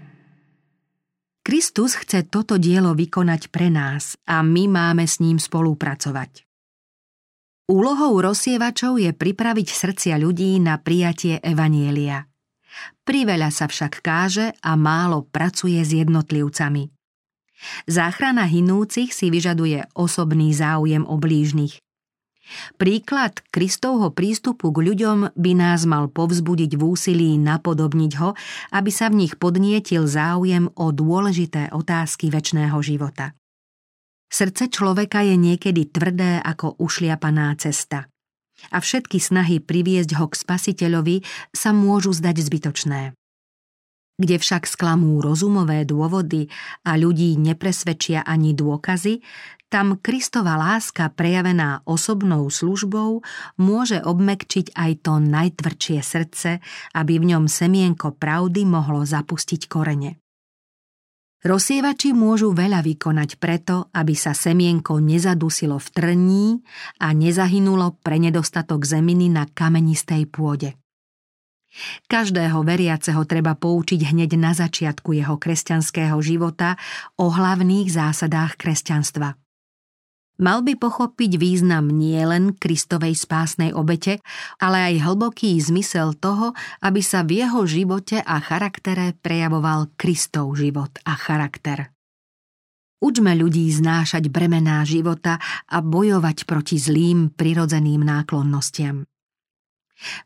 Kristus 1.46 1.96
chce 1.96 2.26
toto 2.28 2.60
dielo 2.60 2.92
vykonať 2.92 3.48
pre 3.48 3.70
nás 3.72 4.18
a 4.28 4.44
my 4.44 4.68
máme 4.68 5.08
s 5.08 5.22
ním 5.22 5.40
spolupracovať. 5.40 6.47
Úlohou 7.68 8.24
rozsievačov 8.24 8.96
je 8.96 9.12
pripraviť 9.12 9.68
srdcia 9.68 10.16
ľudí 10.16 10.56
na 10.56 10.80
prijatie 10.80 11.36
Evanielia. 11.44 12.24
Priveľa 13.04 13.52
sa 13.52 13.68
však 13.68 14.00
káže 14.00 14.56
a 14.64 14.72
málo 14.72 15.28
pracuje 15.28 15.76
s 15.84 15.92
jednotlivcami. 15.92 16.88
Záchrana 17.84 18.48
hinúcich 18.48 19.12
si 19.12 19.28
vyžaduje 19.28 19.84
osobný 19.92 20.56
záujem 20.56 21.04
o 21.04 21.20
blížnych. 21.20 21.76
Príklad 22.80 23.44
Kristovho 23.52 24.16
prístupu 24.16 24.72
k 24.72 24.88
ľuďom 24.88 25.36
by 25.36 25.52
nás 25.52 25.84
mal 25.84 26.08
povzbudiť 26.08 26.72
v 26.72 26.82
úsilí 26.88 27.36
napodobniť 27.36 28.12
ho, 28.16 28.32
aby 28.72 28.88
sa 28.88 29.12
v 29.12 29.28
nich 29.28 29.36
podnietil 29.36 30.08
záujem 30.08 30.72
o 30.72 30.88
dôležité 30.88 31.68
otázky 31.76 32.32
väčšného 32.32 32.80
života. 32.80 33.36
Srdce 34.28 34.68
človeka 34.68 35.24
je 35.24 35.40
niekedy 35.40 35.88
tvrdé 35.88 36.40
ako 36.44 36.76
ušliapaná 36.76 37.56
cesta. 37.56 38.12
A 38.68 38.78
všetky 38.82 39.16
snahy 39.16 39.62
priviesť 39.62 40.20
ho 40.20 40.28
k 40.28 40.34
spasiteľovi 40.36 41.16
sa 41.54 41.72
môžu 41.72 42.12
zdať 42.12 42.36
zbytočné. 42.44 43.02
Kde 44.18 44.36
však 44.36 44.66
sklamú 44.66 45.22
rozumové 45.22 45.86
dôvody 45.86 46.50
a 46.82 46.98
ľudí 46.98 47.38
nepresvedčia 47.38 48.26
ani 48.26 48.50
dôkazy, 48.50 49.22
tam 49.68 50.00
Kristova 50.00 50.58
láska 50.58 51.12
prejavená 51.12 51.86
osobnou 51.86 52.48
službou 52.50 53.22
môže 53.60 54.00
obmekčiť 54.02 54.74
aj 54.74 54.90
to 55.06 55.20
najtvrdšie 55.22 55.98
srdce, 56.02 56.50
aby 56.98 57.20
v 57.20 57.36
ňom 57.36 57.44
semienko 57.46 58.16
pravdy 58.16 58.64
mohlo 58.64 59.04
zapustiť 59.04 59.70
korene. 59.70 60.18
Rozsievači 61.38 62.10
môžu 62.10 62.50
veľa 62.50 62.82
vykonať 62.82 63.38
preto, 63.38 63.86
aby 63.94 64.18
sa 64.18 64.34
semienko 64.34 64.98
nezadusilo 64.98 65.78
v 65.78 65.88
trní 65.94 66.46
a 66.98 67.14
nezahynulo 67.14 67.94
pre 68.02 68.18
nedostatok 68.18 68.82
zeminy 68.82 69.30
na 69.30 69.46
kamenistej 69.46 70.26
pôde. 70.26 70.74
Každého 72.10 72.58
veriaceho 72.66 73.22
treba 73.22 73.54
poučiť 73.54 74.10
hneď 74.10 74.34
na 74.34 74.50
začiatku 74.50 75.14
jeho 75.14 75.38
kresťanského 75.38 76.18
života 76.18 76.74
o 77.14 77.30
hlavných 77.30 77.86
zásadách 77.86 78.58
kresťanstva. 78.58 79.38
Mal 80.38 80.62
by 80.62 80.78
pochopiť 80.78 81.34
význam 81.34 81.90
nielen 81.90 82.54
Kristovej 82.54 83.18
spásnej 83.18 83.74
obete, 83.74 84.22
ale 84.62 84.94
aj 84.94 85.10
hlboký 85.10 85.58
zmysel 85.58 86.14
toho, 86.14 86.54
aby 86.78 87.02
sa 87.02 87.26
v 87.26 87.42
jeho 87.42 87.66
živote 87.66 88.22
a 88.22 88.38
charaktere 88.38 89.18
prejavoval 89.18 89.98
Kristov 89.98 90.54
život 90.54 90.94
a 91.02 91.18
charakter. 91.18 91.90
Učme 93.02 93.34
ľudí 93.34 93.66
znášať 93.66 94.30
bremená 94.30 94.86
života 94.86 95.42
a 95.70 95.82
bojovať 95.82 96.46
proti 96.46 96.78
zlým 96.78 97.34
prirodzeným 97.34 98.06
náklonnostiam. 98.06 99.06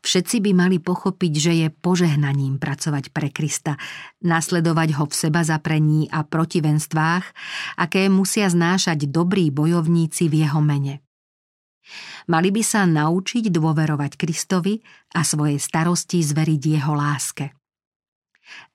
Všetci 0.05 0.37
by 0.45 0.51
mali 0.53 0.77
pochopiť, 0.77 1.33
že 1.33 1.53
je 1.65 1.67
požehnaním 1.73 2.61
pracovať 2.61 3.09
pre 3.09 3.33
Krista, 3.33 3.73
nasledovať 4.21 4.89
ho 5.01 5.05
v 5.09 5.13
seba 5.17 5.41
zaprení 5.41 6.05
a 6.13 6.21
protivenstvách, 6.21 7.25
aké 7.81 8.05
musia 8.05 8.45
znášať 8.45 9.09
dobrí 9.09 9.49
bojovníci 9.49 10.29
v 10.29 10.45
jeho 10.45 10.61
mene. 10.61 11.01
Mali 12.29 12.53
by 12.53 12.63
sa 12.63 12.87
naučiť 12.87 13.51
dôverovať 13.51 14.15
Kristovi 14.15 14.79
a 15.17 15.25
svoje 15.25 15.59
starosti 15.59 16.23
zveriť 16.23 16.61
jeho 16.79 16.93
láske. 16.95 17.51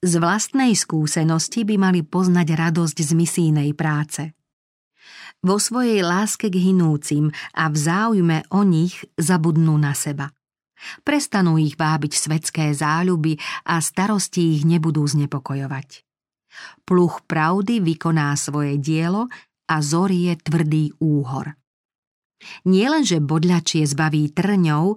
Z 0.02 0.12
vlastnej 0.18 0.74
skúsenosti 0.74 1.62
by 1.62 1.76
mali 1.78 2.00
poznať 2.02 2.48
radosť 2.58 2.98
z 2.98 3.10
misijnej 3.14 3.70
práce. 3.72 4.34
Vo 5.38 5.62
svojej 5.62 6.02
láske 6.02 6.50
k 6.50 6.58
hinúcim 6.58 7.30
a 7.54 7.70
v 7.70 7.76
záujme 7.78 8.38
o 8.50 8.66
nich 8.66 9.06
zabudnú 9.14 9.78
na 9.78 9.94
seba. 9.94 10.34
Prestanú 11.02 11.58
ich 11.58 11.74
vábiť 11.74 12.12
svetské 12.14 12.70
záľuby 12.74 13.38
a 13.66 13.82
starosti 13.82 14.58
ich 14.58 14.62
nebudú 14.62 15.04
znepokojovať. 15.06 16.06
Pluch 16.86 17.22
pravdy 17.26 17.82
vykoná 17.84 18.34
svoje 18.34 18.80
dielo 18.80 19.30
a 19.68 19.76
zorie 19.84 20.34
tvrdý 20.38 20.96
úhor. 20.98 21.54
Nielenže 22.64 23.18
bodľačie 23.18 23.84
zbaví 23.84 24.30
trňou, 24.30 24.94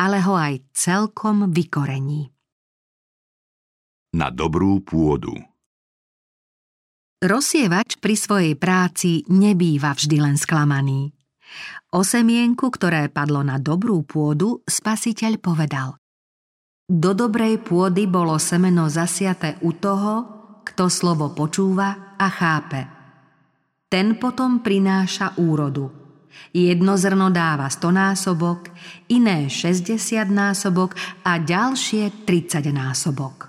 ale 0.00 0.18
ho 0.24 0.34
aj 0.34 0.64
celkom 0.72 1.52
vykorení. 1.52 2.32
Na 4.16 4.32
dobrú 4.32 4.80
pôdu 4.80 5.36
Rozsievač 7.18 7.98
pri 7.98 8.14
svojej 8.14 8.54
práci 8.54 9.26
nebýva 9.26 9.90
vždy 9.90 10.22
len 10.22 10.36
sklamaný. 10.38 11.10
O 11.88 12.04
semienku, 12.04 12.68
ktoré 12.68 13.08
padlo 13.08 13.40
na 13.40 13.56
dobrú 13.56 14.04
pôdu, 14.04 14.60
spasiteľ 14.68 15.40
povedal 15.40 15.96
Do 16.84 17.16
dobrej 17.16 17.64
pôdy 17.64 18.04
bolo 18.04 18.36
semeno 18.36 18.92
zasiate 18.92 19.56
u 19.64 19.72
toho, 19.72 20.14
kto 20.68 20.92
slovo 20.92 21.32
počúva 21.32 22.12
a 22.20 22.28
chápe. 22.28 22.84
Ten 23.88 24.20
potom 24.20 24.60
prináša 24.60 25.32
úrodu. 25.40 25.88
Jedno 26.52 27.00
zrno 27.00 27.32
dáva 27.32 27.72
100 27.72 27.88
násobok, 27.88 28.68
iné 29.08 29.48
60 29.48 29.96
násobok 30.28 30.92
a 31.24 31.40
ďalšie 31.40 32.28
30 32.28 32.68
násobok. 32.68 33.47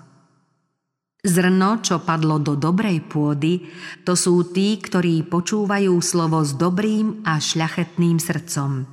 Zrno, 1.20 1.84
čo 1.84 2.00
padlo 2.00 2.40
do 2.40 2.56
dobrej 2.56 3.04
pôdy, 3.04 3.68
to 4.08 4.16
sú 4.16 4.56
tí, 4.56 4.80
ktorí 4.80 5.28
počúvajú 5.28 5.92
slovo 6.00 6.40
s 6.40 6.56
dobrým 6.56 7.20
a 7.28 7.36
šľachetným 7.36 8.16
srdcom. 8.16 8.88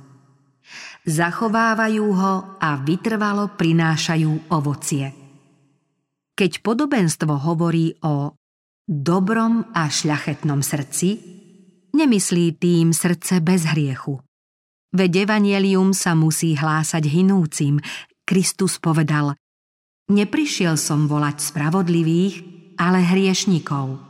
Zachovávajú 1.08 2.06
ho 2.12 2.34
a 2.60 2.70
vytrvalo 2.84 3.56
prinášajú 3.56 4.52
ovocie. 4.52 5.08
Keď 6.36 6.60
podobenstvo 6.60 7.32
hovorí 7.32 7.96
o 8.04 8.36
dobrom 8.84 9.72
a 9.72 9.88
šľachetnom 9.88 10.60
srdci, 10.60 11.08
nemyslí 11.96 12.60
tým 12.60 12.92
srdce 12.92 13.40
bez 13.40 13.64
hriechu. 13.72 14.20
Veď 14.92 15.24
evanielium 15.24 15.96
sa 15.96 16.12
musí 16.12 16.52
hlásať 16.60 17.08
hinúcim. 17.08 17.80
Kristus 18.28 18.76
povedal– 18.76 19.32
Neprišiel 20.08 20.80
som 20.80 21.04
volať 21.04 21.52
spravodlivých, 21.52 22.34
ale 22.80 23.04
hriešnikov. 23.04 24.00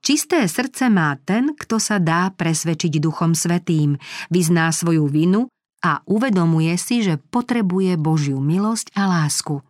Čisté 0.00 0.48
srdce 0.48 0.88
má 0.88 1.12
ten, 1.20 1.52
kto 1.52 1.76
sa 1.76 2.00
dá 2.00 2.32
presvedčiť 2.32 2.96
Duchom 2.96 3.36
Svetým, 3.36 4.00
vyzná 4.32 4.72
svoju 4.72 5.04
vinu 5.12 5.52
a 5.84 6.00
uvedomuje 6.08 6.72
si, 6.80 7.04
že 7.04 7.20
potrebuje 7.20 8.00
Božiu 8.00 8.40
milosť 8.40 8.96
a 8.96 9.04
lásku. 9.04 9.60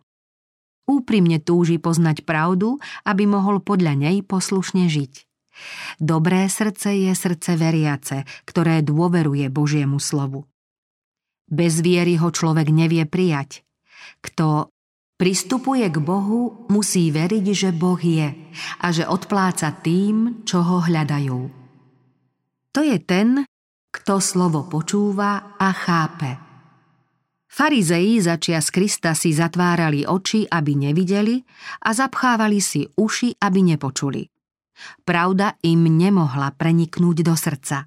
Úprimne 0.87 1.43
túži 1.43 1.83
poznať 1.83 2.23
pravdu, 2.23 2.79
aby 3.03 3.27
mohol 3.27 3.59
podľa 3.59 3.99
nej 3.99 4.23
poslušne 4.23 4.87
žiť. 4.87 5.27
Dobré 5.99 6.47
srdce 6.47 6.95
je 6.95 7.11
srdce 7.11 7.59
veriace, 7.59 8.23
ktoré 8.47 8.79
dôveruje 8.79 9.51
Božiemu 9.51 9.99
slovu. 9.99 10.47
Bez 11.51 11.83
viery 11.83 12.15
ho 12.15 12.31
človek 12.31 12.71
nevie 12.71 13.03
prijať. 13.03 13.67
Kto 14.23 14.70
pristupuje 15.21 15.85
k 15.85 16.01
Bohu, 16.01 16.65
musí 16.73 17.13
veriť, 17.13 17.45
že 17.53 17.69
Boh 17.69 18.01
je 18.01 18.33
a 18.81 18.87
že 18.89 19.05
odpláca 19.05 19.69
tým, 19.69 20.41
čo 20.41 20.65
ho 20.65 20.81
hľadajú. 20.81 21.39
To 22.73 22.81
je 22.81 22.97
ten, 23.05 23.45
kto 23.93 24.17
slovo 24.17 24.65
počúva 24.65 25.61
a 25.61 25.69
chápe. 25.77 26.41
Farizei 27.45 28.17
začia 28.17 28.57
z 28.65 28.69
Krista 28.73 29.13
si 29.13 29.29
zatvárali 29.29 30.09
oči, 30.09 30.49
aby 30.49 30.89
nevideli 30.89 31.37
a 31.85 31.93
zapchávali 31.93 32.57
si 32.57 32.89
uši, 32.89 33.37
aby 33.37 33.59
nepočuli. 33.61 34.25
Pravda 35.05 35.53
im 35.61 35.85
nemohla 35.85 36.49
preniknúť 36.57 37.17
do 37.21 37.37
srdca. 37.37 37.85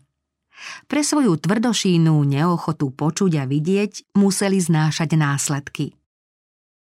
Pre 0.87 1.03
svoju 1.03 1.35
tvrdošínú 1.43 2.15
neochotu 2.23 2.95
počuť 2.95 3.43
a 3.43 3.45
vidieť 3.51 4.15
museli 4.15 4.63
znášať 4.63 5.19
následky. 5.19 6.04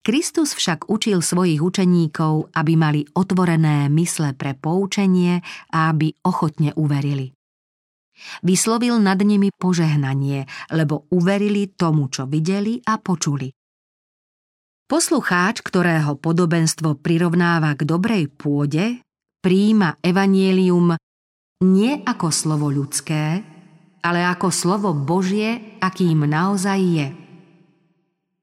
Kristus 0.07 0.55
však 0.55 0.87
učil 0.87 1.19
svojich 1.19 1.59
učeníkov, 1.59 2.55
aby 2.55 2.79
mali 2.79 3.03
otvorené 3.11 3.91
mysle 3.91 4.31
pre 4.39 4.55
poučenie 4.55 5.43
a 5.67 5.91
aby 5.91 6.15
ochotne 6.23 6.71
uverili. 6.79 7.35
Vyslovil 8.39 9.03
nad 9.03 9.19
nimi 9.19 9.51
požehnanie, 9.51 10.47
lebo 10.71 11.11
uverili 11.11 11.75
tomu, 11.75 12.07
čo 12.07 12.23
videli 12.23 12.79
a 12.87 12.95
počuli. 13.03 13.51
Poslucháč, 14.87 15.59
ktorého 15.59 16.15
podobenstvo 16.15 16.95
prirovnáva 17.03 17.75
k 17.75 17.83
dobrej 17.83 18.31
pôde, 18.31 19.03
príjima 19.43 19.99
evanielium 19.99 20.95
nie 21.67 21.99
ako 22.07 22.31
slovo 22.31 22.71
ľudské, 22.71 23.43
ale 23.99 24.23
ako 24.23 24.55
slovo 24.55 24.95
Božie, 24.95 25.75
akým 25.83 26.23
naozaj 26.23 26.79
je. 26.79 27.26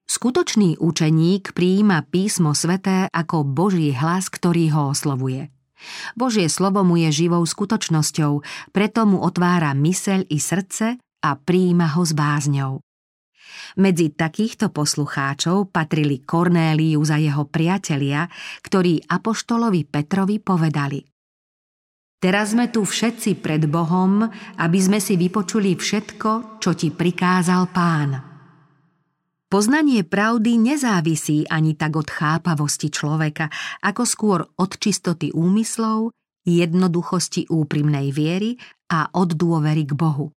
Skutočný 0.04 0.76
učeník 0.78 1.56
prijíma 1.56 2.04
písmo 2.12 2.52
sveté 2.52 3.08
ako 3.08 3.42
Boží 3.44 3.96
hlas, 3.96 4.28
ktorý 4.28 4.68
ho 4.76 4.82
oslovuje. 4.92 5.48
Božie 6.16 6.48
slovo 6.48 6.84
mu 6.84 6.96
je 7.00 7.12
živou 7.12 7.44
skutočnosťou, 7.44 8.44
preto 8.72 9.00
mu 9.08 9.20
otvára 9.20 9.72
myseľ 9.72 10.28
i 10.28 10.38
srdce 10.40 11.00
a 11.00 11.30
príjima 11.40 11.92
ho 11.96 12.04
s 12.04 12.12
bázňou. 12.12 12.80
Medzi 13.80 14.12
takýchto 14.12 14.70
poslucháčov 14.70 15.72
patrili 15.72 16.22
Kornéliu 16.22 17.00
za 17.02 17.16
jeho 17.18 17.48
priatelia, 17.48 18.28
ktorí 18.62 19.08
apoštolovi 19.08 19.88
Petrovi 19.88 20.36
povedali 20.38 21.00
Teraz 22.24 22.56
sme 22.56 22.72
tu 22.72 22.88
všetci 22.88 23.44
pred 23.44 23.68
Bohom, 23.68 24.24
aby 24.56 24.78
sme 24.80 24.96
si 24.96 25.20
vypočuli 25.20 25.76
všetko, 25.76 26.56
čo 26.56 26.72
ti 26.72 26.88
prikázal 26.88 27.68
pán. 27.68 28.33
Poznanie 29.52 30.02
pravdy 30.02 30.58
nezávisí 30.58 31.46
ani 31.46 31.78
tak 31.78 31.94
od 31.94 32.08
chápavosti 32.10 32.90
človeka, 32.90 33.52
ako 33.84 34.02
skôr 34.02 34.40
od 34.58 34.70
čistoty 34.74 35.30
úmyslov, 35.30 36.10
jednoduchosti 36.44 37.48
úprimnej 37.48 38.12
viery 38.12 38.56
a 38.92 39.08
od 39.14 39.32
dôvery 39.32 39.88
k 39.88 39.92
Bohu. 39.96 40.34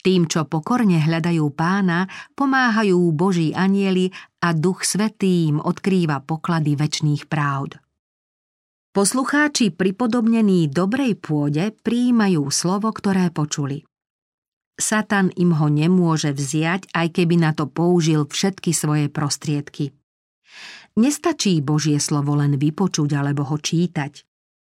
Tým, 0.00 0.24
čo 0.24 0.48
pokorne 0.48 0.96
hľadajú 0.96 1.52
pána, 1.52 2.08
pomáhajú 2.32 2.96
Boží 3.12 3.52
anieli 3.52 4.08
a 4.40 4.56
Duch 4.56 4.88
Svetý 4.88 5.52
im 5.52 5.60
odkrýva 5.60 6.24
poklady 6.24 6.80
väčšných 6.80 7.28
právd. 7.28 7.76
Poslucháči 8.96 9.76
pripodobnení 9.76 10.72
dobrej 10.72 11.20
pôde 11.20 11.76
prijímajú 11.84 12.48
slovo, 12.48 12.88
ktoré 12.96 13.28
počuli. 13.28 13.84
Satan 14.76 15.32
im 15.40 15.56
ho 15.56 15.72
nemôže 15.72 16.36
vziať, 16.36 16.92
aj 16.92 17.06
keby 17.16 17.40
na 17.40 17.56
to 17.56 17.64
použil 17.64 18.28
všetky 18.28 18.76
svoje 18.76 19.08
prostriedky. 19.08 19.96
Nestačí 20.96 21.60
Božie 21.60 22.00
slovo 22.00 22.36
len 22.36 22.56
vypočuť 22.56 23.10
alebo 23.16 23.44
ho 23.44 23.56
čítať. 23.56 24.24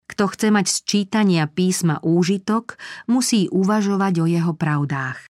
Kto 0.09 0.24
chce 0.26 0.48
mať 0.51 0.66
z 0.68 0.78
čítania 0.84 1.44
písma 1.46 2.03
úžitok, 2.03 2.80
musí 3.07 3.46
uvažovať 3.46 4.14
o 4.20 4.26
jeho 4.26 4.53
pravdách. 4.57 5.30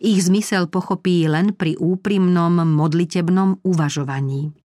Ich 0.00 0.24
zmysel 0.24 0.68
pochopí 0.68 1.24
len 1.24 1.56
pri 1.56 1.76
úprimnom 1.76 2.64
modlitebnom 2.64 3.64
uvažovaní. 3.64 4.59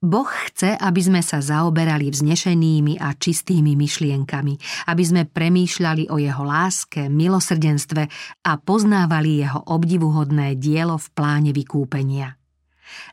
Boh 0.00 0.24
chce, 0.48 0.80
aby 0.80 1.00
sme 1.04 1.20
sa 1.20 1.44
zaoberali 1.44 2.08
vznešenými 2.08 2.96
a 3.04 3.12
čistými 3.12 3.76
myšlienkami, 3.76 4.54
aby 4.88 5.02
sme 5.04 5.28
premýšľali 5.28 6.08
o 6.08 6.16
jeho 6.16 6.40
láske, 6.40 7.12
milosrdenstve 7.12 8.08
a 8.48 8.52
poznávali 8.56 9.44
jeho 9.44 9.60
obdivuhodné 9.60 10.56
dielo 10.56 10.96
v 10.96 11.06
pláne 11.12 11.52
vykúpenia. 11.52 12.32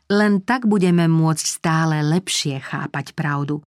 Len 0.08 0.40
tak 0.48 0.64
budeme 0.64 1.12
môcť 1.12 1.46
stále 1.60 2.00
lepšie 2.08 2.64
chápať 2.64 3.12
pravdu. 3.12 3.60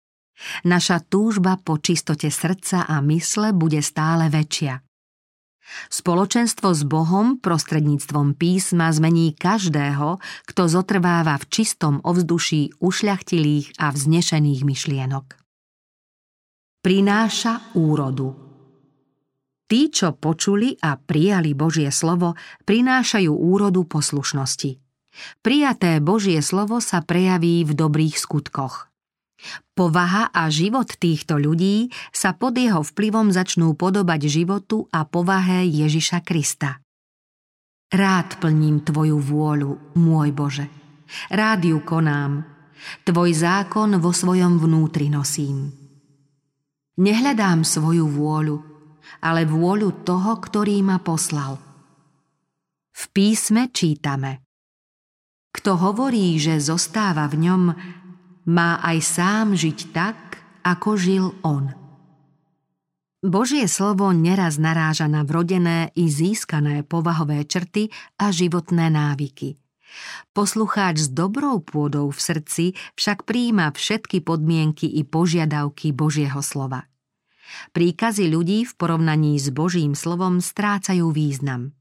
Naša 0.63 1.03
túžba 1.03 1.59
po 1.59 1.75
čistote 1.75 2.31
srdca 2.31 2.87
a 2.87 3.03
mysle 3.03 3.51
bude 3.51 3.83
stále 3.83 4.31
väčšia. 4.31 4.79
Spoločenstvo 5.93 6.73
s 6.73 6.81
Bohom 6.83 7.37
prostredníctvom 7.39 8.35
písma 8.35 8.89
zmení 8.89 9.37
každého, 9.37 10.17
kto 10.49 10.61
zotrváva 10.65 11.37
v 11.37 11.45
čistom 11.47 12.01
ovzduší 12.01 12.77
ušľachtilých 12.81 13.77
a 13.77 13.93
vznešených 13.93 14.61
myšlienok. 14.65 15.25
Prináša 16.79 17.75
úrodu. 17.77 18.33
Tí, 19.69 19.93
čo 19.93 20.17
počuli 20.17 20.73
a 20.81 20.97
prijali 20.97 21.53
Božie 21.53 21.93
slovo, 21.93 22.33
prinášajú 22.65 23.29
úrodu 23.29 23.85
poslušnosti. 23.85 24.81
Prijaté 25.45 26.01
Božie 26.01 26.41
slovo 26.41 26.81
sa 26.81 27.05
prejaví 27.05 27.61
v 27.61 27.77
dobrých 27.77 28.17
skutkoch. 28.17 28.88
Povaha 29.71 30.29
a 30.35 30.51
život 30.51 30.87
týchto 30.99 31.39
ľudí 31.39 31.87
sa 32.11 32.35
pod 32.35 32.59
jeho 32.59 32.83
vplyvom 32.83 33.31
začnú 33.31 33.71
podobať 33.73 34.27
životu 34.27 34.87
a 34.91 35.07
povahe 35.07 35.63
Ježiša 35.63 36.19
Krista. 36.27 36.83
Rád 37.89 38.37
plním 38.37 38.85
Tvoju 38.85 39.17
vôľu, 39.17 39.97
môj 39.97 40.29
Bože. 40.35 40.67
Rád 41.33 41.65
ju 41.65 41.79
konám. 41.81 42.45
Tvoj 43.07 43.31
zákon 43.33 43.97
vo 43.97 44.13
svojom 44.13 44.61
vnútri 44.61 45.09
nosím. 45.09 45.73
Nehľadám 46.99 47.63
svoju 47.63 48.05
vôľu, 48.11 48.57
ale 49.23 49.47
vôľu 49.47 50.03
toho, 50.05 50.37
ktorý 50.37 50.83
ma 50.83 50.99
poslal. 50.99 51.57
V 52.93 53.03
písme 53.15 53.71
čítame. 53.71 54.43
Kto 55.49 55.79
hovorí, 55.81 56.37
že 56.37 56.61
zostáva 56.61 57.25
v 57.25 57.49
ňom, 57.49 57.63
má 58.49 58.81
aj 58.81 58.97
sám 59.05 59.53
žiť 59.53 59.79
tak, 59.93 60.41
ako 60.65 60.89
žil 60.97 61.25
on. 61.45 61.69
Božie 63.21 63.67
slovo 63.69 64.09
neraz 64.15 64.57
naráža 64.57 65.05
na 65.05 65.27
vrodené 65.27 65.93
i 65.93 66.09
získané 66.09 66.87
povahové 66.87 67.45
črty 67.45 67.91
a 68.17 68.31
životné 68.33 68.89
návyky. 68.89 69.59
Poslucháč 70.31 71.05
s 71.05 71.09
dobrou 71.11 71.59
pôdou 71.59 72.09
v 72.09 72.19
srdci 72.19 72.65
však 72.95 73.27
príjima 73.27 73.75
všetky 73.75 74.23
podmienky 74.23 74.87
i 74.87 75.03
požiadavky 75.03 75.91
Božieho 75.91 76.39
slova. 76.39 76.87
Príkazy 77.73 78.29
ľudí 78.29 78.63
v 78.63 78.73
porovnaní 78.77 79.35
s 79.41 79.49
Božím 79.49 79.97
slovom 79.97 80.39
strácajú 80.39 81.09
význam. 81.09 81.73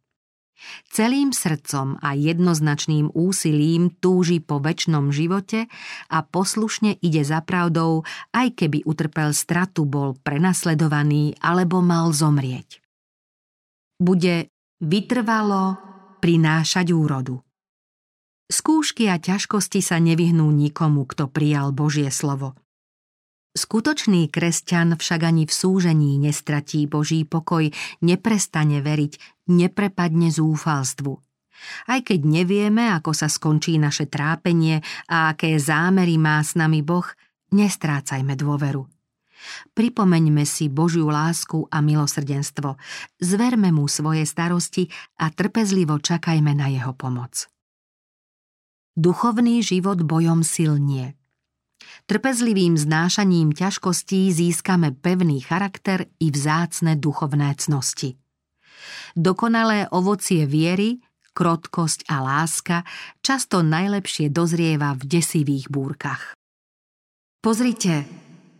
Celým 0.91 1.31
srdcom 1.31 2.01
a 2.03 2.19
jednoznačným 2.19 3.15
úsilím 3.15 3.95
túži 3.95 4.43
po 4.43 4.59
väčšnom 4.59 5.15
živote 5.15 5.71
a 6.11 6.19
poslušne 6.27 6.99
ide 6.99 7.23
za 7.23 7.41
pravdou, 7.45 8.03
aj 8.35 8.59
keby 8.59 8.83
utrpel 8.85 9.31
stratu, 9.33 9.87
bol 9.87 10.19
prenasledovaný 10.21 11.39
alebo 11.39 11.79
mal 11.79 12.11
zomrieť. 12.11 12.83
Bude 13.99 14.51
vytrvalo 14.79 15.79
prinášať 16.19 16.95
úrodu. 16.95 17.43
Skúšky 18.49 19.13
a 19.13 19.21
ťažkosti 19.21 19.85
sa 19.85 20.01
nevyhnú 20.01 20.49
nikomu, 20.49 21.05
kto 21.05 21.29
prijal 21.29 21.69
Božie 21.75 22.09
slovo. 22.09 22.57
Skutočný 23.59 24.31
kresťan 24.31 24.95
však 24.95 25.21
ani 25.27 25.43
v 25.43 25.53
súžení 25.53 26.15
nestratí 26.17 26.87
Boží 26.87 27.27
pokoj, 27.27 27.69
neprestane 27.99 28.79
veriť, 28.79 29.38
neprepadne 29.49 30.30
zúfalstvu. 30.30 31.12
Aj 31.90 32.01
keď 32.01 32.20
nevieme, 32.22 32.86
ako 32.94 33.11
sa 33.11 33.26
skončí 33.26 33.76
naše 33.82 34.07
trápenie 34.07 34.78
a 35.11 35.34
aké 35.34 35.59
zámery 35.59 36.14
má 36.14 36.38
s 36.38 36.55
nami 36.55 36.86
Boh, 36.86 37.07
nestrácajme 37.51 38.38
dôveru. 38.38 38.86
Pripomeňme 39.74 40.42
si 40.42 40.66
Božiu 40.66 41.09
lásku 41.11 41.66
a 41.70 41.78
milosrdenstvo, 41.78 42.74
zverme 43.22 43.70
mu 43.70 43.86
svoje 43.86 44.26
starosti 44.26 44.90
a 45.18 45.30
trpezlivo 45.30 45.99
čakajme 46.03 46.53
na 46.59 46.66
jeho 46.70 46.92
pomoc. 46.94 47.46
Duchovný 48.99 49.62
život 49.62 50.03
bojom 50.03 50.42
silnie. 50.42 51.14
Trpezlivým 52.11 52.74
znášaním 52.74 53.55
ťažkostí 53.55 54.34
získame 54.34 54.90
pevný 54.90 55.38
charakter 55.38 56.11
i 56.18 56.34
vzácne 56.34 56.99
duchovné 56.99 57.55
cnosti. 57.62 58.18
Dokonalé 59.14 59.89
ovocie 59.91 60.45
viery, 60.45 61.01
krotkosť 61.39 62.11
a 62.11 62.18
láska 62.18 62.83
často 63.22 63.62
najlepšie 63.62 64.26
dozrieva 64.35 64.99
v 64.99 65.03
desivých 65.07 65.70
búrkach. 65.70 66.35
Pozrite, 67.39 68.03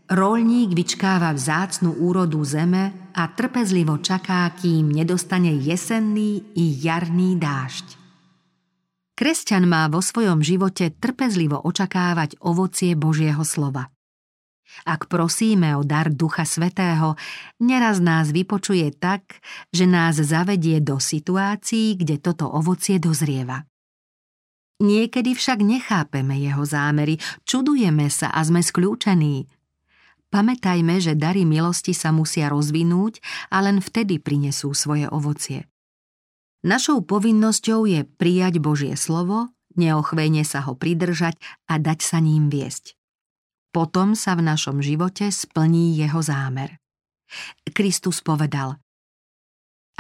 rolník 0.07 0.79
vyčkáva 0.79 1.35
vzácnu 1.35 1.99
úrodu 1.99 2.39
zeme 2.47 3.11
a 3.19 3.27
trpezlivo 3.27 3.99
čaká, 3.99 4.47
kým 4.55 4.95
nedostane 4.95 5.59
jesenný 5.59 6.55
i 6.55 6.79
jarný 6.79 7.35
dážď. 7.35 7.99
Kresťan 9.19 9.66
má 9.66 9.91
vo 9.91 9.99
svojom 9.99 10.47
živote 10.47 10.95
trpezlivo 10.95 11.59
očakávať 11.59 12.39
ovocie 12.39 12.95
Božieho 12.95 13.43
slova. 13.43 13.91
Ak 14.85 15.09
prosíme 15.09 15.75
o 15.75 15.83
dar 15.83 16.12
Ducha 16.12 16.45
Svetého, 16.45 17.16
neraz 17.59 17.99
nás 17.99 18.31
vypočuje 18.31 18.93
tak, 18.95 19.41
že 19.73 19.89
nás 19.89 20.21
zavedie 20.21 20.79
do 20.85 21.01
situácií, 21.01 21.97
kde 21.97 22.21
toto 22.21 22.47
ovocie 22.47 23.01
dozrieva. 23.01 23.64
Niekedy 24.79 25.35
však 25.35 25.59
nechápeme 25.59 26.39
jeho 26.39 26.62
zámery, 26.62 27.19
čudujeme 27.43 28.07
sa 28.07 28.31
a 28.31 28.41
sme 28.47 28.62
skľúčení. 28.62 29.51
Pamätajme, 30.29 31.01
že 31.01 31.16
dary 31.19 31.49
milosti 31.49 31.97
sa 31.97 32.12
musia 32.12 32.53
rozvinúť 32.53 33.19
a 33.49 33.64
len 33.64 33.81
vtedy 33.81 34.21
prinesú 34.21 34.77
svoje 34.77 35.09
ovocie. 35.09 35.66
Našou 36.62 37.03
povinnosťou 37.03 37.89
je 37.89 38.03
prijať 38.05 38.61
Božie 38.61 38.95
slovo, 38.95 39.51
neochvejne 39.79 40.43
sa 40.43 40.66
ho 40.66 40.75
pridržať 40.75 41.39
a 41.71 41.79
dať 41.79 41.99
sa 42.03 42.19
ním 42.19 42.51
viesť. 42.51 42.98
Potom 43.69 44.16
sa 44.16 44.33
v 44.33 44.49
našom 44.49 44.81
živote 44.81 45.29
splní 45.29 45.97
jeho 46.01 46.25
zámer. 46.25 46.81
Kristus 47.69 48.25
povedal 48.25 48.81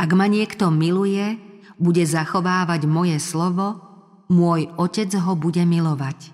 Ak 0.00 0.10
ma 0.16 0.24
niekto 0.24 0.72
miluje, 0.72 1.36
bude 1.76 2.02
zachovávať 2.02 2.88
moje 2.88 3.20
slovo, 3.20 3.84
môj 4.32 4.72
otec 4.80 5.12
ho 5.20 5.36
bude 5.36 5.62
milovať. 5.62 6.32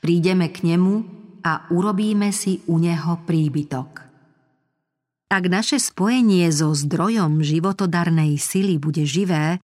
Prídeme 0.00 0.48
k 0.54 0.74
nemu 0.74 0.94
a 1.42 1.66
urobíme 1.74 2.30
si 2.30 2.62
u 2.70 2.78
neho 2.78 3.18
príbytok. 3.26 3.90
Ak 5.32 5.48
naše 5.48 5.80
spojenie 5.80 6.52
so 6.52 6.76
zdrojom 6.76 7.40
životodarnej 7.40 8.36
sily 8.36 8.76
bude 8.76 9.08
živé, 9.08 9.64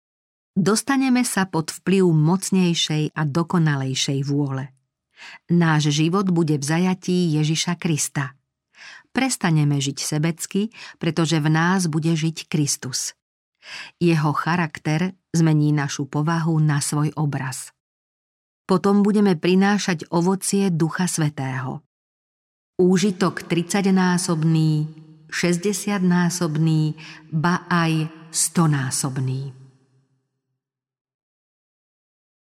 dostaneme 0.56 1.28
sa 1.28 1.44
pod 1.46 1.76
vplyv 1.84 2.08
mocnejšej 2.08 3.12
a 3.12 3.22
dokonalejšej 3.28 4.20
vôle. 4.24 4.72
Náš 5.50 5.92
život 5.92 6.30
bude 6.30 6.58
v 6.58 6.64
zajatí 6.64 7.36
Ježiša 7.36 7.76
Krista. 7.82 8.38
Prestaneme 9.10 9.82
žiť 9.82 9.98
sebecky, 10.00 10.70
pretože 11.02 11.42
v 11.42 11.50
nás 11.50 11.90
bude 11.90 12.14
žiť 12.14 12.46
Kristus. 12.46 13.18
Jeho 14.00 14.32
charakter 14.32 15.18
zmení 15.36 15.76
našu 15.76 16.06
povahu 16.06 16.56
na 16.62 16.80
svoj 16.80 17.12
obraz. 17.18 17.74
Potom 18.70 19.02
budeme 19.02 19.34
prinášať 19.34 20.06
ovocie 20.14 20.70
Ducha 20.70 21.10
Svetého. 21.10 21.82
Úžitok 22.80 23.50
30-násobný, 23.50 24.88
60-násobný, 25.28 26.96
ba 27.34 27.66
aj 27.68 28.08
100-násobný. 28.30 29.59